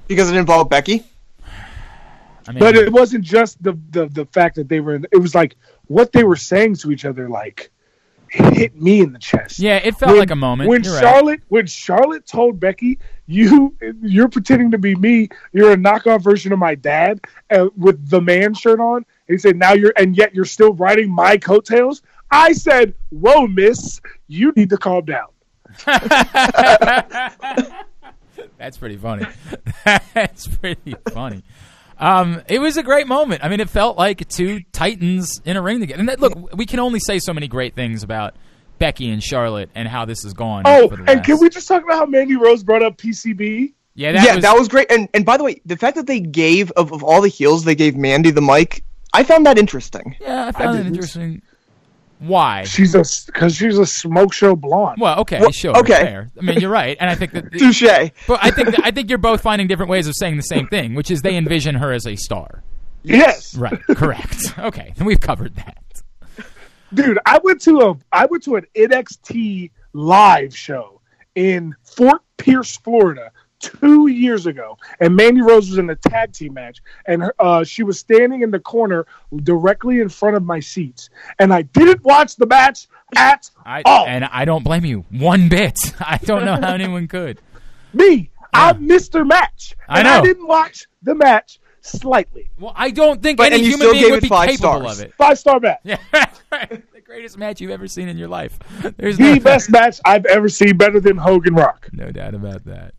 [0.08, 1.04] Because it involved Becky.
[2.46, 4.96] I mean, But it wasn't just the, the the fact that they were.
[4.96, 5.56] In, it was like
[5.86, 7.28] what they were saying to each other.
[7.28, 7.70] Like
[8.28, 9.60] hit me in the chest.
[9.60, 10.68] yeah, it felt When- like a moment.
[10.68, 11.00] When You're right.
[11.02, 15.28] Charlotte when Charlotte told Becky, "You you're pretending to be me.
[15.52, 17.20] You're a knockoff version of my dad
[17.50, 19.04] uh, with the man shirt on." And
[19.34, 24.00] he said, "Now you're and yet you're still riding my coattails." I said, "Whoa, miss,
[24.26, 25.28] you need to calm down."
[28.58, 29.26] That's pretty funny.
[30.14, 31.42] That's pretty funny.
[31.98, 33.44] Um, it was a great moment.
[33.44, 36.00] I mean, it felt like two titans in a ring together.
[36.00, 38.34] And that, look, we can only say so many great things about
[38.78, 40.62] Becky and Charlotte and how this has gone.
[40.66, 43.72] Oh, for the and can we just talk about how Mandy Rose brought up PCB?
[43.94, 44.90] Yeah, that yeah, was, that was great.
[44.90, 47.64] And and by the way, the fact that they gave of, of all the heels,
[47.64, 48.82] they gave Mandy the mic.
[49.12, 50.16] I found that interesting.
[50.20, 51.42] Yeah, I found it interesting.
[52.26, 52.64] Why?
[52.64, 54.98] She's a because she's a smoke show blonde.
[55.00, 55.76] Well, okay, Well, sure.
[55.78, 56.02] okay.
[56.02, 56.30] fair.
[56.38, 57.52] I mean, you're right, and I think that.
[57.58, 57.82] Touche.
[58.26, 60.66] but I think that, I think you're both finding different ways of saying the same
[60.68, 62.62] thing, which is they envision her as a star.
[63.02, 63.78] Yes, Right.
[63.88, 64.54] Correct.
[64.58, 66.02] Okay, then we've covered that.
[66.92, 67.18] dude.
[67.26, 71.00] I went to a I went to an NXT live show
[71.34, 73.30] in Fort Pierce, Florida,
[73.64, 77.82] two years ago, and Mandy Rose was in a tag team match, and uh, she
[77.82, 79.06] was standing in the corner
[79.42, 82.86] directly in front of my seats, and I didn't watch the match
[83.16, 84.06] at I all.
[84.06, 85.78] and I don't blame you one bit.
[86.00, 87.40] I don't know how anyone could.
[87.92, 89.26] Me, I'm Mr.
[89.26, 90.18] Match, I and know.
[90.18, 92.50] I didn't watch the match slightly.
[92.58, 94.28] Well, I don't think But- any and you human still being gave would it be
[94.28, 94.98] five capable stars.
[95.00, 95.14] of it.
[95.14, 95.80] Five star match.
[95.84, 95.98] Yeah,
[96.50, 98.58] the greatest match you've ever seen in your life.
[98.96, 101.88] There's The no, best match I've ever seen, better than Hogan Rock.
[101.92, 102.94] no doubt about that.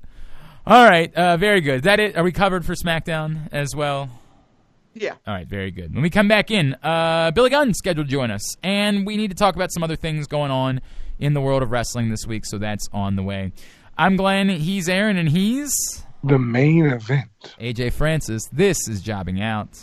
[0.68, 1.76] All right, uh, very good.
[1.76, 2.18] Is that it?
[2.18, 4.10] Are we covered for SmackDown as well?
[4.96, 5.14] Yeah.
[5.28, 5.94] All right, very good.
[5.94, 9.30] When we come back in, uh, Billy Gunn scheduled to join us, and we need
[9.30, 10.82] to talk about some other things going on
[11.20, 12.46] in the world of wrestling this week.
[12.46, 13.52] So that's on the way.
[13.98, 14.50] I'm Glenn.
[14.50, 15.72] He's Aaron, and he's
[16.24, 17.30] The main event.
[17.60, 18.48] AJ Francis.
[18.52, 19.76] This is jobbing out.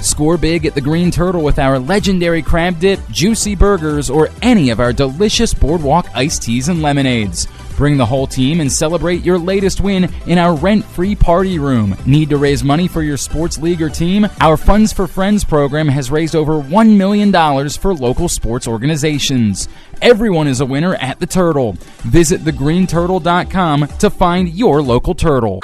[0.00, 4.70] Score big at the Green Turtle with our legendary crab dip, juicy burgers, or any
[4.70, 7.48] of our delicious boardwalk iced teas and lemonades.
[7.80, 11.96] Bring the whole team and celebrate your latest win in our rent free party room.
[12.04, 14.28] Need to raise money for your sports league or team?
[14.38, 17.32] Our Funds for Friends program has raised over $1 million
[17.70, 19.66] for local sports organizations.
[20.02, 21.72] Everyone is a winner at the Turtle.
[22.02, 25.60] Visit thegreenturtle.com to find your local turtle.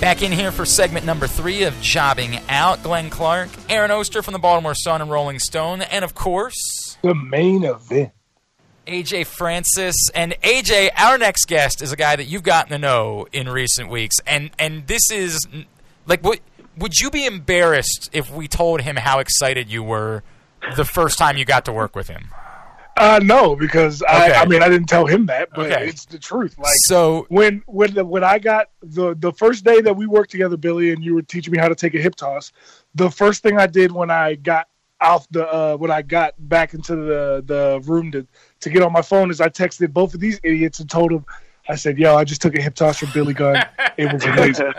[0.00, 2.84] Back in here for segment number three of Jobbing Out.
[2.84, 7.14] Glenn Clark, Aaron Oster from the Baltimore Sun and Rolling Stone, and of course, The
[7.16, 8.12] main event.
[8.86, 9.96] AJ Francis.
[10.14, 13.90] And AJ, our next guest is a guy that you've gotten to know in recent
[13.90, 14.16] weeks.
[14.24, 15.46] And and this is
[16.06, 16.38] Like, what
[16.78, 20.22] would you be embarrassed if we told him how excited you were
[20.76, 22.28] the first time you got to work with him?
[22.98, 24.32] Uh, no, because Okay.
[24.34, 25.86] I, I mean I didn't tell him that, but Okay.
[25.86, 26.58] it's the truth.
[26.58, 30.30] Like So when when the, when I got the the first day that we worked
[30.30, 32.52] together, Billy, and you were teaching me how to take a hip toss.
[32.94, 34.68] The first thing I did when I got
[35.00, 38.26] off the uh, when I got back into the the room to
[38.60, 41.24] to get on my phone is I texted both of these idiots and told them.
[41.68, 43.62] I said, "Yo, I just took a hip toss from Billy Gunn.
[43.96, 44.72] It was amazing."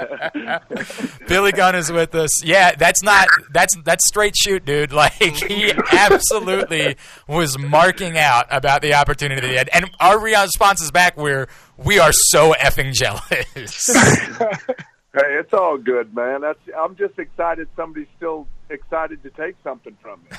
[1.28, 2.44] Billy Gunn is with us.
[2.44, 4.94] Yeah, that's not that's that's straight shoot, dude.
[5.00, 9.70] Like he absolutely was marking out about the opportunity that he had.
[9.70, 11.48] And our responses back were
[11.78, 13.90] we are so effing jealous.
[15.12, 16.42] Hey, it's all good, man.
[16.42, 20.38] That's I'm just excited somebody's still excited to take something from me.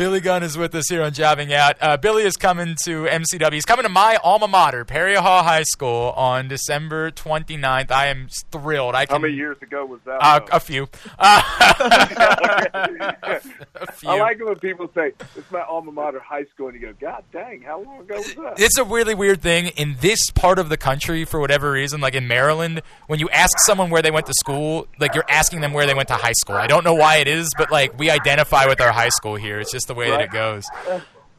[0.00, 1.76] Billy Gunn is with us here on Jobbing Out.
[1.78, 3.52] Uh, Billy is coming to MCW.
[3.52, 7.90] He's coming to my alma mater, Perry Hall High School, on December 29th.
[7.90, 8.94] I am thrilled.
[8.94, 10.16] I How many years ago was that?
[10.22, 10.88] Uh, a few.
[11.18, 11.42] Uh,
[13.74, 14.08] a few.
[14.08, 16.94] I like it when people say it's my alma mater, high school, and you go,
[16.98, 20.58] "God dang, how long ago was that?" It's a really weird thing in this part
[20.58, 22.00] of the country for whatever reason.
[22.00, 25.60] Like in Maryland, when you ask someone where they went to school, like you're asking
[25.60, 26.56] them where they went to high school.
[26.56, 29.60] I don't know why it is, but like we identify with our high school here.
[29.60, 30.64] It's just the way that it goes.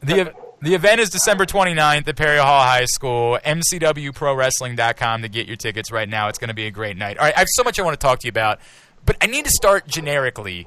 [0.02, 3.36] The the event is December 29th at Perry Hall High School.
[3.44, 6.28] MCWProWrestling.com to get your tickets right now.
[6.28, 7.18] It's going to be a great night.
[7.18, 8.60] All right, I have so much I want to talk to you about,
[9.04, 10.66] but I need to start generically.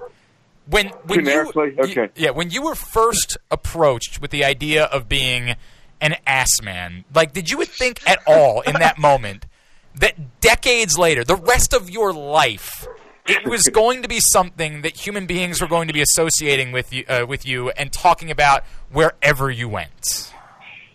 [0.67, 1.75] When, when Generically?
[1.77, 2.09] you, Okay.
[2.15, 5.55] yeah, when you were first approached with the idea of being
[6.01, 9.45] an ass man, like, did you think at all in that moment
[9.93, 12.87] that decades later, the rest of your life,
[13.25, 16.93] it was going to be something that human beings were going to be associating with
[16.93, 20.31] you, uh, with you and talking about wherever you went?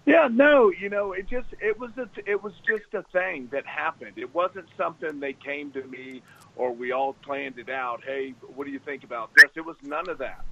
[0.06, 3.66] Yeah, no, you know, it just it was a, it was just a thing that
[3.66, 4.12] happened.
[4.16, 6.22] It wasn't something they came to me
[6.56, 8.02] or we all planned it out.
[8.04, 9.50] Hey, what do you think about this?
[9.54, 10.44] It was none of that.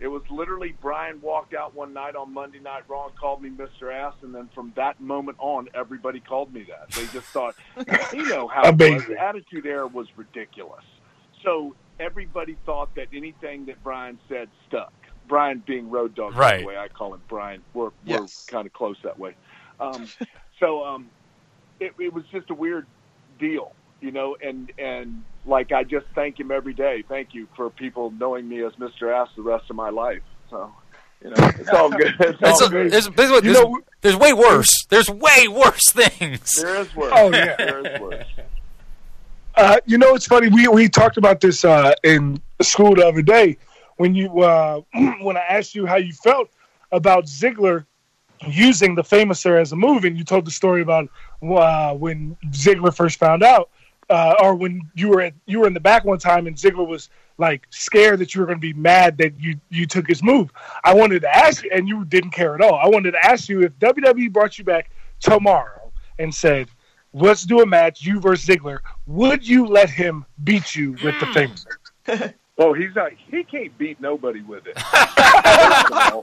[0.00, 3.50] It was literally Brian walked out one night on Monday Night Raw and called me
[3.50, 3.92] Mr.
[3.92, 6.90] Ass, and then from that moment on, everybody called me that.
[6.90, 7.54] They just thought,
[8.12, 8.68] you know how.
[8.68, 9.14] Amazing.
[9.14, 10.84] The Attitude Era was ridiculous.
[11.44, 14.92] So everybody thought that anything that Brian said stuck.
[15.28, 16.60] Brian being Road Dog, by Right.
[16.60, 17.62] the way, I call him Brian.
[17.72, 18.46] We're Yes.
[18.50, 19.34] we're kind of close that way.
[19.80, 20.06] Um,
[20.60, 21.08] so um,
[21.80, 22.86] it, it was just a weird
[23.38, 27.04] deal, you know, and and like I just thank him every day.
[27.08, 29.12] Thank you for people knowing me as Mr.
[29.12, 30.22] Ass the rest of my life.
[30.50, 30.70] So,
[31.22, 32.14] you know, it's all good.
[32.20, 32.92] It's There's, all a- good.
[32.92, 34.84] there's, there's, there's, know- there's way worse.
[34.90, 36.50] There's way worse things.
[36.60, 37.12] There is worse.
[37.16, 37.56] Oh, yeah.
[37.56, 38.26] there is worse.
[39.56, 40.48] Uh, you know, it's funny.
[40.48, 43.56] We we talked about this uh, in school the other day
[43.96, 44.80] when you uh,
[45.20, 46.50] when I asked you how you felt
[46.90, 47.86] about Ziggler
[48.46, 51.08] using the Fameasser as a move, and you told the story about
[51.42, 53.70] uh, when Ziggler first found out,
[54.10, 56.86] uh, or when you were at, you were in the back one time and Ziggler
[56.86, 57.08] was
[57.38, 60.50] like scared that you were going to be mad that you you took his move.
[60.82, 62.74] I wanted to ask you, and you didn't care at all.
[62.74, 64.90] I wanted to ask you if WWE brought you back
[65.20, 66.68] tomorrow and said.
[67.14, 68.80] Let's do a match, you versus Ziggler.
[69.06, 71.34] Would you let him beat you with the mm.
[71.34, 71.66] famous?
[72.56, 73.10] Oh, he's not.
[73.30, 74.74] He can't beat nobody with it.
[74.76, 76.22] I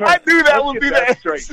[0.00, 1.52] I knew that would be the straight.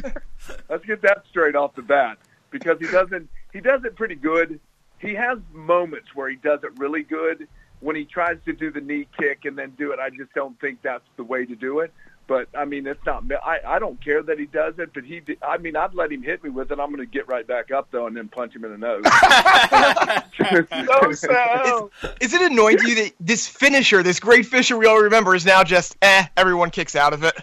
[0.69, 2.17] Let's get that straight off the bat
[2.49, 3.29] because he doesn't.
[3.51, 4.59] He does it pretty good.
[4.99, 7.47] He has moments where he does it really good
[7.81, 9.99] when he tries to do the knee kick and then do it.
[9.99, 11.91] I just don't think that's the way to do it.
[12.29, 13.23] But I mean, it's not.
[13.43, 15.19] I I don't care that he does it, but he.
[15.41, 16.79] I mean, I'd let him hit me with it.
[16.79, 19.03] I'm going to get right back up though, and then punch him in the nose.
[20.71, 21.91] No, Sal.
[22.21, 25.45] Is it annoying to you that this finisher, this great finisher we all remember, is
[25.45, 26.27] now just eh?
[26.37, 27.35] Everyone kicks out of it.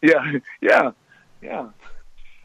[0.00, 0.92] Yeah, yeah,
[1.42, 1.68] yeah.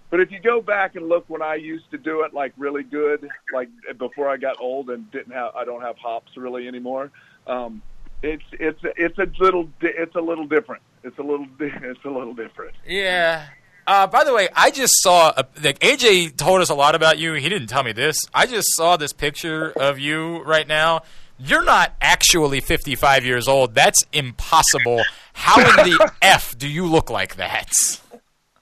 [0.09, 2.83] But if you go back and look when I used to do it like really
[2.83, 7.11] good, like before I got old and didn't have, I don't have hops really anymore.
[7.45, 7.81] Um,
[8.21, 10.81] it's it's it's a little it's a little different.
[11.03, 12.75] It's a little it's a little different.
[12.85, 13.47] Yeah.
[13.85, 17.19] Uh, by the way, I just saw a, like AJ told us a lot about
[17.19, 17.33] you.
[17.33, 18.17] He didn't tell me this.
[18.33, 21.03] I just saw this picture of you right now.
[21.39, 23.75] You're not actually 55 years old.
[23.75, 25.03] That's impossible.
[25.33, 27.71] How in the f do you look like that?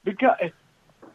[0.04, 0.38] Because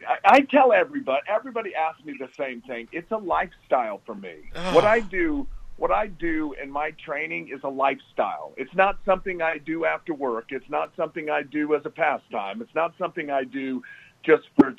[0.07, 2.89] I, I tell everybody, everybody asks me the same thing.
[2.91, 4.33] It's a lifestyle for me.
[4.73, 5.47] What I do,
[5.77, 8.53] what I do in my training is a lifestyle.
[8.57, 10.47] It's not something I do after work.
[10.49, 12.61] It's not something I do as a pastime.
[12.61, 13.81] It's not something I do
[14.23, 14.75] just for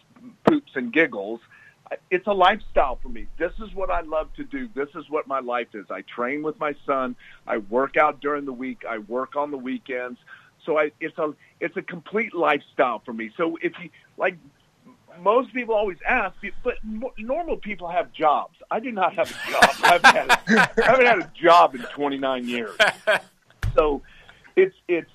[0.46, 1.40] poops and giggles.
[2.10, 3.26] It's a lifestyle for me.
[3.38, 4.68] This is what I love to do.
[4.74, 5.86] This is what my life is.
[5.90, 7.16] I train with my son.
[7.46, 8.82] I work out during the week.
[8.88, 10.18] I work on the weekends.
[10.64, 13.32] So I, it's a it's a complete lifestyle for me.
[13.36, 14.36] So if you like
[15.20, 16.74] most people always ask, but
[17.18, 18.56] normal people have jobs.
[18.70, 19.70] I do not have a job.
[19.82, 22.76] I haven't had a, I haven't had a job in 29 years.
[23.74, 24.02] So
[24.56, 25.10] it's it's.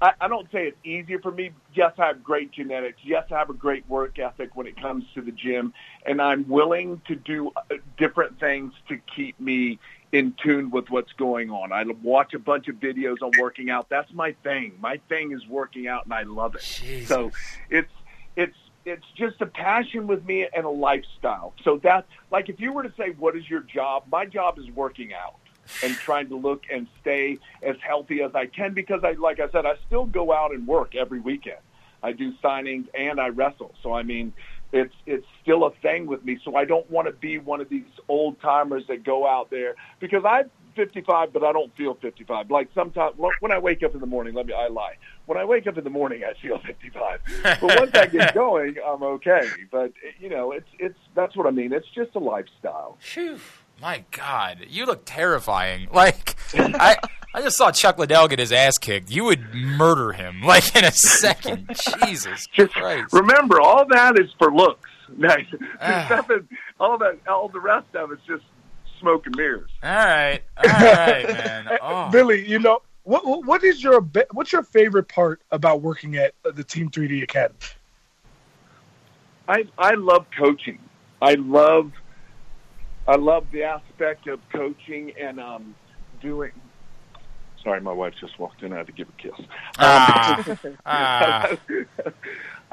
[0.00, 1.50] I, I don't say it's easier for me.
[1.74, 2.98] Yes, I have great genetics.
[3.04, 5.72] Yes, I have a great work ethic when it comes to the gym,
[6.04, 9.78] and I'm willing to do uh, different things to keep me
[10.12, 11.72] in tune with what's going on.
[11.72, 13.88] I watch a bunch of videos on working out.
[13.88, 14.74] That's my thing.
[14.80, 16.62] My thing is working out, and I love it.
[17.06, 17.32] So
[17.70, 17.90] it's
[18.36, 21.54] it's it's just a passion with me and a lifestyle.
[21.64, 24.68] So that like if you were to say what is your job, my job is
[24.70, 25.36] working out
[25.82, 29.48] and trying to look and stay as healthy as I can because I like I
[29.50, 31.58] said I still go out and work every weekend.
[32.02, 33.74] I do signings and I wrestle.
[33.82, 34.32] So I mean
[34.72, 36.38] it's it's still a thing with me.
[36.44, 39.74] So I don't want to be one of these old timers that go out there
[40.00, 42.50] because I'm 55, but I don't feel 55.
[42.50, 44.94] Like sometimes when I wake up in the morning, let me I lie.
[45.26, 47.20] When I wake up in the morning, I feel 55.
[47.42, 49.48] But once I get going, I'm okay.
[49.70, 51.72] But you know, it's it's that's what I mean.
[51.72, 52.96] It's just a lifestyle.
[53.00, 53.38] Phew.
[53.80, 55.88] My God, you look terrifying.
[55.92, 56.96] Like I,
[57.34, 59.10] I just saw Chuck Liddell get his ass kicked.
[59.10, 61.68] You would murder him like in a second.
[62.06, 63.12] Jesus Just Christ.
[63.12, 64.88] remember, all that is for looks.
[65.08, 65.46] There's
[65.80, 66.06] Ah.
[66.10, 66.48] nothing.
[66.80, 68.44] All that, all the rest of it's just
[69.02, 69.70] smoke and mirrors.
[69.82, 71.68] All right, all right, man.
[71.82, 72.08] Oh.
[72.10, 73.26] Billy, you know what?
[73.26, 74.00] what- What is your
[74.32, 77.58] what's your favorite part about working at the Team 3D Academy?
[79.48, 80.78] I I love coaching.
[81.20, 81.92] I love
[83.06, 85.74] I love the aspect of coaching and um
[86.20, 86.52] doing.
[87.62, 88.72] Sorry, my wife just walked in.
[88.72, 89.46] I had to give a kiss.
[89.78, 90.44] Ah,
[90.86, 91.56] ah.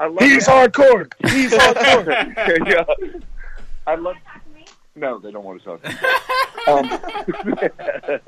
[0.00, 1.12] I love He's hardcore.
[1.28, 2.68] He's hardcore.
[2.68, 3.20] yeah.
[3.86, 4.16] I love.
[5.00, 5.82] No, they don't want to talk.
[5.82, 5.90] To
[6.70, 8.20] um,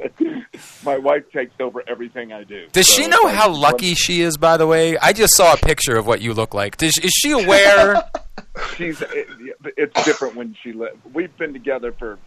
[0.85, 2.67] my wife takes over everything I do.
[2.73, 4.37] Does So she know how lucky she is?
[4.39, 6.79] By the way, I just saw a picture of what you look like.
[6.79, 8.03] Does, is she aware?
[8.77, 9.29] she's it,
[9.77, 12.19] it's different when she li- we've been together for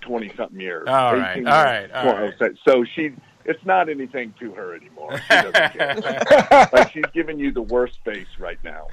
[0.00, 1.52] 20 something years All right, 18 years.
[1.54, 3.12] right, all so- so she
[3.44, 6.68] it's not anything to her anymore she doesn't care.
[6.72, 8.86] like she's giving you the worst face right now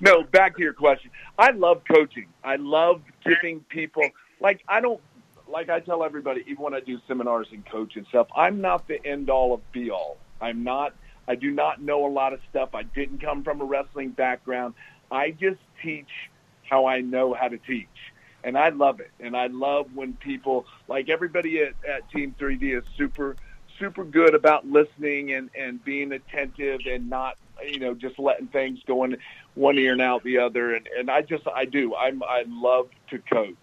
[0.00, 1.10] no back to your question.
[1.38, 2.26] I love coaching.
[2.44, 4.08] I love giving people
[4.40, 5.00] like i don't
[5.48, 8.86] like i tell everybody even when i do seminars and coach and stuff i'm not
[8.88, 10.16] the end all of be all.
[10.40, 10.94] I'm not
[11.26, 12.70] i do not know a lot of stuff.
[12.74, 14.74] I didn't come from a wrestling background.
[15.10, 16.10] I just teach
[16.68, 17.88] how i know how to teach
[18.44, 19.10] and i love it.
[19.20, 23.36] And i love when people like everybody at, at team 3d is super
[23.78, 28.78] super good about listening and and being attentive and not you know just letting things
[28.86, 29.16] go in
[29.54, 32.88] one ear and out the other and and i just i do i'm i love
[33.10, 33.54] to coach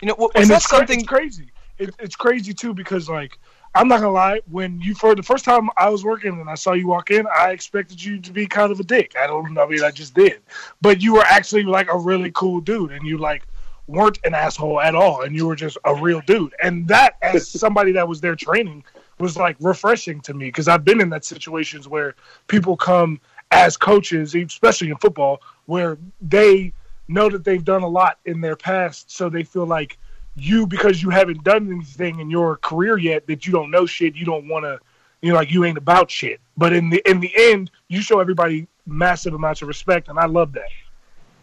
[0.00, 1.00] You know, was and that it's, cra- something?
[1.00, 1.46] it's crazy.
[1.78, 3.38] It, it's crazy too because like
[3.74, 4.40] I'm not gonna lie.
[4.50, 7.26] When you for the first time I was working and I saw you walk in,
[7.34, 9.14] I expected you to be kind of a dick.
[9.18, 9.54] I don't.
[9.54, 9.62] know.
[9.64, 10.40] I mean, I just did.
[10.82, 13.46] But you were actually like a really cool dude, and you like
[13.86, 16.54] weren't an asshole at all, and you were just a real dude.
[16.62, 18.84] And that, as somebody that was there training,
[19.18, 22.14] was like refreshing to me because I've been in that situations where
[22.48, 23.20] people come
[23.50, 26.72] as coaches, especially in football, where they
[27.08, 29.98] know that they've done a lot in their past, so they feel like
[30.34, 34.14] you because you haven't done anything in your career yet that you don't know shit,
[34.14, 34.78] you don't want to,
[35.20, 36.40] you know, like you ain't about shit.
[36.56, 40.26] But in the in the end, you show everybody massive amounts of respect, and I
[40.26, 40.68] love that.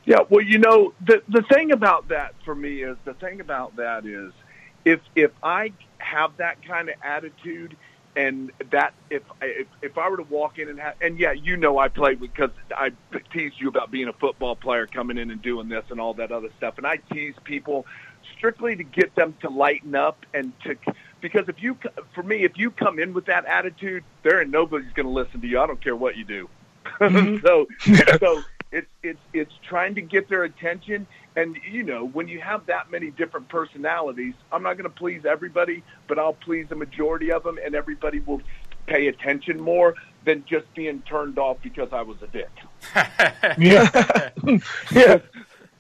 [0.06, 3.76] Yeah, well, you know, the the thing about that for me is the thing about
[3.76, 4.34] that is
[4.86, 7.76] if if I have that kind of attitude
[8.16, 11.58] and that if if if I were to walk in and have and yeah, you
[11.58, 12.92] know, I played because I
[13.32, 16.32] teased you about being a football player coming in and doing this and all that
[16.32, 17.86] other stuff, and I tease people
[18.36, 20.76] strictly to get them to lighten up and to
[21.22, 21.78] because if you
[22.14, 25.42] for me if you come in with that attitude, there ain't nobody's going to listen
[25.42, 25.60] to you.
[25.60, 26.50] I don't care what you do.
[27.00, 27.46] Mm-hmm.
[27.46, 27.68] so
[28.20, 32.66] so it's it's it's trying to get their attention and you know when you have
[32.66, 37.32] that many different personalities i'm not going to please everybody but i'll please the majority
[37.32, 38.42] of them and everybody will
[38.88, 39.96] pay attention more
[40.26, 42.50] than just being turned off because i was a dick
[43.58, 44.30] Yeah,
[44.92, 45.20] yeah.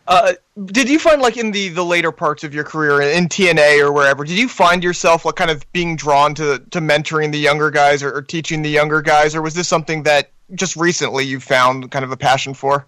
[0.07, 0.34] Uh,
[0.65, 3.91] did you find like in the the later parts of your career in TNA or
[3.91, 7.69] wherever, did you find yourself like kind of being drawn to to mentoring the younger
[7.69, 11.39] guys or, or teaching the younger guys, or was this something that just recently you
[11.39, 12.88] found kind of a passion for?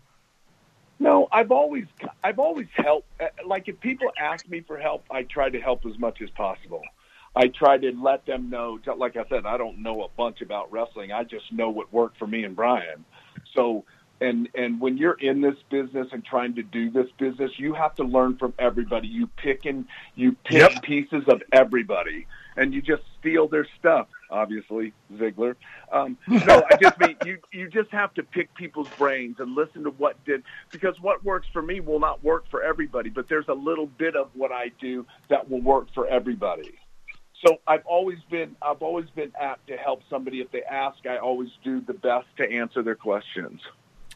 [1.02, 1.86] No, I've always
[2.24, 3.10] I've always helped.
[3.22, 6.32] uh, Like if people ask me for help, I try to help as much as
[6.32, 6.94] possible.
[7.36, 8.80] I try to let them know.
[8.98, 11.12] Like I said, I don't know a bunch about wrestling.
[11.12, 13.06] I just know what worked for me and Brian.
[13.58, 13.86] So,
[14.22, 17.96] and and when you're in this business and trying to do this business, you have
[17.98, 19.10] to learn from everybody.
[19.10, 20.82] You pick and you pick Yep.
[20.84, 24.08] pieces of everybody, and you just steal their stuff.
[24.32, 25.56] Obviously, Ziggler.
[25.92, 27.38] Um, no, I just mean you.
[27.52, 31.48] You just have to pick people's brains and listen to what did because what works
[31.52, 33.10] for me will not work for everybody.
[33.10, 36.80] But there's a little bit of what I do that will work for everybody.
[37.46, 41.06] So I've always been I've always been apt to help somebody if they ask.
[41.06, 43.60] I always do the best to answer their questions.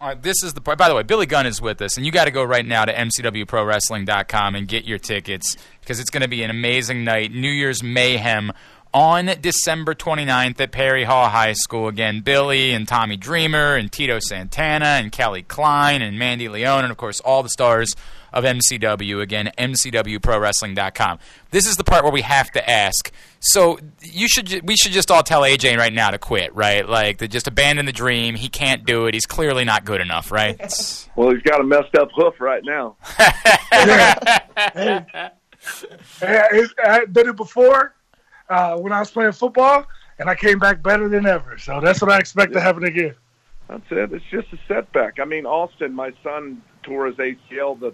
[0.01, 0.77] All right, this is the part.
[0.77, 2.83] By the way, Billy Gunn is with us, and you got to go right now
[2.83, 7.31] to mcwprowrestling.com and get your tickets because it's going to be an amazing night.
[7.31, 8.51] New Year's Mayhem
[8.95, 11.89] on December 29th at Perry Hall High School.
[11.89, 16.91] Again, Billy and Tommy Dreamer and Tito Santana and Kelly Klein and Mandy Leone, and
[16.91, 17.93] of course, all the stars
[18.31, 19.21] of MCW.
[19.21, 21.19] Again, mcwprowrestling.com.
[21.51, 23.11] This is the part where we have to ask.
[23.41, 26.87] So you should we should just all tell AJ right now to quit, right?
[26.87, 28.35] Like to just abandon the dream.
[28.35, 29.13] He can't do it.
[29.13, 30.57] He's clearly not good enough, right?
[31.17, 32.97] Well, he's got a messed up hoof right now.
[36.19, 37.94] Hey, it's- I uh, did it before
[38.49, 39.85] uh, when I was playing football,
[40.19, 41.57] and I came back better than ever.
[41.57, 43.15] So that's what I expect to happen again.
[43.67, 44.13] That's it.
[44.13, 45.19] It's just a setback.
[45.19, 47.93] I mean, Austin, my son tore his ACL the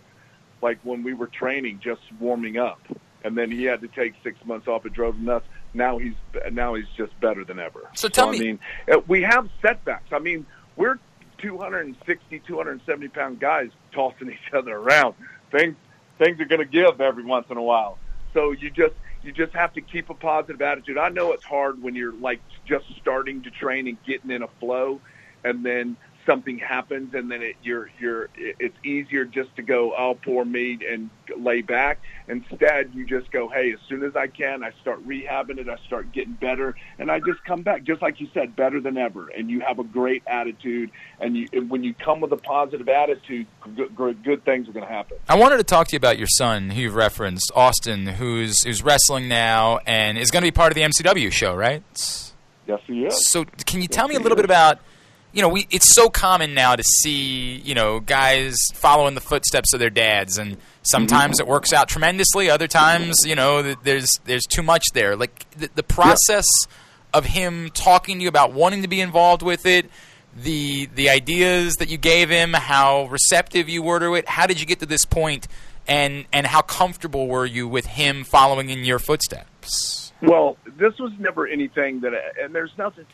[0.61, 2.79] like when we were training, just warming up,
[3.23, 4.85] and then he had to take six months off.
[4.85, 5.47] It drove him nuts.
[5.73, 6.13] Now he's
[6.51, 7.89] now he's just better than ever.
[7.95, 8.59] So tell I me- mean,
[8.91, 10.11] uh, we have setbacks.
[10.11, 10.45] I mean,
[10.75, 10.99] we're
[11.37, 15.15] 260, 270 pound guys tossing each other around.
[15.51, 15.75] Things
[16.19, 17.97] things are going to give every once in a while.
[18.33, 18.93] So you just
[19.23, 20.97] you just have to keep a positive attitude.
[20.97, 24.47] I know it's hard when you're like just starting to train and getting in a
[24.59, 24.99] flow,
[25.43, 30.17] and then something happens, and then it, you're you're it's easier just to go, oh
[30.23, 31.99] poor me, and lay back.
[32.27, 35.77] Instead, you just go, hey, as soon as I can, I start rehabbing it, I
[35.85, 39.29] start getting better, and I just come back, just like you said, better than ever.
[39.29, 42.87] And you have a great attitude, and you and when you come with a positive
[42.87, 43.47] attitude,
[43.95, 45.17] good, good, things are going to happen.
[45.29, 48.83] I wanted to talk to you about your son, who you've referenced, Austin, who's who's
[48.83, 51.83] wrestling now and is going to be part of the MCW show, right?
[52.67, 53.27] Yes, he is.
[53.27, 54.79] So, can you tell me a little bit about,
[55.33, 59.73] you know, we it's so common now to see, you know, guys following the footsteps
[59.73, 61.47] of their dads, and sometimes mm-hmm.
[61.47, 62.49] it works out tremendously.
[62.49, 65.15] Other times, you know, there's there's too much there.
[65.15, 66.47] Like the, the process
[67.13, 69.89] of him talking to you about wanting to be involved with it.
[70.35, 74.27] The the ideas that you gave him, how receptive you were to it.
[74.27, 75.47] How did you get to this point,
[75.87, 80.11] and and how comfortable were you with him following in your footsteps?
[80.21, 83.05] Well, this was never anything that, and there's nothing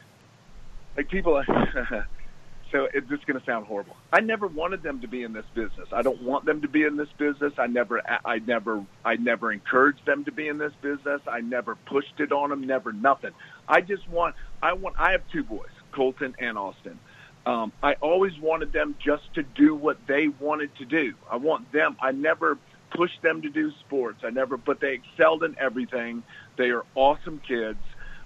[0.97, 1.41] like people.
[2.71, 3.95] so it's just going to sound horrible.
[4.11, 5.87] I never wanted them to be in this business.
[5.93, 7.53] I don't want them to be in this business.
[7.57, 11.21] I never, I never, I never encouraged them to be in this business.
[11.27, 12.65] I never pushed it on them.
[12.65, 13.31] Never nothing.
[13.67, 14.95] I just want, I want.
[14.99, 16.99] I have two boys, Colton and Austin.
[17.45, 21.13] Um, I always wanted them just to do what they wanted to do.
[21.31, 21.95] I want them.
[22.01, 22.57] I never
[22.93, 24.19] pushed them to do sports.
[24.23, 26.23] I never, but they excelled in everything.
[26.57, 27.79] They are awesome kids.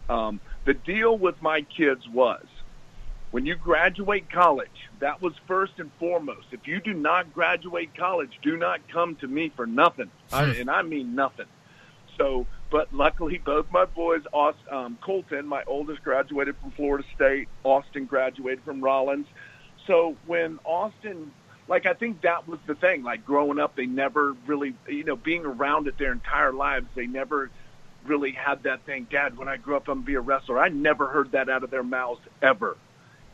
[0.09, 2.43] Um, the deal with my kids was
[3.31, 6.47] when you graduate college, that was first and foremost.
[6.51, 10.11] If you do not graduate college, do not come to me for nothing.
[10.31, 11.47] I, and I mean nothing.
[12.17, 14.21] So, but luckily, both my boys,
[14.69, 17.47] um, Colton, my oldest, graduated from Florida State.
[17.63, 19.27] Austin graduated from Rollins.
[19.87, 21.31] So when Austin,
[21.67, 23.01] like I think that was the thing.
[23.01, 27.07] Like growing up, they never really, you know, being around it their entire lives, they
[27.07, 27.49] never
[28.05, 29.07] really had that thing.
[29.09, 30.59] Dad, when I grew up, I'm gonna be a wrestler.
[30.59, 32.77] I never heard that out of their mouths ever.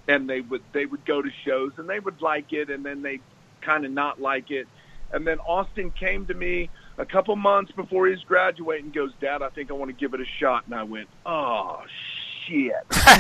[0.07, 3.01] And they would they would go to shows and they would like it, and then
[3.01, 3.19] they
[3.61, 4.67] kind of not like it.
[5.11, 9.41] And then Austin came to me a couple months before he's graduating and goes, Dad,
[9.41, 10.63] I think I want to give it a shot.
[10.65, 11.81] And I went, Oh
[12.47, 12.73] shit!
[12.91, 13.17] I,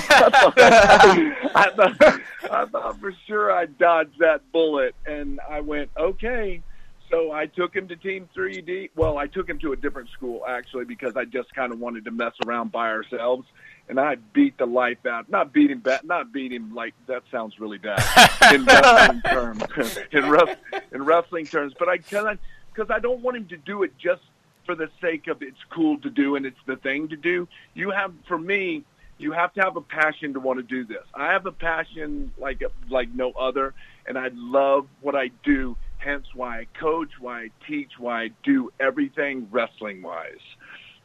[1.75, 6.61] thought, I thought for sure I dodged that bullet, and I went, okay.
[7.09, 8.89] So I took him to Team 3D.
[8.95, 12.05] Well, I took him to a different school actually because I just kind of wanted
[12.05, 13.47] to mess around by ourselves,
[13.89, 15.29] and I beat the life out.
[15.29, 16.03] Not beat him bad.
[16.03, 18.03] Not beat him like that sounds really bad
[18.53, 19.63] in wrestling terms.
[20.11, 20.57] in, ref,
[20.91, 22.37] in wrestling terms, but I kind
[22.73, 24.21] because I don't want him to do it just
[24.65, 27.47] for the sake of it's cool to do and it's the thing to do.
[27.73, 28.83] You have, for me,
[29.17, 31.03] you have to have a passion to want to do this.
[31.15, 33.73] I have a passion like like no other,
[34.05, 35.75] and I love what I do.
[35.97, 40.35] Hence, why I coach, why I teach, why I do everything wrestling wise.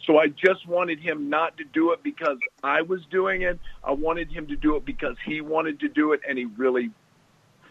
[0.07, 3.59] So I just wanted him not to do it because I was doing it.
[3.85, 6.91] I wanted him to do it because he wanted to do it, and he really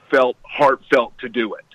[0.09, 1.65] felt heartfelt to do it.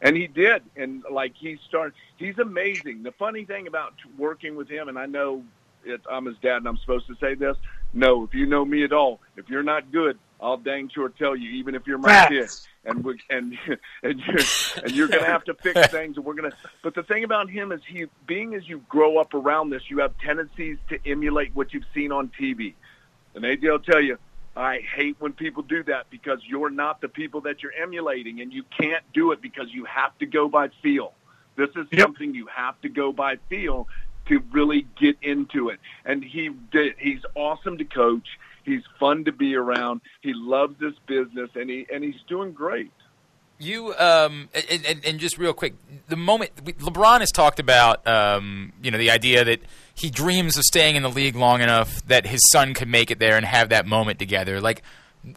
[0.00, 0.62] And he did.
[0.76, 3.02] And like he started, he's amazing.
[3.02, 5.42] The funny thing about working with him, and I know
[5.84, 7.56] it, I'm his dad and I'm supposed to say this.
[7.92, 11.34] No, if you know me at all, if you're not good, I'll dang sure tell
[11.34, 12.28] you, even if you're my Facts.
[12.30, 12.68] kid.
[12.88, 13.56] And we and
[14.02, 16.56] and you're and you're going to have to fix things, and we're going to.
[16.82, 19.98] But the thing about him is, he being as you grow up around this, you
[19.98, 22.74] have tendencies to emulate what you've seen on TV,
[23.34, 24.18] and AJ will tell you.
[24.56, 28.52] I hate when people do that because you're not the people that you're emulating, and
[28.52, 31.12] you can't do it because you have to go by feel.
[31.54, 32.00] This is Yep.
[32.00, 33.86] something you have to go by feel
[34.26, 35.78] to really get into it.
[36.04, 36.96] And he did.
[36.98, 38.26] He's awesome to coach.
[38.68, 40.02] He's fun to be around.
[40.20, 42.92] He loves this business, and he and he's doing great.
[43.58, 45.74] You um and, and, and just real quick,
[46.06, 49.60] the moment LeBron has talked about um you know the idea that
[49.94, 53.18] he dreams of staying in the league long enough that his son could make it
[53.18, 54.60] there and have that moment together.
[54.60, 54.82] Like,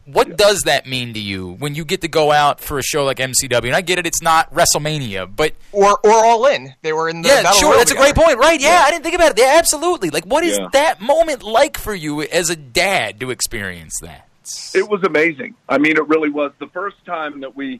[0.05, 3.03] what does that mean to you when you get to go out for a show
[3.03, 3.65] like MCW?
[3.67, 6.73] And I get it, it's not WrestleMania, but Or or all in.
[6.81, 8.59] They were in the yeah, Battle sure, Royal that's a great point, right?
[8.59, 9.39] Yeah, I didn't think about it.
[9.39, 10.09] Yeah, absolutely.
[10.09, 10.67] Like, what is Yeah.
[10.73, 14.27] that moment like for you as a dad to experience that?
[14.73, 15.55] It was amazing.
[15.69, 16.51] I mean, it really was.
[16.59, 17.79] The first time that we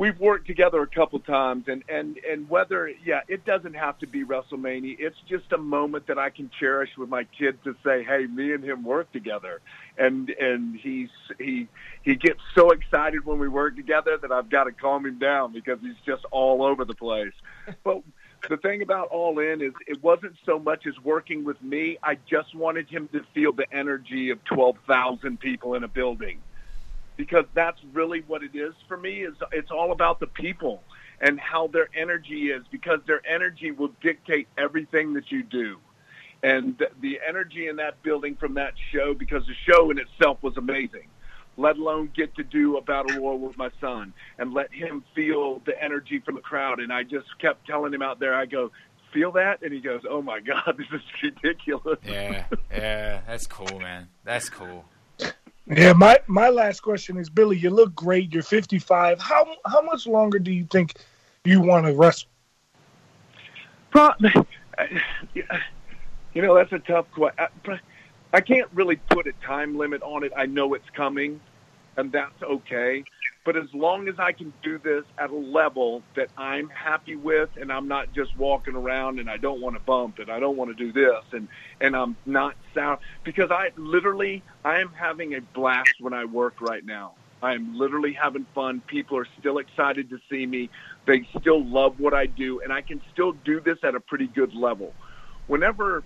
[0.00, 4.06] we've worked together a couple times, and and and whether yeah, it doesn't have to
[4.06, 4.96] be WrestleMania.
[4.98, 8.54] It's just a moment that I can cherish with my kid to say, hey, me
[8.54, 9.60] and him work together,
[9.98, 11.68] and and he's he
[12.02, 15.52] he gets so excited when we work together that I've got to calm him down
[15.52, 17.34] because he's just all over the place.
[17.84, 18.02] But
[18.48, 21.98] the thing about All In is it wasn't so much as working with me.
[22.02, 26.40] I just wanted him to feel the energy of 12,000 people in a building
[27.20, 30.82] because that's really what it is for me is it's all about the people
[31.20, 35.76] and how their energy is because their energy will dictate everything that you do.
[36.42, 40.56] And the, energy in that building from that show because the show in itself was
[40.56, 41.08] amazing
[41.56, 45.60] let alone get to do a battle royal with my son and let him feel
[45.66, 46.80] the energy from the crowd.
[46.80, 48.70] And I just kept telling him out there, I go,
[49.12, 49.60] feel that?
[49.60, 51.98] And he goes, oh my God, this is ridiculous.
[52.06, 54.08] Yeah, yeah, that's cool, man.
[54.24, 54.86] That's cool.
[55.70, 57.56] Yeah, my my last question is Billy.
[57.56, 58.32] You look great.
[58.32, 59.20] You're 55.
[59.20, 60.94] How how much longer do you think
[61.44, 62.28] you want to wrestle?
[63.90, 64.10] Pro-
[65.34, 67.80] you know, that's a tough question.
[68.32, 70.32] I can't really put a time limit on it.
[70.36, 71.40] I know it's coming,
[72.00, 73.04] and that's okay.
[73.44, 77.50] But as long as I can do this at a level that I'm happy with,
[77.56, 80.56] and I'm not just walking around and I don't want to bump and I don't
[80.56, 81.48] want to do this, and
[81.80, 86.60] and I'm not sound because I literally I am having a blast when I work
[86.60, 87.12] right now.
[87.42, 88.82] I am literally having fun.
[88.86, 90.68] People are still excited to see me.
[91.06, 94.26] They still love what I do, and I can still do this at a pretty
[94.26, 94.92] good level.
[95.46, 96.04] Whenever,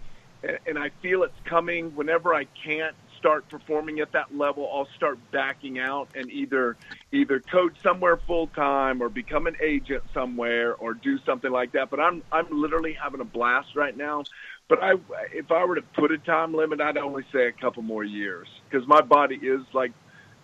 [0.67, 2.95] and I feel it's coming, whenever I can't
[3.25, 6.77] start performing at that level, I'll start backing out and either
[7.11, 11.89] either coach somewhere full time or become an agent somewhere or do something like that.
[11.89, 14.25] But I'm I'm literally having a blast right now.
[14.69, 14.95] But I,
[15.33, 18.47] if I were to put a time limit, I'd only say a couple more years
[18.69, 19.93] because my body is like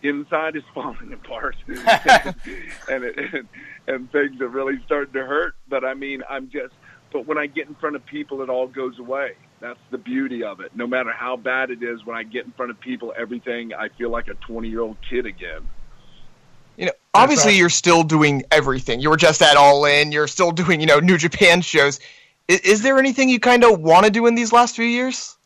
[0.02, 3.48] inside is falling apart and it, and,
[3.86, 6.72] and things are really starting to hurt but i mean i'm just
[7.12, 10.42] but when i get in front of people it all goes away that's the beauty
[10.42, 13.12] of it no matter how bad it is when i get in front of people
[13.16, 15.62] everything i feel like a 20 year old kid again
[16.76, 19.00] You know, obviously you're still doing everything.
[19.00, 20.12] You were just at All In.
[20.12, 22.00] You're still doing, you know, New Japan shows.
[22.48, 25.36] Is, is there anything you kind of want to do in these last few years?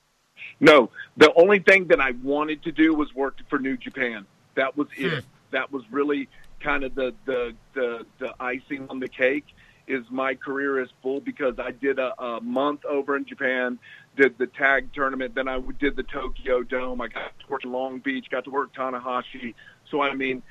[0.60, 4.26] No, the only thing that I wanted to do was work for New Japan.
[4.54, 5.06] That was hmm.
[5.06, 5.24] it.
[5.50, 6.28] That was really
[6.60, 9.44] kind of the, the the the icing on the cake.
[9.86, 13.78] Is my career is full because I did a, a month over in Japan,
[14.16, 17.00] did the tag tournament, then I did the Tokyo Dome.
[17.00, 19.54] I got to work in Long Beach, got to work Tanahashi.
[19.90, 20.42] So I mean,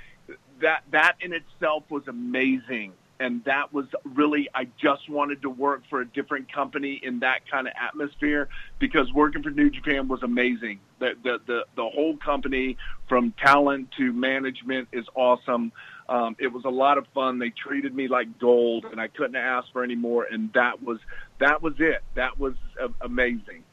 [0.61, 5.83] that that in itself was amazing and that was really I just wanted to work
[5.89, 8.49] for a different company in that kind of atmosphere
[8.79, 10.79] because working for New Japan was amazing.
[10.99, 12.77] The the the, the whole company
[13.07, 15.71] from talent to management is awesome.
[16.09, 17.39] Um, it was a lot of fun.
[17.39, 20.23] They treated me like gold, and I couldn't ask for any more.
[20.23, 20.99] And that was
[21.39, 22.03] that was it.
[22.15, 23.63] That was uh, amazing.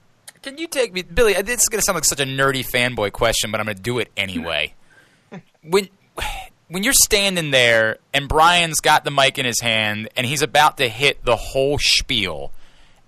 [0.43, 1.35] Can you take me, Billy?
[1.35, 3.82] This is going to sound like such a nerdy fanboy question, but I'm going to
[3.82, 4.74] do it anyway.
[5.62, 5.89] when
[6.69, 10.78] when you're standing there and Brian's got the mic in his hand and he's about
[10.78, 12.52] to hit the whole spiel,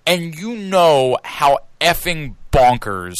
[0.06, 3.14] and you know how effing bonkers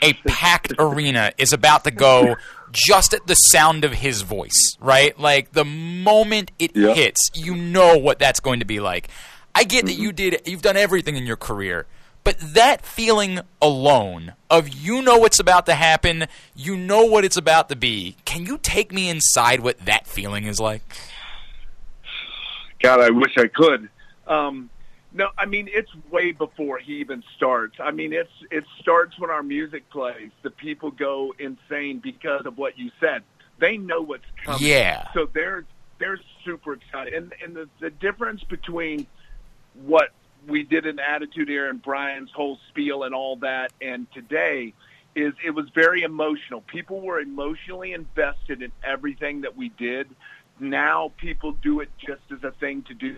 [0.00, 2.36] a packed arena is about to go
[2.72, 5.18] just at the sound of his voice, right?
[5.18, 6.94] Like the moment it Yeah.
[6.94, 9.08] hits, you know what that's going to be like.
[9.54, 11.86] I get that you did you've done everything in your career,
[12.24, 17.36] but that feeling alone of you know what's about to happen, you know what it's
[17.36, 18.16] about to be.
[18.24, 20.82] Can you take me inside what that feeling is like?
[22.82, 23.88] God, I wish I could.
[24.26, 24.70] Um,
[25.14, 27.76] no, I mean it's way before he even starts.
[27.80, 30.30] I mean it's it starts when our music plays.
[30.42, 33.22] The people go insane because of what you said.
[33.58, 34.62] They know what's coming.
[34.62, 35.08] Yeah.
[35.14, 35.64] So they're
[35.98, 39.06] they're super excited, and and the the difference between
[39.84, 40.10] what
[40.48, 44.74] we did in Attitude Era and Brian's whole spiel and all that, and today
[45.14, 46.62] is it was very emotional.
[46.62, 50.08] People were emotionally invested in everything that we did.
[50.58, 53.16] Now people do it just as a thing to do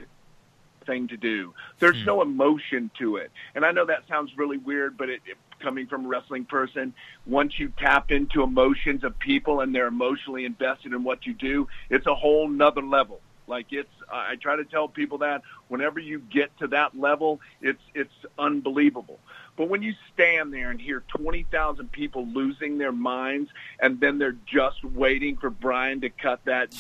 [0.87, 1.55] thing to do.
[1.79, 2.07] There's hmm.
[2.07, 3.31] no emotion to it.
[3.55, 6.95] And I know that sounds really weird, but it, it coming from a wrestling person,
[7.27, 11.67] once you tap into emotions of people and they're emotionally invested in what you do,
[11.91, 13.21] it's a whole nother level.
[13.47, 17.83] Like it's, I try to tell people that whenever you get to that level, it's
[17.95, 19.19] it's unbelievable.
[19.57, 23.51] But when you stand there and hear twenty thousand people losing their minds,
[23.81, 26.73] and then they're just waiting for Brian to cut that,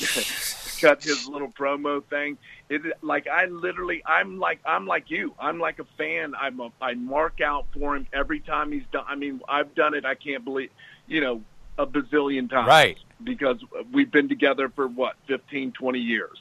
[0.84, 2.38] cut his little promo thing,
[2.68, 5.34] it like I literally, I'm like I'm like you.
[5.38, 6.34] I'm like a fan.
[6.40, 9.04] I'm a, I mark out for him every time he's done.
[9.08, 10.04] I mean, I've done it.
[10.04, 10.70] I can't believe,
[11.06, 11.42] you know,
[11.78, 12.96] a bazillion times Right.
[13.22, 13.56] because
[13.92, 16.38] we've been together for what 15 20 years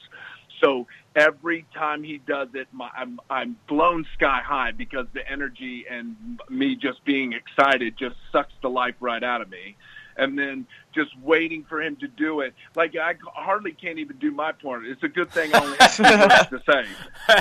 [0.60, 5.86] so every time he does it my, i'm i'm blown sky high because the energy
[5.90, 6.14] and
[6.48, 9.74] me just being excited just sucks the life right out of me
[10.16, 14.30] and then just waiting for him to do it like i hardly can't even do
[14.30, 16.84] my part it's a good thing i only have two words to say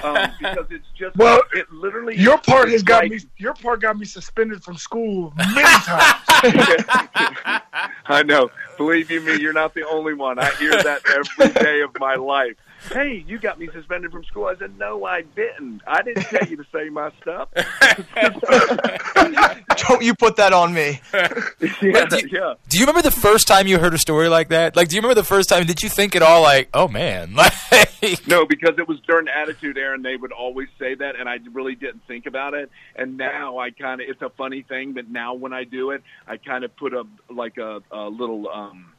[0.03, 3.19] um, because it's just Well, it literally Your part has got like- me.
[3.37, 6.23] Your part got me suspended from school many times.
[8.05, 8.49] I know.
[8.77, 10.39] Believe you me, you're not the only one.
[10.39, 12.55] I hear that every day of my life.
[12.91, 14.45] Hey, you got me suspended from school.
[14.45, 15.81] I said, no, I didn't.
[15.87, 17.49] I didn't tell you to say my stuff.
[19.87, 21.01] Don't you put that on me.
[21.13, 22.53] yeah, do you- yeah.
[22.69, 24.75] Do you remember the first time you heard a story like that?
[24.75, 25.65] Like, do you remember the first time?
[25.65, 27.53] Did you think at all like, oh man, like,
[28.27, 31.37] No, because it was during Attitude Era, and they would always say that, and I
[31.51, 32.69] really didn't think about it.
[32.95, 36.37] And now I kind of—it's a funny thing, but now when I do it, I
[36.37, 38.93] kind of put a like a, a little um,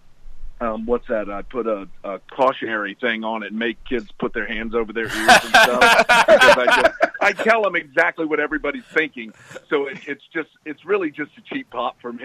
[0.61, 1.29] um, what's that?
[1.31, 4.93] I put a, a cautionary thing on it, and make kids put their hands over
[4.93, 6.07] their ears and stuff.
[6.07, 9.33] because I, just, I tell them exactly what everybody's thinking,
[9.69, 12.25] so it, it's just—it's really just a cheap pop for me.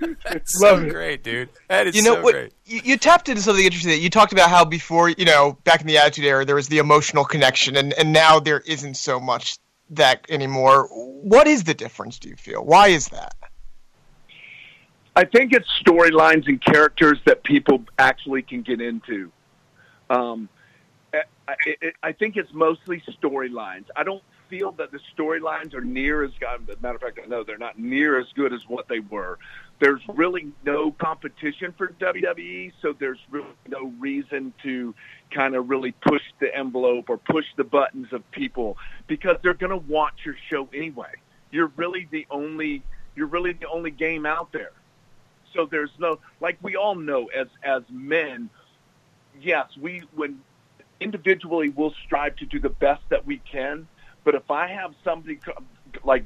[0.00, 0.90] it's Love so it.
[0.90, 1.48] great, dude.
[1.68, 2.34] That is You know so what?
[2.34, 2.52] great.
[2.66, 3.90] You, you tapped into something interesting.
[3.92, 6.68] That you talked about how before, you know, back in the Attitude Era, there was
[6.68, 9.58] the emotional connection, and and now there isn't so much
[9.90, 10.88] that anymore.
[10.90, 12.18] What is the difference?
[12.18, 12.64] Do you feel?
[12.64, 13.34] Why is that?
[15.18, 19.32] I think it's storylines and characters that people actually can get into.
[20.08, 20.48] Um,
[21.12, 21.56] I, I,
[22.04, 23.86] I think it's mostly storylines.
[23.96, 26.70] I don't feel that the storylines are near as good.
[26.70, 29.00] As a matter of fact, I know they're not near as good as what they
[29.00, 29.40] were.
[29.80, 34.94] There's really no competition for WWE, so there's really no reason to
[35.32, 38.76] kind of really push the envelope or push the buttons of people
[39.08, 41.10] because they're going to watch your show anyway.
[41.50, 42.84] You're really the only
[43.16, 44.70] you're really the only game out there.
[45.54, 48.50] So there's no like we all know as as men,
[49.40, 50.40] yes, we when
[51.00, 53.88] individually we'll strive to do the best that we can,
[54.24, 55.38] but if I have somebody
[56.04, 56.24] like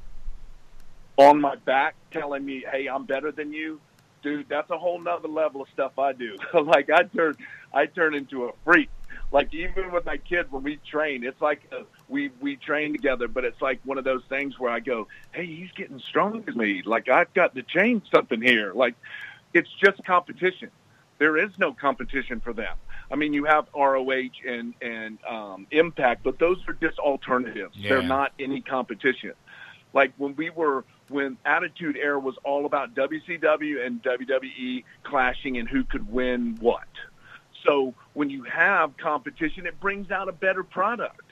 [1.16, 3.80] on my back telling me, "Hey, I'm better than you,"
[4.22, 6.36] dude, that's a whole nother level of stuff I do.
[6.54, 7.36] like I turn,
[7.72, 8.90] I turn into a freak.
[9.30, 11.82] Like even with my kids when we train, it's like uh
[12.12, 15.46] we we train together, but it's like one of those things where I go, "Hey,
[15.46, 16.82] he's getting stronger than me.
[16.84, 18.94] Like I've got to change something here." Like
[19.54, 20.70] it's just competition.
[21.18, 22.76] There is no competition for them.
[23.10, 27.76] I mean, you have ROH and and um, Impact, but those are just alternatives.
[27.82, 29.32] They're not any competition.
[29.94, 35.68] Like when we were when Attitude Era was all about WCW and WWE clashing and
[35.68, 36.88] who could win what.
[37.64, 41.31] So when you have competition, it brings out a better product.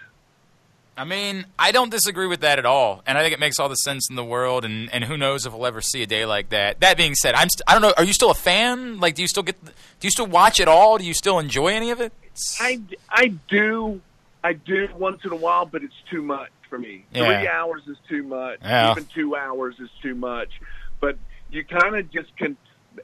[1.01, 3.71] I mean, I don't disagree with that at all, and I think it makes all
[3.71, 4.67] the sense in the world.
[4.67, 6.81] And, and who knows if we'll ever see a day like that.
[6.81, 7.95] That being said, I'm st- I don't know.
[7.97, 9.01] Are you still a fan?
[9.01, 9.57] Like, do you still get?
[9.65, 9.73] Do
[10.03, 10.99] you still watch it all?
[10.99, 12.13] Do you still enjoy any of it?
[12.61, 14.03] I, I do
[14.45, 17.07] I do once in a while, but it's too much for me.
[17.15, 17.25] Yeah.
[17.25, 18.59] Three hours is too much.
[18.63, 18.93] Yeah.
[18.93, 20.61] Even two hours is too much.
[21.01, 21.17] But
[21.51, 22.59] you kind of just can.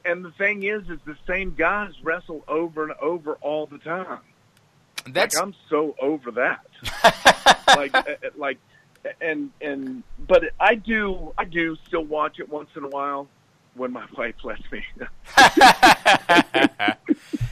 [0.05, 4.19] And the thing is, is the same guys wrestle over and over all the time.
[5.13, 6.65] That's like I'm so over that.
[7.77, 8.57] like, uh, uh, like,
[9.21, 13.27] and and but I do I do still watch it once in a while
[13.75, 14.83] when my wife lets me.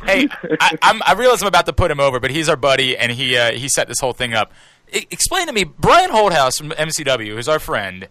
[0.06, 0.27] hey,
[0.60, 3.11] I, I'm, I realize I'm about to put him over, but he's our buddy, and
[3.11, 4.52] he uh, he set this whole thing up.
[4.94, 8.07] I, explain to me, Brian Holdhouse from MCW, who's our friend.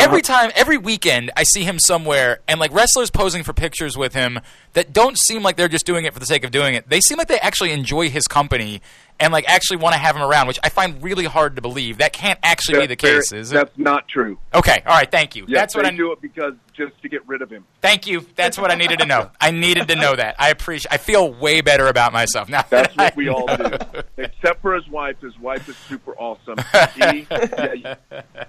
[0.00, 0.42] Every uh-huh.
[0.42, 4.40] time, every weekend, I see him somewhere, and like wrestlers posing for pictures with him
[4.72, 6.88] that don't seem like they're just doing it for the sake of doing it.
[6.88, 8.80] They seem like they actually enjoy his company,
[9.20, 11.98] and like actually want to have him around, which I find really hard to believe.
[11.98, 13.54] That can't actually be the That's very- case, is it?
[13.54, 14.38] That's not true.
[14.54, 15.44] Okay, all right, thank you.
[15.46, 17.64] Yes, That's what I do it because just to get rid of him.
[17.82, 18.26] Thank you.
[18.34, 19.30] That's what I needed to know.
[19.38, 20.36] I needed to know that.
[20.38, 20.92] I appreciate.
[20.92, 22.64] I feel way better about myself now.
[22.70, 23.76] That's that what we I all do,
[24.16, 25.20] except for his wife.
[25.20, 26.56] His wife is super awesome.
[26.94, 27.94] He, yeah, you,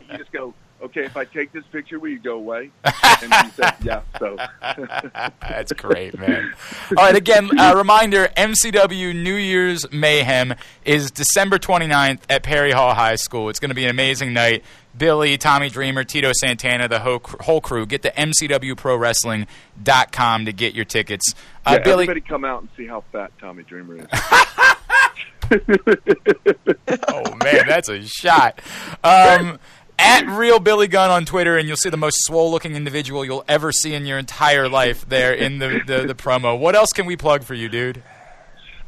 [0.09, 1.05] you just go, okay.
[1.05, 2.69] If I take this picture, will you go away?
[3.23, 4.01] And he said, yeah.
[4.17, 4.35] So
[5.41, 6.55] That's great, man.
[6.97, 12.95] All right, again, uh, reminder MCW New Year's Mayhem is December 29th at Perry Hall
[12.95, 13.49] High School.
[13.49, 14.63] It's going to be an amazing night.
[14.97, 17.85] Billy, Tommy Dreamer, Tito Santana, the whole, cr- whole crew.
[17.85, 21.35] Get to MCWProWrestling.com to get your tickets.
[21.65, 24.07] Uh, yeah, Billy, everybody come out and see how fat Tommy Dreamer is.
[27.07, 28.59] oh man, that's a shot.
[29.03, 29.59] Um,
[30.01, 33.71] at real Billy Gunn on Twitter, and you'll see the most swole-looking individual you'll ever
[33.71, 36.57] see in your entire life there in the, the, the promo.
[36.57, 38.03] What else can we plug for you, dude?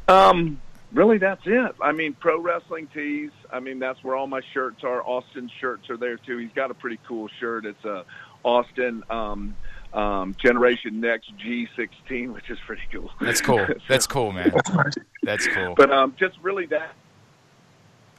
[0.08, 0.60] Um,
[0.92, 1.76] really, that's it.
[1.80, 3.30] I mean, pro wrestling tees.
[3.50, 5.02] I mean, that's where all my shirts are.
[5.02, 6.38] Austin's shirts are there too.
[6.38, 7.64] He's got a pretty cool shirt.
[7.64, 8.04] It's a
[8.42, 9.56] Austin um,
[9.92, 13.10] um, Generation Next G16, which is pretty cool.
[13.20, 13.66] That's cool.
[13.88, 14.52] That's cool, man.
[15.22, 15.74] That's cool.
[15.76, 16.92] But um, just really that.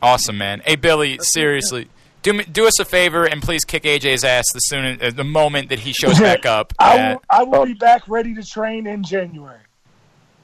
[0.02, 0.62] Awesome, man.
[0.66, 1.90] Hey, Billy, seriously,
[2.26, 5.24] do me, do us a favor and please kick AJ's ass the soon uh, the
[5.24, 6.74] moment that he shows back up.
[6.80, 9.60] I will, I will be back ready to train in January.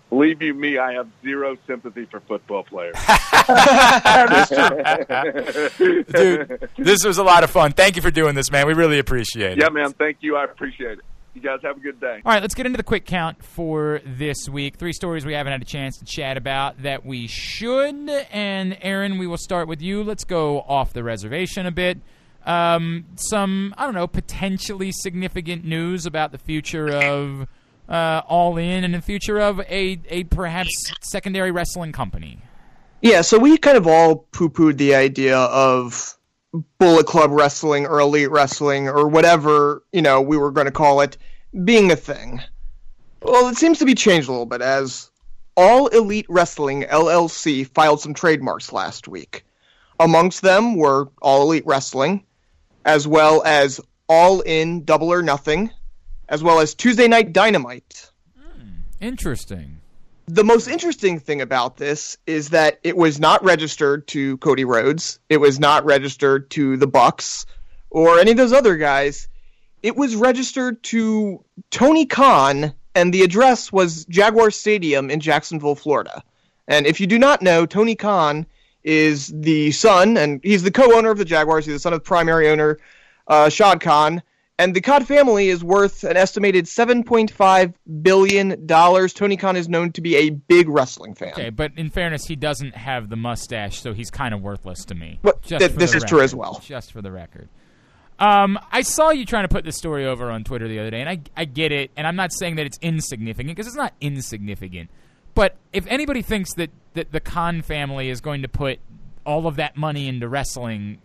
[0.10, 2.96] Believe you me, I have zero sympathy for football players.
[6.12, 7.72] dude, this was a lot of fun.
[7.72, 8.68] Thank you for doing this, man.
[8.68, 9.60] We really appreciate it.
[9.60, 9.94] yeah, man.
[9.94, 10.36] Thank you.
[10.36, 11.06] I appreciate it.
[11.34, 12.22] You guys have a good day.
[12.26, 14.76] All right, let's get into the quick count for this week.
[14.76, 18.10] Three stories we haven't had a chance to chat about that we should.
[18.32, 20.04] And Aaron, we will start with you.
[20.04, 22.00] Let's go off the reservation a bit.
[22.46, 27.48] Um, some, I don't know, potentially significant news about the future of
[27.88, 30.72] uh, All In and the future of a, a perhaps
[31.02, 32.40] secondary wrestling company.
[33.02, 36.18] Yeah, so we kind of all poo pooed the idea of
[36.80, 41.02] Bullet Club wrestling or Elite wrestling or whatever, you know, we were going to call
[41.02, 41.18] it
[41.64, 42.42] being a thing.
[43.22, 45.12] Well, it seems to be changed a little bit as
[45.56, 49.46] All Elite Wrestling LLC filed some trademarks last week.
[50.00, 52.24] Amongst them were All Elite Wrestling,
[52.86, 53.80] as well as
[54.10, 55.70] All In Double or Nothing,
[56.28, 58.10] as well as Tuesday Night Dynamite.
[58.38, 59.81] Hmm, interesting.
[60.28, 65.20] The most interesting thing about this is that it was not registered to Cody Rhodes.
[65.30, 67.46] It was not registered to the Bucks
[67.90, 69.28] or any of those other guys.
[69.84, 76.24] It was registered to Tony Khan, and the address was Jaguar Stadium in Jacksonville, Florida.
[76.68, 78.46] And if you do not know, Tony Khan
[78.84, 81.66] is the son, and he's the co-owner of the Jaguars.
[81.66, 82.80] He's the son of the primary owner,
[83.28, 84.22] uh, Shad Khan.
[84.62, 87.74] And the Khan family is worth an estimated $7.5
[88.04, 88.68] billion.
[88.68, 91.30] Tony Khan is known to be a big wrestling fan.
[91.30, 94.94] Okay, but in fairness, he doesn't have the mustache, so he's kind of worthless to
[94.94, 95.18] me.
[95.24, 96.62] But Just th- this is true as well.
[96.64, 97.50] Just for the record.
[98.20, 101.02] Um, I saw you trying to put this story over on Twitter the other day,
[101.02, 103.96] and I, I get it, and I'm not saying that it's insignificant because it's not
[104.00, 104.92] insignificant.
[105.34, 108.78] But if anybody thinks that, that the Khan family is going to put
[109.26, 111.00] all of that money into wrestling,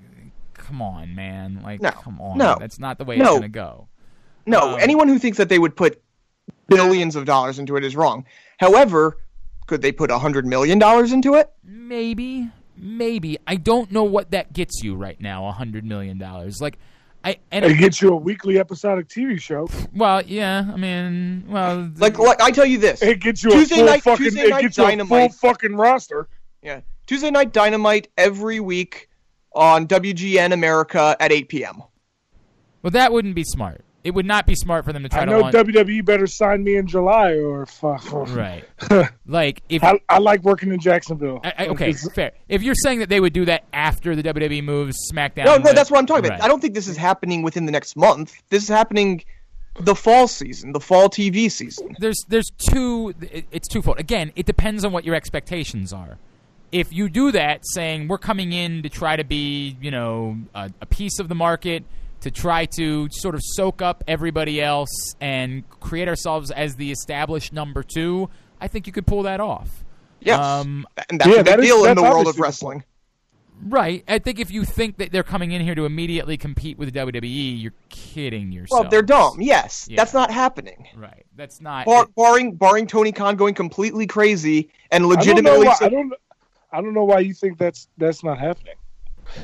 [0.67, 1.61] come on, man.
[1.63, 1.91] Like, No.
[1.91, 2.39] come on.
[2.39, 2.57] No.
[2.59, 3.23] That's not the way No.
[3.25, 3.89] it's going to go.
[4.47, 6.03] No, Um, anyone who thinks that they would put
[6.69, 8.25] billions of dollars into it is wrong.
[8.59, 9.19] However,
[9.67, 10.81] could they put a $100 million
[11.13, 11.51] into it?
[11.65, 13.39] Maybe, maybe.
[13.47, 15.47] I don't know what that gets you right now.
[15.49, 16.79] A hundred million dollars, like,
[17.25, 19.69] I and It gets you a weekly episodic TV show.
[19.93, 20.65] well, yeah.
[20.73, 23.03] I mean, well, Like, like I tell you this.
[23.03, 24.25] It gets you Tuesday a full night- fucking.
[24.27, 25.35] Tuesday it night gets you a full Dynamite.
[25.35, 26.29] fucking roster.
[26.63, 26.81] Yeah.
[27.07, 29.09] Tuesday Night Dynamite every week
[29.57, 31.83] on WGN America at 8 p.m.
[32.83, 33.83] Well, that wouldn't be smart.
[34.05, 35.57] It would not be smart for them to try I to know launch.
[35.57, 38.05] WWE better sign me in July or fuck.
[38.13, 38.63] right.
[39.27, 41.41] like if I, I like working in Jacksonville.
[41.43, 42.31] I, I, okay, fair.
[42.49, 45.63] If you're saying that they would do that after the WWE moves SmackDown, No, no,
[45.65, 46.37] with- that's what I'm talking right.
[46.39, 46.45] about.
[46.45, 48.35] I don't think this is happening within the next month.
[48.49, 49.25] This is happening
[49.81, 51.97] the fall season, the fall TV season.
[51.99, 53.13] there's there's two
[53.51, 56.17] it's twofold again it depends on what your expectations are
[56.73, 60.71] if you do that saying we're coming in to try to be you know a,
[60.81, 61.85] a piece of the market
[62.21, 67.53] to try to sort of soak up everybody else and create ourselves as the established
[67.53, 68.29] number two
[68.61, 69.85] i think you could pull that off
[70.21, 70.41] Yes.
[70.41, 72.83] um, and that's Yeah, a big that is- deal in that's the world of wrestling.
[73.63, 76.93] right i think if you think that they're coming in here to immediately compete with
[76.93, 79.41] the wwe you're kidding yourself Well, they're dumb.
[79.41, 79.97] Yes, Yeah.
[79.97, 80.89] that's not happening.
[80.97, 85.17] right that's not Bar- barring barring Tony Khan going completely crazy and I don't know
[85.17, 85.67] legitimately.
[85.67, 85.77] why.
[85.81, 86.13] I don't.
[86.73, 88.75] I don't know why you think that's that's not happening.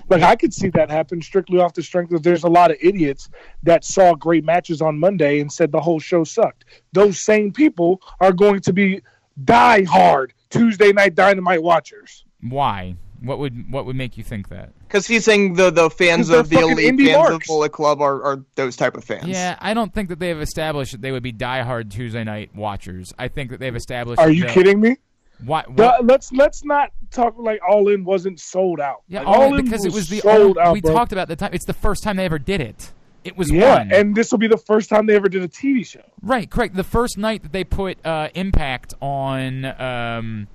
[0.09, 2.77] Like I could see that happen strictly off the strength of there's a lot of
[2.81, 3.29] idiots
[3.63, 6.65] that saw great matches on Monday and said the whole show sucked.
[6.93, 9.03] Those same people are going to be
[9.45, 12.25] die hard Tuesday night dynamite watchers.
[12.41, 12.97] Why?
[13.21, 14.73] What would what would make you think that?
[14.89, 17.47] Because he's saying the the fans of the fucking elite indie fans marks.
[17.47, 19.29] of Bullet Club are, are those type of fans.
[19.29, 22.55] Yeah, I don't think that they have established that they would be diehard Tuesday night
[22.55, 23.15] watchers.
[23.19, 24.21] I think that they've established.
[24.21, 24.97] Are you that- kidding me?
[25.45, 25.63] Why?
[25.69, 29.03] The- what- let's let's not talk like All In wasn't sold out.
[29.09, 30.73] yeah, Like, all In because it was the sold only, out.
[30.75, 30.93] we bro.
[30.95, 31.51] talked about the time.
[31.53, 32.93] It's the first time they ever did it.
[33.25, 33.93] It was Yeah, one.
[33.93, 36.01] and this will be the first time they ever did a TV show.
[36.23, 36.75] Right, correct.
[36.75, 40.49] The first night that they put uh, Impact on, um,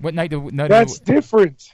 [0.00, 0.30] what night?
[0.30, 1.72] Do, night That's different.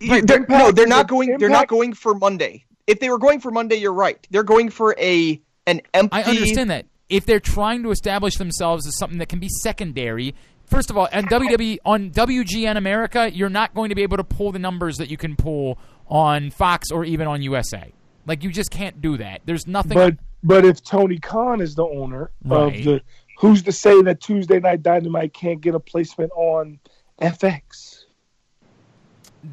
[0.00, 1.36] You- they're- Impact no, they're not a- going.
[1.38, 2.64] They're not going for Monday.
[2.86, 4.26] If they were going for Monday, you're right.
[4.30, 6.16] They're going for a an empty.
[6.16, 10.34] I understand that if they're trying to establish themselves as something that can be secondary.
[10.70, 14.24] First of all, on WWE on WGN America, you're not going to be able to
[14.24, 15.78] pull the numbers that you can pull
[16.08, 17.92] on Fox or even on USA.
[18.26, 19.40] Like you just can't do that.
[19.44, 19.94] There's nothing.
[19.94, 22.78] But but if Tony Khan is the owner Right.
[22.78, 23.02] of the,
[23.38, 26.78] who's to say that Tuesday Night Dynamite can't get a placement on
[27.20, 28.04] FX?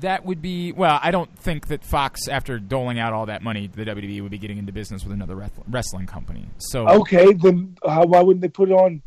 [0.01, 0.99] that would be well.
[1.01, 4.37] I don't think that Fox, after doling out all that money, the WWE would be
[4.37, 6.45] getting into business with another wrestling company.
[6.57, 9.01] So Okay, then uh, why wouldn't they put it on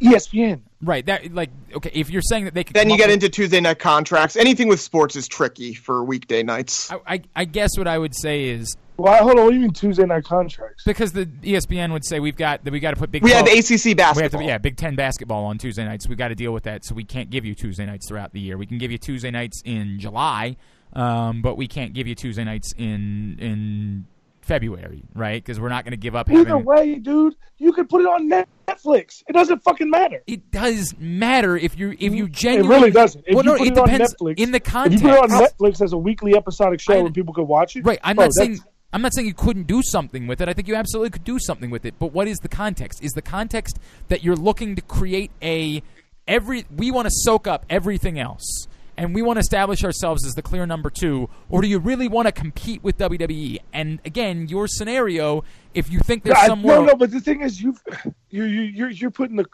[0.00, 0.60] ESPN?
[0.82, 1.90] right, that like okay.
[1.94, 4.36] If you're saying that they could, Then you get with- into Tuesday night contracts.
[4.36, 6.90] Anything with sports is tricky for weekday nights.
[6.92, 9.18] I, I, I guess what I would say is Why?
[9.18, 10.84] Hold on, what do you mean Tuesday Night contracts?
[10.84, 13.22] because the ESPN would say we've got that we got to put big.
[13.22, 14.40] We have 12 ACC We have basketball.
[14.40, 16.08] to, yeah, Big Ten basketball on Tuesday nights.
[16.08, 18.40] We got to deal with that, so we can't give you Tuesday nights throughout the
[18.40, 18.56] year.
[18.58, 20.56] We can give you Tuesday nights in July,
[20.92, 24.06] um, but we can't give you Tuesday nights in in
[24.44, 25.42] February, right?
[25.42, 26.30] Because we're not going to give up.
[26.30, 29.22] Either having, way, dude, you can put it on Netflix.
[29.28, 30.22] It doesn't fucking matter.
[30.26, 32.76] it does matter if you if you It genuinely.
[32.76, 33.24] really doesn't.
[33.26, 35.02] If well, you no, put it it, on depends Netflix, in the if context.
[35.04, 37.76] you put it on Netflix as a weekly episodic show I- and people could watch
[37.76, 37.98] it, Right.
[38.02, 38.58] I'm bro, not saying
[38.92, 40.48] I'm not saying you couldn't do something with it.
[40.48, 41.94] I think you absolutely could do something with it.
[41.98, 43.02] But what is the context?
[43.02, 45.82] Is the context that you're looking to create a
[46.28, 48.66] every we want to soak up everything else
[48.96, 52.08] and we want to establish ourselves as the clear number 2 or do you really
[52.08, 53.58] want to compete with WWE?
[53.72, 55.44] And again, your scenario
[55.74, 56.94] if you think there's I- somewhere no, no.
[56.94, 57.82] But the thing is, you've
[58.30, 59.46] you you you're you're putting the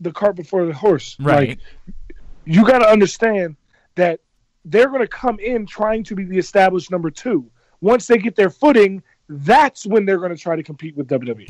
[0.00, 1.16] the cart before the horse.
[1.20, 1.48] Right.
[1.50, 1.58] Like,
[2.44, 3.56] you got to understand
[3.96, 4.20] that
[4.64, 7.50] they're going to come in trying to be the established number two.
[7.80, 11.48] Once they get their footing, that's when they're going to try to compete with WWE.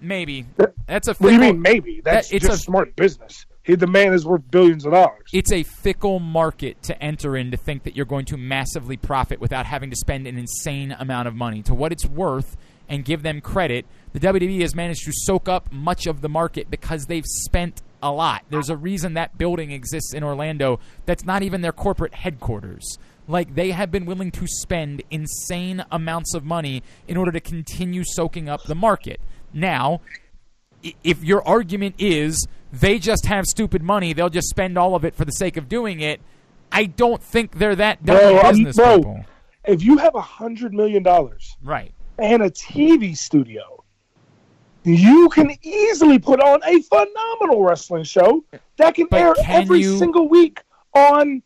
[0.00, 0.46] maybe
[0.86, 1.60] that's a What do you mean?
[1.62, 3.46] Maybe that's that- it's just a- smart business.
[3.64, 5.22] He, the man is worth billions of dollars.
[5.32, 9.40] it's a fickle market to enter in to think that you're going to massively profit
[9.40, 11.62] without having to spend an insane amount of money.
[11.62, 12.56] To what it's worth,
[12.92, 16.70] and give them credit, the WWE has managed to soak up much of the market
[16.70, 18.44] because they've spent a lot.
[18.50, 22.98] There's a reason that building exists in Orlando that's not even their corporate headquarters.
[23.26, 28.02] Like, they have been willing to spend insane amounts of money in order to continue
[28.04, 29.20] soaking up the market.
[29.54, 30.02] Now,
[31.04, 35.14] if your argument is they just have stupid money, they'll just spend all of it
[35.14, 36.20] for the sake of doing it.
[36.70, 38.96] I don't think they're that dumb Bro, business bro.
[38.96, 39.24] people.
[39.66, 41.92] if you have a hundred million dollars Right.
[42.18, 43.84] and a TV studio,
[44.84, 48.44] you can easily put on a phenomenal wrestling show
[48.78, 50.62] that can But air can every you- single week
[50.94, 51.42] on.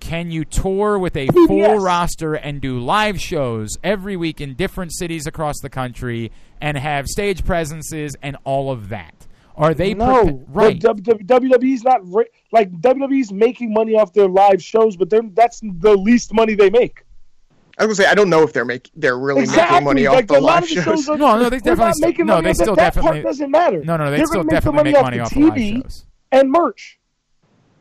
[0.00, 1.46] Can you tour with a PBS.
[1.46, 6.76] full roster and do live shows every week in different cities across the country and
[6.76, 9.28] have stage presences and all of that?
[9.56, 10.80] Are they no, prepa- right?
[10.80, 15.94] WWE's not ri- like WWE's making money off their live shows, but they're that's the
[15.96, 17.04] least money they make.
[17.78, 19.74] I was gonna say I don't know if they're make they're really exactly.
[19.74, 20.84] making money like off the live shows.
[20.84, 21.08] shows.
[21.08, 22.76] Are, No, no, they they're definitely not still- making no, money they off still that.
[22.76, 23.84] That definitely- part doesn't matter.
[23.84, 25.40] no, no, they They're still gonna make the definitely make off money the off the
[25.40, 26.04] live TV shows.
[26.32, 26.98] and merch.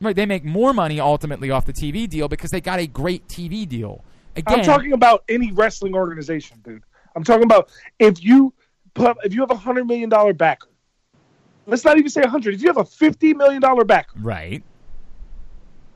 [0.02, 3.28] Right, they make more money ultimately off the TV deal because they got a great
[3.28, 4.04] TV deal.
[4.36, 6.82] Again, I'm talking about any wrestling organization, dude.
[7.16, 7.70] I'm talking about
[8.00, 8.54] if you
[8.94, 10.68] put if you have a hundred million dollar backer.
[11.66, 12.56] Let's not even say a hundred.
[12.56, 14.64] If you have a fifty million dollar back right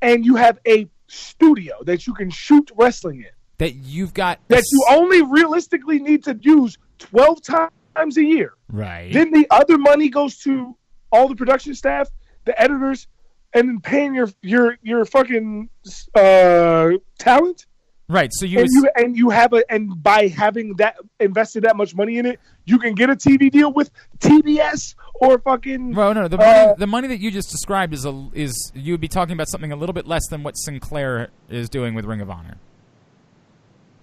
[0.01, 4.63] and you have a studio that you can shoot wrestling in, that you've got that
[4.71, 9.11] you only realistically need to use twelve times a year, right.
[9.13, 10.75] then the other money goes to
[11.11, 12.09] all the production staff,
[12.43, 13.07] the editors,
[13.53, 15.69] and then paying your your your fucking
[16.13, 17.65] uh, talent.
[18.07, 21.75] Right, so you and you and you have a and by having that invested that
[21.75, 25.93] much money in it, you can get a TV deal with TBS or fucking.
[25.93, 28.93] Well, no, the Uh, money, the money that you just described is a, is you
[28.93, 32.05] would be talking about something a little bit less than what Sinclair is doing with
[32.05, 32.57] Ring of Honor.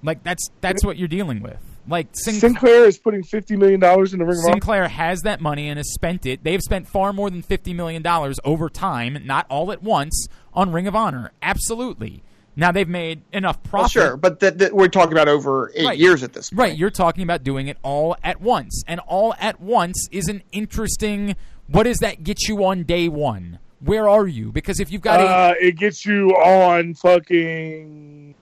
[0.02, 1.58] Like that's that's what you're dealing with.
[1.88, 4.52] Like Sin- Sinclair is putting fifty million dollars in the Ring of Honor.
[4.54, 6.42] Sinclair has that money and has spent it.
[6.42, 10.72] They've spent far more than fifty million dollars over time, not all at once, on
[10.72, 11.32] Ring of Honor.
[11.40, 12.22] Absolutely.
[12.54, 13.92] Now they've made enough Well, profit.
[13.92, 15.98] sure, but that that we're talking about over eight Right.
[15.98, 16.58] years at this point.
[16.58, 18.82] Right, you're talking about doing it all at once.
[18.86, 21.34] And all at once is an interesting
[21.68, 23.58] what does that get you on day 1?
[23.80, 24.52] Where are you?
[24.52, 28.34] Because if you've got a Uh, it gets you on fucking.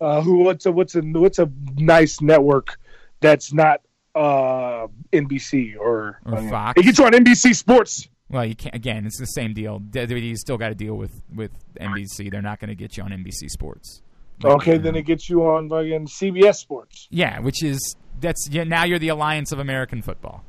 [0.00, 0.38] Uh, who?
[0.44, 2.78] What's a what's a what's a nice network
[3.20, 3.80] that's not
[4.14, 6.80] uh NBC or, Or uh, Fox.
[6.80, 8.08] It gets you on NBC Sports.
[8.30, 8.74] Well, you can't.
[8.74, 9.80] Again, it's the same deal.
[9.80, 12.30] WWE's still got to deal with with NBC.
[12.30, 14.02] They're not going to get you on NBC Sports.
[14.44, 17.06] Okay, then it gets you on fucking CBS Sports.
[17.10, 20.44] Yeah, which is that's yeah, now you're the Alliance of American Football.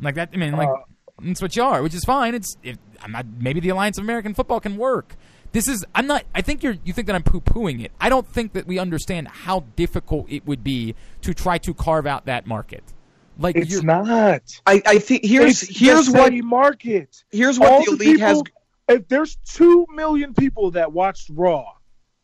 [0.00, 0.30] Like that.
[0.32, 0.82] I mean, like Uh,
[1.22, 2.34] that's what you are, which is fine.
[2.34, 3.26] It's it, I'm not.
[3.38, 5.16] Maybe the Alliance of American Football can work.
[5.52, 5.84] This is.
[5.94, 6.24] I'm not.
[6.34, 6.76] I think you're.
[6.84, 7.90] You think that I'm poo pooing it.
[8.00, 12.06] I don't think that we understand how difficult it would be to try to carve
[12.06, 12.84] out that market.
[13.38, 14.42] Like It's you're, not.
[14.66, 17.24] I, I think here's It's here's the what market.
[17.30, 18.42] here's what All the the elite has.
[18.88, 21.64] If there's two million people that watched Raw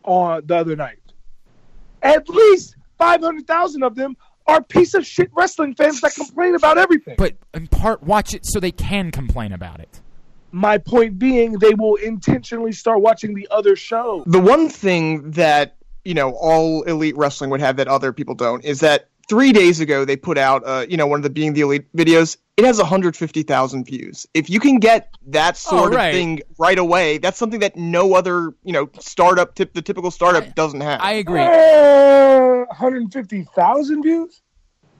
[0.02, 0.98] on the other night,
[2.02, 4.16] at least five hundred thousand of them
[4.46, 7.14] are piece of shit wrestling fans that complain about everything.
[7.16, 10.00] but in part watch it so they can complain about it.
[10.52, 14.22] My point being, they will intentionally start watching the other show.
[14.26, 18.64] The one thing that you know all elite wrestling would have that other people don't
[18.64, 21.52] is that three days ago they put out uh, you know one of the being
[21.54, 22.36] the elite videos.
[22.56, 24.28] It has 150,000 views.
[24.32, 26.06] If you can get that sort Oh, right.
[26.08, 30.10] of thing right away, that's something that no other you know startup tip the typical
[30.12, 31.00] startup doesn't have.
[31.00, 31.40] I agree.
[31.40, 34.40] Uh, 150,000 views?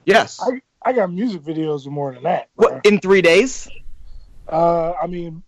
[0.05, 0.39] yes.
[0.41, 2.49] I, I got music videos with more than that.
[2.55, 3.67] what in three days?
[4.47, 5.41] Uh, I mean,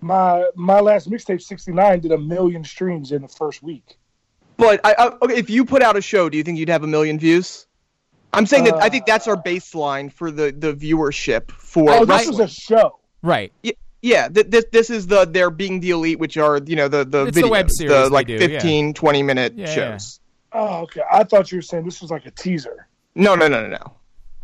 [0.00, 3.96] my my last mixtape 69 did a million streams in the first week.
[4.56, 6.84] But I, I, okay, if you put out a show, do you think you'd have
[6.84, 7.66] a million views?
[8.32, 12.00] I'm saying that I think that's Uh, our baseline for the, the viewership for Oh,
[12.04, 12.38] this wrestling.
[12.38, 12.98] was a show.
[13.22, 13.52] Right.
[13.64, 16.88] Y- yeah, th- this this is the they're being the elite, which are you know
[16.88, 19.74] the the It's the web series the like do, 15, 20 minute Yeah, yeah.
[19.74, 20.20] shows.
[20.52, 21.02] Oh, okay.
[21.10, 22.86] I thought you were saying this was like a teaser.
[23.14, 23.92] No, no, no, no, no.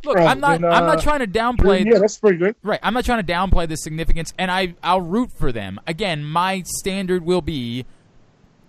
[0.04, 0.60] Look, Right, I'm not.
[0.60, 1.84] then, I'm not uh, trying to downplay.
[1.90, 2.54] yeah, that's pretty good.
[2.62, 2.78] Right.
[2.82, 5.80] I'm not trying to downplay the significance, and I I'll root for them.
[5.86, 7.86] Again, my standard will be,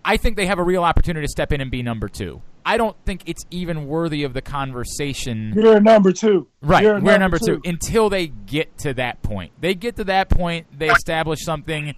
[0.05, 2.41] I think they have a real opportunity to step in and be number two.
[2.67, 5.53] I don't think it's even worthy of the conversation.
[5.55, 6.47] You're number two.
[6.61, 7.61] Right, You're we're number two.
[7.63, 9.53] until they get to that point.
[9.61, 11.95] They get to that point, they establish something,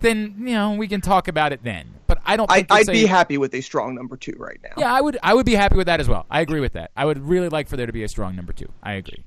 [0.00, 1.94] then you know we can talk about it then.
[2.06, 2.50] But I don't.
[2.50, 4.74] I, Think I'd it's be happy with a strong number two right now.
[4.76, 5.18] Yeah, I would.
[5.22, 6.26] I would be happy with that as well.
[6.30, 6.90] I agree with that.
[6.94, 8.68] I would really like for there to be a strong number two.
[8.82, 9.24] I agree.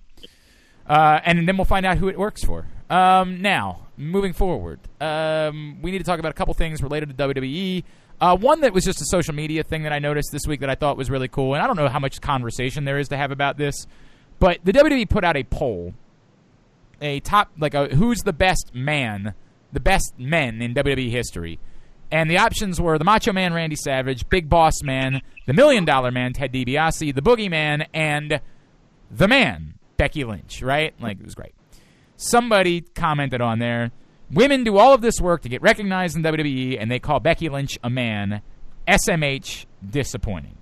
[0.88, 2.68] Uh, and then we'll find out who it works for.
[2.92, 7.28] Um, now, moving forward, um, we need to talk about a couple things related to
[7.28, 7.84] WWE.
[8.20, 10.70] Uh, one that was just a social media thing that I noticed this week that
[10.70, 13.18] I thought was really cool, and I don't know how much conversation there is to
[13.18, 13.88] have about this,
[14.40, 15.94] but the WWE put out a poll,
[17.02, 19.34] a top like a who's the best man,
[19.74, 21.60] the best men in WWE history,
[22.10, 26.12] and the options were the Macho Man Randy Savage, Big Boss Man, the Million Dollar
[26.12, 28.40] Man Ted DiBiase, the Boogeyman, and
[29.12, 30.62] the Man Becky Lynch.
[30.62, 30.94] Right?
[31.02, 31.54] Like it was great.
[32.16, 33.92] Somebody commented on there.
[34.32, 37.50] Women do all of this work to get recognized in WWE, and they call Becky
[37.50, 38.42] Lynch a man.
[38.88, 40.58] SMH disappointing.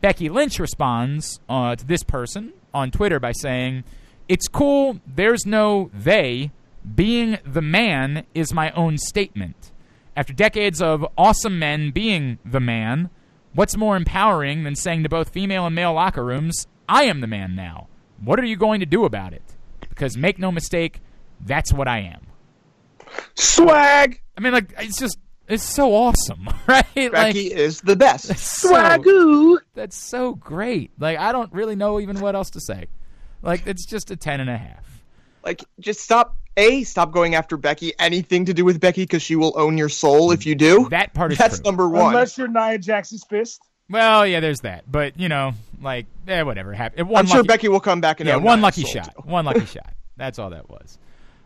[0.00, 3.84] Becky Lynch responds uh, to this person on Twitter by saying,
[4.28, 6.52] It's cool, there's no they.
[6.94, 9.70] Being the man is my own statement.
[10.16, 13.10] After decades of awesome men being the man,
[13.54, 17.26] what's more empowering than saying to both female and male locker rooms, I am the
[17.26, 17.88] man now?
[18.22, 19.56] What are you going to do about it?
[19.88, 21.00] Because make no mistake,
[21.40, 22.29] that's what I am.
[23.34, 24.20] Swag.
[24.36, 25.18] I mean, like, it's just,
[25.48, 26.84] it's so awesome, right?
[26.96, 28.26] like, Becky is the best.
[28.38, 29.58] so- Swagoo.
[29.74, 30.92] that's so great.
[30.98, 32.86] Like I don't really know even what else to say.
[33.42, 34.84] Like it's just a ten and a half.
[35.44, 36.36] Like, just stop.
[36.56, 37.92] A, stop going after Becky.
[37.98, 40.88] Anything to do with Becky, because she will own your soul if you do.
[40.90, 41.64] That part is That's true.
[41.64, 42.08] number one.
[42.08, 43.60] Unless you're Nia Jax's fist.
[43.88, 44.90] Well, yeah, there's that.
[44.90, 46.72] But you know, like, eh, whatever.
[46.74, 47.08] Happened.
[47.08, 49.14] One I'm sure Becky will come back and Yeah, own one lucky soul, shot.
[49.14, 49.22] too.
[49.30, 49.94] One lucky shot.
[50.16, 50.98] That's all that was.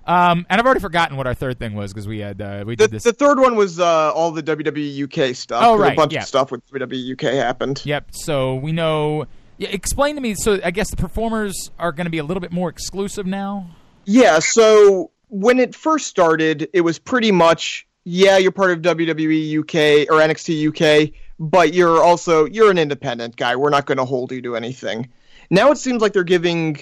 [0.07, 2.75] Um, and I've already forgotten what our third thing was because we had uh, we
[2.77, 3.03] The, did this.
[3.05, 5.63] the third one was uh, all the WWE UK stuff.
[5.65, 6.21] Oh, right, A bunch yeah.
[6.23, 7.81] of stuff with WWE UK happened.
[7.85, 8.09] Yep.
[8.13, 9.27] So we know.
[9.57, 10.35] Yeah, explain to me.
[10.35, 13.71] So I guess the performers are going to be a little bit more exclusive now.
[14.05, 19.61] Yeah, so when it first started, it was pretty much yeah, you're part of WWE
[19.61, 20.69] UK or NXT
[21.09, 23.57] UK, but you're also you're an independent guy.
[23.57, 25.09] We're not going to hold you to anything.
[25.51, 26.77] Now it seems like they're giving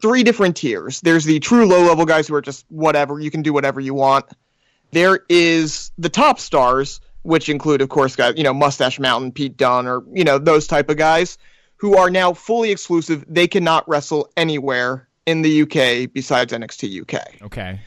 [0.00, 1.00] three different tiers.
[1.00, 3.94] There's the true low level guys who are just whatever, you can do whatever you
[3.94, 4.26] want.
[4.92, 9.56] There is the top stars, which include of course guys, you know, Mustache Mountain, Pete
[9.56, 11.38] Dunne or you know, those type of guys
[11.76, 13.24] who are now fully exclusive.
[13.28, 17.42] They cannot wrestle anywhere in the UK besides NXT UK.
[17.42, 17.80] Okay.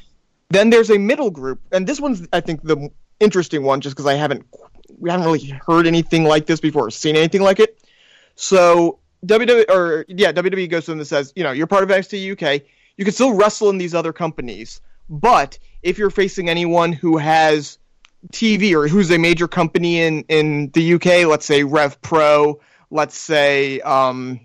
[0.49, 2.89] Then there's a middle group, and this one's I think the
[3.19, 4.45] interesting one, just because I haven't
[4.99, 7.81] we haven't really heard anything like this before, or seen anything like it.
[8.35, 11.89] So WWE or yeah, WWE goes to them and says, you know, you're part of
[11.89, 12.63] NXT UK.
[12.97, 17.77] You can still wrestle in these other companies, but if you're facing anyone who has
[18.31, 23.17] TV or who's a major company in in the UK, let's say Rev Pro, let's
[23.17, 24.39] say um,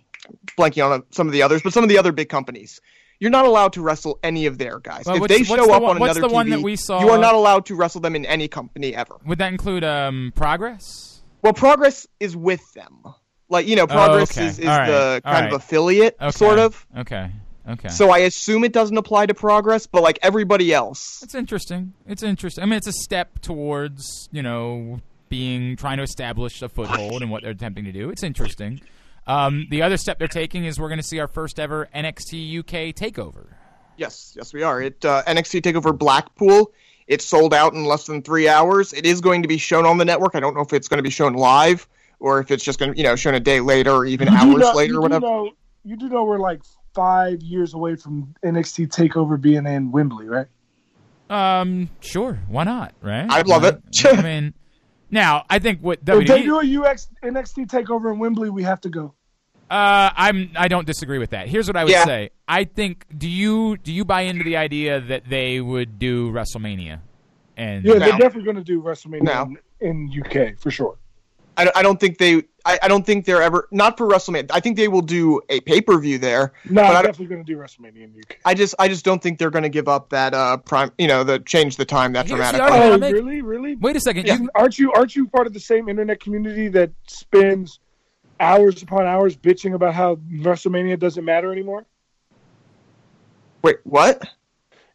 [0.58, 2.80] blanking on some of the others, but some of the other big companies.
[3.18, 5.04] You're not allowed to wrestle any of their guys.
[5.06, 7.76] Well, if they show up one- on another TV, saw- you are not allowed to
[7.76, 9.14] wrestle them in any company ever.
[9.24, 11.22] Would that include um, Progress?
[11.40, 13.04] Well, Progress is with them.
[13.52, 14.48] Like you know, Progress Oh, okay.
[14.48, 14.86] is, is right.
[14.88, 15.52] the kind right.
[15.52, 16.30] of affiliate, Okay.
[16.32, 16.84] sort of.
[16.98, 17.30] Okay.
[17.68, 17.88] Okay.
[17.90, 21.92] So I assume it doesn't apply to Progress, but like everybody else, It's interesting.
[22.08, 22.62] It's interesting.
[22.64, 27.30] I mean, it's a step towards you know being trying to establish a foothold and
[27.30, 28.10] what they're attempting to do.
[28.10, 28.80] It's interesting.
[29.26, 32.58] Um, the other step they're taking is we're going to see our first ever NXT
[32.58, 33.46] UK takeover.
[33.96, 34.82] Yes, yes, we are.
[34.82, 36.72] It uh, NXT Takeover Blackpool.
[37.06, 38.92] It sold out in less than three hours.
[38.92, 40.34] It is going to be shown on the network.
[40.34, 41.86] I don't know if it's going to be shown live
[42.22, 44.34] or if it's just going to, you know, shown a day later or even You
[44.38, 45.26] hours know- later you or do whatever.
[45.26, 45.50] know-
[45.84, 46.62] you do know we're like
[46.94, 50.46] five years away from NXT Takeover being in Wembley, right?
[51.28, 52.94] Um, sure, why not?
[53.02, 53.28] Right?
[53.30, 53.82] I'd love it.
[54.04, 54.54] I mean,
[55.10, 58.80] now I think what If they do a UK NXT Takeover in Wembley, we have
[58.82, 59.14] to go.
[59.70, 60.50] Uh, I'm.
[60.54, 61.48] I don't disagree with that.
[61.48, 62.04] Here's what I would Yeah.
[62.04, 62.30] say.
[62.46, 63.06] I think.
[63.16, 67.00] Do you do you buy into the idea that they would do WrestleMania?
[67.56, 67.98] And Yeah, No.
[68.00, 69.54] they're definitely going to do WrestleMania No.
[69.80, 70.96] in, in UK for sure.
[71.56, 72.42] I, don't- I don't think they.
[72.64, 74.52] I, I don't think they're ever not for WrestleMania.
[74.54, 76.52] I think they will do a pay per view there.
[76.70, 78.36] No, But I I'm definitely going to do WrestleMania in UK.
[78.44, 80.92] I just I just don't think they're going to give up that uh prime.
[80.96, 82.78] You know, the change the time that Here's the dramatically.
[82.92, 83.42] Oh, make- really?
[83.42, 83.74] Really?
[83.74, 84.26] wait a second.
[84.28, 84.38] Yeah.
[84.54, 87.80] Aren't you aren't you part of the same internet community that spends
[88.38, 91.84] hours upon hours bitching about how WrestleMania doesn't matter anymore?
[93.62, 94.22] Wait, what?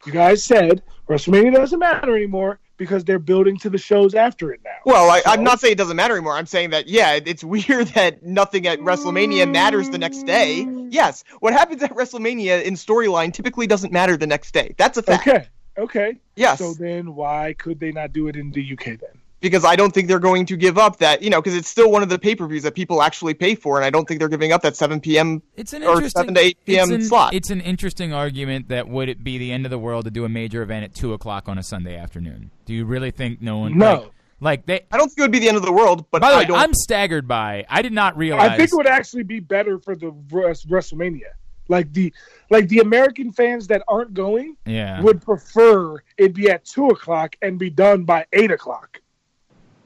[0.06, 4.62] You guys said WrestleMania doesn't matter anymore because they're building to the shows after it
[4.64, 4.72] now.
[4.86, 6.34] Well, I, So- I'm not saying it doesn't matter anymore.
[6.34, 10.68] I'm saying that yeah, it's weird that nothing at WrestleMania matters the next day.
[10.90, 14.74] Yes, what happens at WrestleMania in storyline typically doesn't matter the next day.
[14.78, 15.28] That's a fact.
[15.28, 15.48] Okay.
[15.78, 16.16] Okay.
[16.36, 19.22] Yes, So then why could they not do it in the UK then?
[19.40, 21.22] Because I don't think they're going to give up that.
[21.22, 23.86] You know, because it's still one of the pay-per-views that people actually pay for, and
[23.86, 25.42] I don't think they're giving up that 7 p.m.
[25.56, 26.84] it's an or 7 to 8 p.m.
[26.84, 27.34] it's an, slot.
[27.34, 30.26] It's an interesting argument that would it be the end of the world to do
[30.26, 32.52] a major event at two o'clock on a Sunday afternoon?
[32.66, 33.78] Do you really think no one?
[33.78, 33.92] No.
[33.92, 34.86] Like, like they.
[34.92, 36.40] I don't think it would be the end of the world, but By the I
[36.40, 36.60] way, don't.
[36.60, 37.66] I'm staggered by.
[37.70, 38.52] I did not realize.
[38.52, 41.32] I think it would actually be better for the WrestleMania.
[41.70, 42.14] Like the
[42.50, 45.02] like the American fans that aren't going yeah.
[45.02, 49.02] would prefer it be at two o'clock and be done by eight o'clock.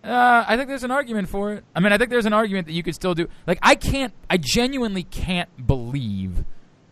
[0.03, 1.63] Uh, I think there's an argument for it.
[1.75, 3.27] I mean, I think there's an argument that you could still do.
[3.45, 4.13] Like, I can't.
[4.29, 6.43] I genuinely can't believe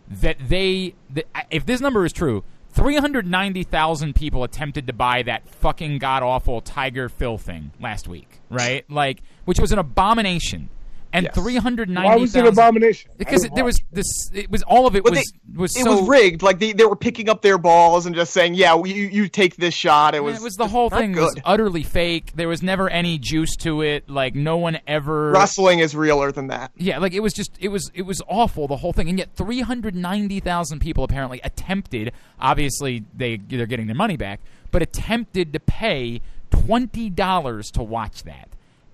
[0.09, 0.93] that they.
[1.11, 6.61] That, if this number is true, 390,000 people attempted to buy that fucking god awful
[6.61, 8.85] Tiger Phil thing last week, right?
[8.89, 10.69] Like, which was an abomination.
[11.11, 11.33] And Yes.
[11.35, 12.03] 390,000.
[12.05, 13.11] Why was it an abomination?
[13.17, 14.05] Because it, there was this.
[14.31, 16.43] It was all of it But was was it so was rigged.
[16.43, 19.55] Like they, they were picking up their balls and just saying, "Yeah, you you take
[19.55, 22.33] this shot." It was it was the whole not thing was utterly fake.
[22.35, 24.07] There was never any juice to it.
[24.07, 26.71] Like no one ever Wrestling is realer than that.
[26.77, 29.29] Yeah, like it was just it was it was awful the whole thing, and yet
[29.35, 32.11] three hundred ninety thousand people apparently attempted.
[32.39, 36.21] Obviously, they they're getting their money back, but attempted to pay
[36.51, 38.49] twenty dollars to watch that,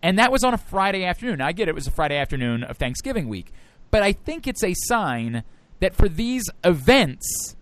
[0.06, 1.40] and that was on a Friday afternoon.
[1.40, 3.52] Now, I get it, it was a Friday afternoon of Thanksgiving week,
[3.90, 5.44] but I think it's a sign
[5.80, 7.56] that for these events,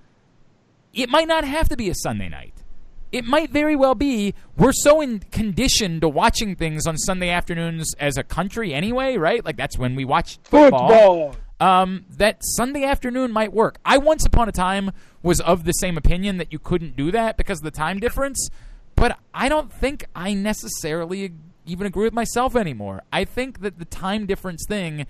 [0.94, 2.54] it might not have to be a Sunday night.
[3.14, 7.96] It might very well be we're so in conditioned to watching things on Sunday afternoons
[7.98, 9.46] as a country anyway, right?
[9.46, 10.90] Like that's when we watch football.
[10.90, 11.36] football.
[11.62, 13.78] Um, that Sunday afternoon might work.
[13.86, 14.92] I once upon a time
[15.22, 18.50] was of the same opinion that you couldn't do that because of the time difference,
[18.96, 21.32] but I don't think I necessarily
[21.66, 23.04] even agree with myself anymore.
[23.12, 25.06] I think that the time difference thing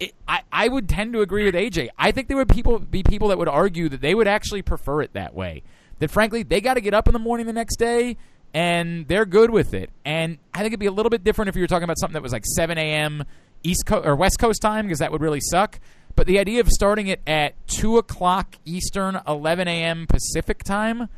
[0.00, 1.88] it, I, I would tend to agree with AJ.
[1.98, 5.02] I think there would people be people that would argue that they would actually prefer
[5.02, 5.62] it that way.
[6.00, 8.16] That frankly, they got to get up in the morning the next day
[8.52, 9.90] and they're good with it.
[10.04, 12.14] And I think it'd be a little bit different if you were talking about something
[12.14, 13.24] that was like 7 a.m.
[13.62, 15.78] East Coast or West Coast time because that would really suck.
[16.16, 20.06] But the idea of starting it at 2 o'clock Eastern, 11 a.m.
[20.06, 21.08] Pacific time,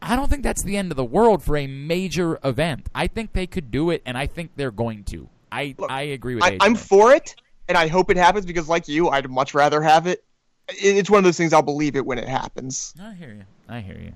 [0.00, 2.88] I don't think that's the end of the world for a major event.
[2.94, 5.28] I think they could do it, and I think they're going to.
[5.50, 6.58] I I agree with I, AJ.
[6.60, 7.34] I'm for it,
[7.68, 10.24] and I hope it happens because, like you, I'd much rather have it.
[10.68, 12.94] It- It's one of those things I'll believe it when it happens.
[13.02, 13.44] I hear you.
[13.68, 14.12] I hear you.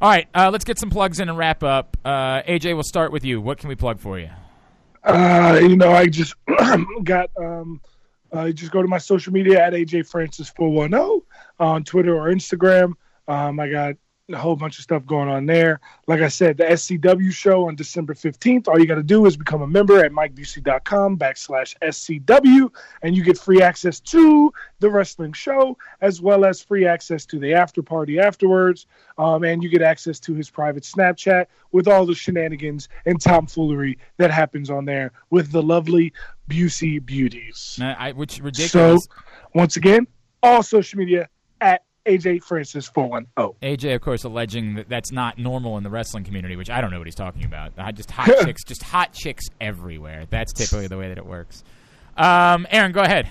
[0.00, 1.96] All right, uh, let's get some plugs in and wrap up.
[2.04, 3.40] Uh, AJ, we'll start with you.
[3.40, 4.30] What can we plug for you?
[5.04, 6.34] Uh, you know, I just
[7.04, 7.80] got um,
[8.32, 11.22] uh, just go to my social media at AJ Francis four one zero
[11.60, 12.94] on Twitter or Instagram.
[13.28, 13.94] Um, I got
[14.32, 15.80] a whole bunch of stuff going on there.
[16.06, 18.68] Like I said, the SCW show on December 15th.
[18.68, 22.70] All you got to do is become a member at mikebusey.com backslash SCW,
[23.02, 27.38] and you get free access to the wrestling show as well as free access to
[27.38, 28.86] the after party afterwards.
[29.18, 33.98] Um, and you get access to his private Snapchat with all the shenanigans and tomfoolery
[34.16, 36.12] that happens on there with the lovely
[36.48, 37.78] Busey beauties.
[37.80, 39.04] I, which ridiculous.
[39.04, 39.10] So,
[39.54, 40.06] once again,
[40.42, 41.28] all social media
[41.60, 43.52] at AJ Francis 410.
[43.62, 46.90] AJ, of course, alleging that that's not normal in the wrestling community, which I don't
[46.90, 47.72] know what he's talking about.
[47.94, 50.26] Just hot chicks, just hot chicks everywhere.
[50.30, 51.62] That's typically the way that it works.
[52.16, 53.28] Um, Aaron, go ahead.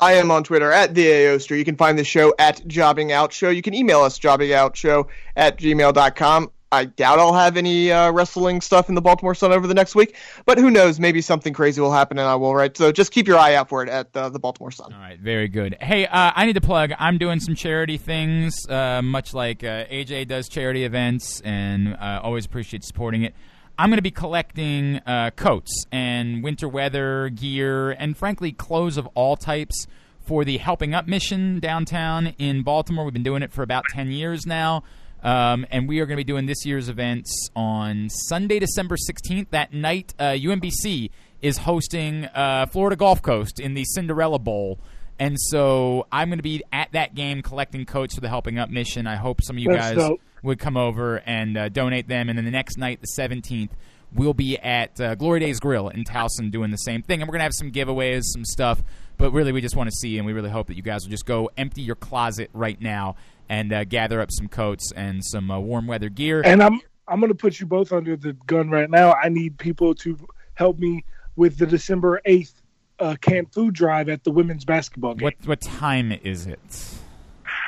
[0.00, 1.56] I am on Twitter at the AOster.
[1.56, 3.50] You can find the show at Jobbing Out Show.
[3.50, 5.06] You can email us jobbingoutshow
[5.36, 6.50] at gmail.com.
[6.74, 9.94] I doubt I'll have any uh, wrestling stuff in the Baltimore Sun over the next
[9.94, 11.00] week, but who knows?
[11.00, 12.76] Maybe something crazy will happen and I will write.
[12.76, 14.92] So just keep your eye out for it at uh, the Baltimore Sun.
[14.92, 15.76] All right, very good.
[15.80, 16.92] Hey, uh, I need to plug.
[16.98, 22.20] I'm doing some charity things, uh, much like uh, AJ does charity events, and uh,
[22.22, 23.34] always appreciate supporting it.
[23.78, 25.00] I'm going to be collecting
[25.34, 29.88] coats and winter weather gear, and frankly, clothes of all types
[30.24, 33.04] for the Helping Up mission downtown in Baltimore.
[33.04, 34.82] We've been doing it for about 10 years now.
[35.24, 39.48] Um, and we are going to be doing this year's events on Sunday, December 16th.
[39.50, 41.10] That night, uh, UMBC
[41.40, 44.78] is hosting uh, Florida Gulf Coast in the Cinderella Bowl.
[45.18, 48.68] And so I'm going to be at that game collecting coats for the Helping Up
[48.68, 49.06] mission.
[49.06, 50.20] I hope some of you That's guys dope.
[50.42, 52.28] would come over and uh, donate them.
[52.28, 53.70] And then the next night, the 17th,
[54.12, 57.22] we'll be at uh, Glory Days Grill in Towson doing the same thing.
[57.22, 58.82] And we're going to have some giveaways, some stuff.
[59.16, 61.10] But really, we just want to see, and we really hope that you guys will
[61.10, 63.14] just go empty your closet right now
[63.48, 66.42] and uh, gather up some coats and some uh, warm weather gear.
[66.44, 69.12] And I'm I'm going to put you both under the gun right now.
[69.14, 70.16] I need people to
[70.54, 71.04] help me
[71.36, 72.52] with the December 8th
[73.00, 75.24] uh, canned food drive at the women's basketball game.
[75.24, 76.94] what what time is it?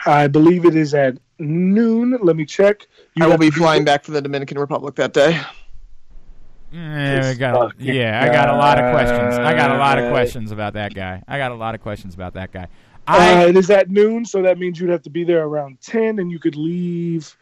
[0.07, 2.19] I believe it is at noon.
[2.23, 2.86] Let me check.
[3.16, 5.40] You I will be flying the- back from the Dominican Republic that day.
[6.73, 9.39] Eh, I got, yeah, I got a lot of questions.
[9.39, 11.23] I got a lot of questions about that guy.
[11.27, 12.66] I got a lot of questions about that guy.
[13.07, 15.81] I Uh, it is at noon, so that means you'd have to be there around
[15.81, 17.37] 10, and you could leave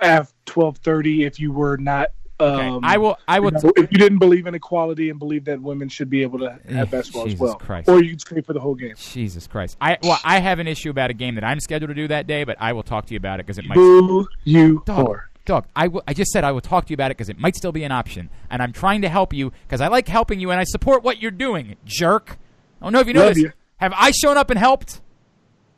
[0.00, 2.08] at 12:30 if you were not.
[2.40, 3.18] okay, Um, I will.
[3.26, 3.50] I will.
[3.52, 6.38] you know, if you didn't believe in equality and believe that women should be able
[6.38, 7.88] to Eh, have basketball Jesus as well, Christ.
[7.88, 8.94] or you'd stay for the whole game.
[8.96, 9.76] Jesus Christ!
[9.80, 12.28] I well, I have an issue about a game that I'm scheduled to do that
[12.28, 13.74] day, but I will talk to you about it because it might.
[13.74, 15.20] Boo you Dog, whore.
[15.46, 15.66] dog.
[15.74, 17.56] I, will- I just said I will talk to you about it because it might
[17.56, 20.52] still be an option, and I'm trying to help you because I like helping you
[20.52, 22.38] and I support what you're doing, jerk.
[22.80, 23.42] I don't know if you know Love this.
[23.42, 23.52] you.
[23.78, 25.00] Have I shown up and helped?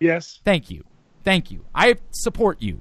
[0.01, 0.41] Yes.
[0.45, 0.85] Thank you,
[1.25, 1.65] thank you.
[1.75, 2.81] I support you,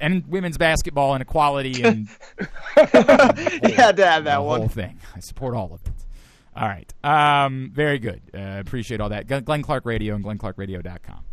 [0.00, 2.08] and women's basketball and equality and
[2.38, 4.60] you had to have that one.
[4.60, 4.98] whole thing.
[5.16, 5.92] I support all of it.
[6.56, 6.92] All right.
[7.04, 8.20] Um, very good.
[8.34, 9.28] Uh, appreciate all that.
[9.28, 11.24] Glenn Glenn Clark Radio and glennclarkradio.com.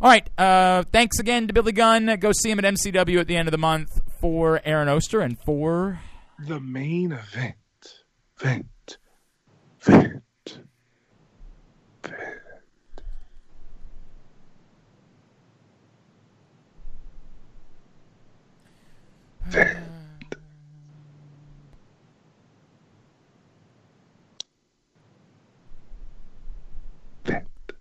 [0.00, 0.28] All right.
[0.36, 2.16] Uh, thanks again to Billy Gunn.
[2.18, 3.88] Go see him at MCW at the end of the month
[4.20, 6.00] for Aaron Oster and for
[6.40, 7.54] The main event.
[8.40, 8.98] Vent.
[9.82, 10.22] Vent.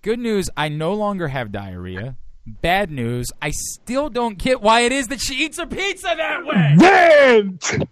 [0.02, 2.18] Good news, I no longer have diarrhea.
[2.46, 6.46] Bad news, I still don't get why it is that she eats her pizza that
[6.46, 6.74] way.
[6.78, 7.88] Vent!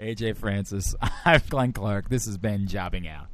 [0.00, 2.08] AJ Francis, I'm Glenn Clark.
[2.08, 3.28] This has been Jobbing Out.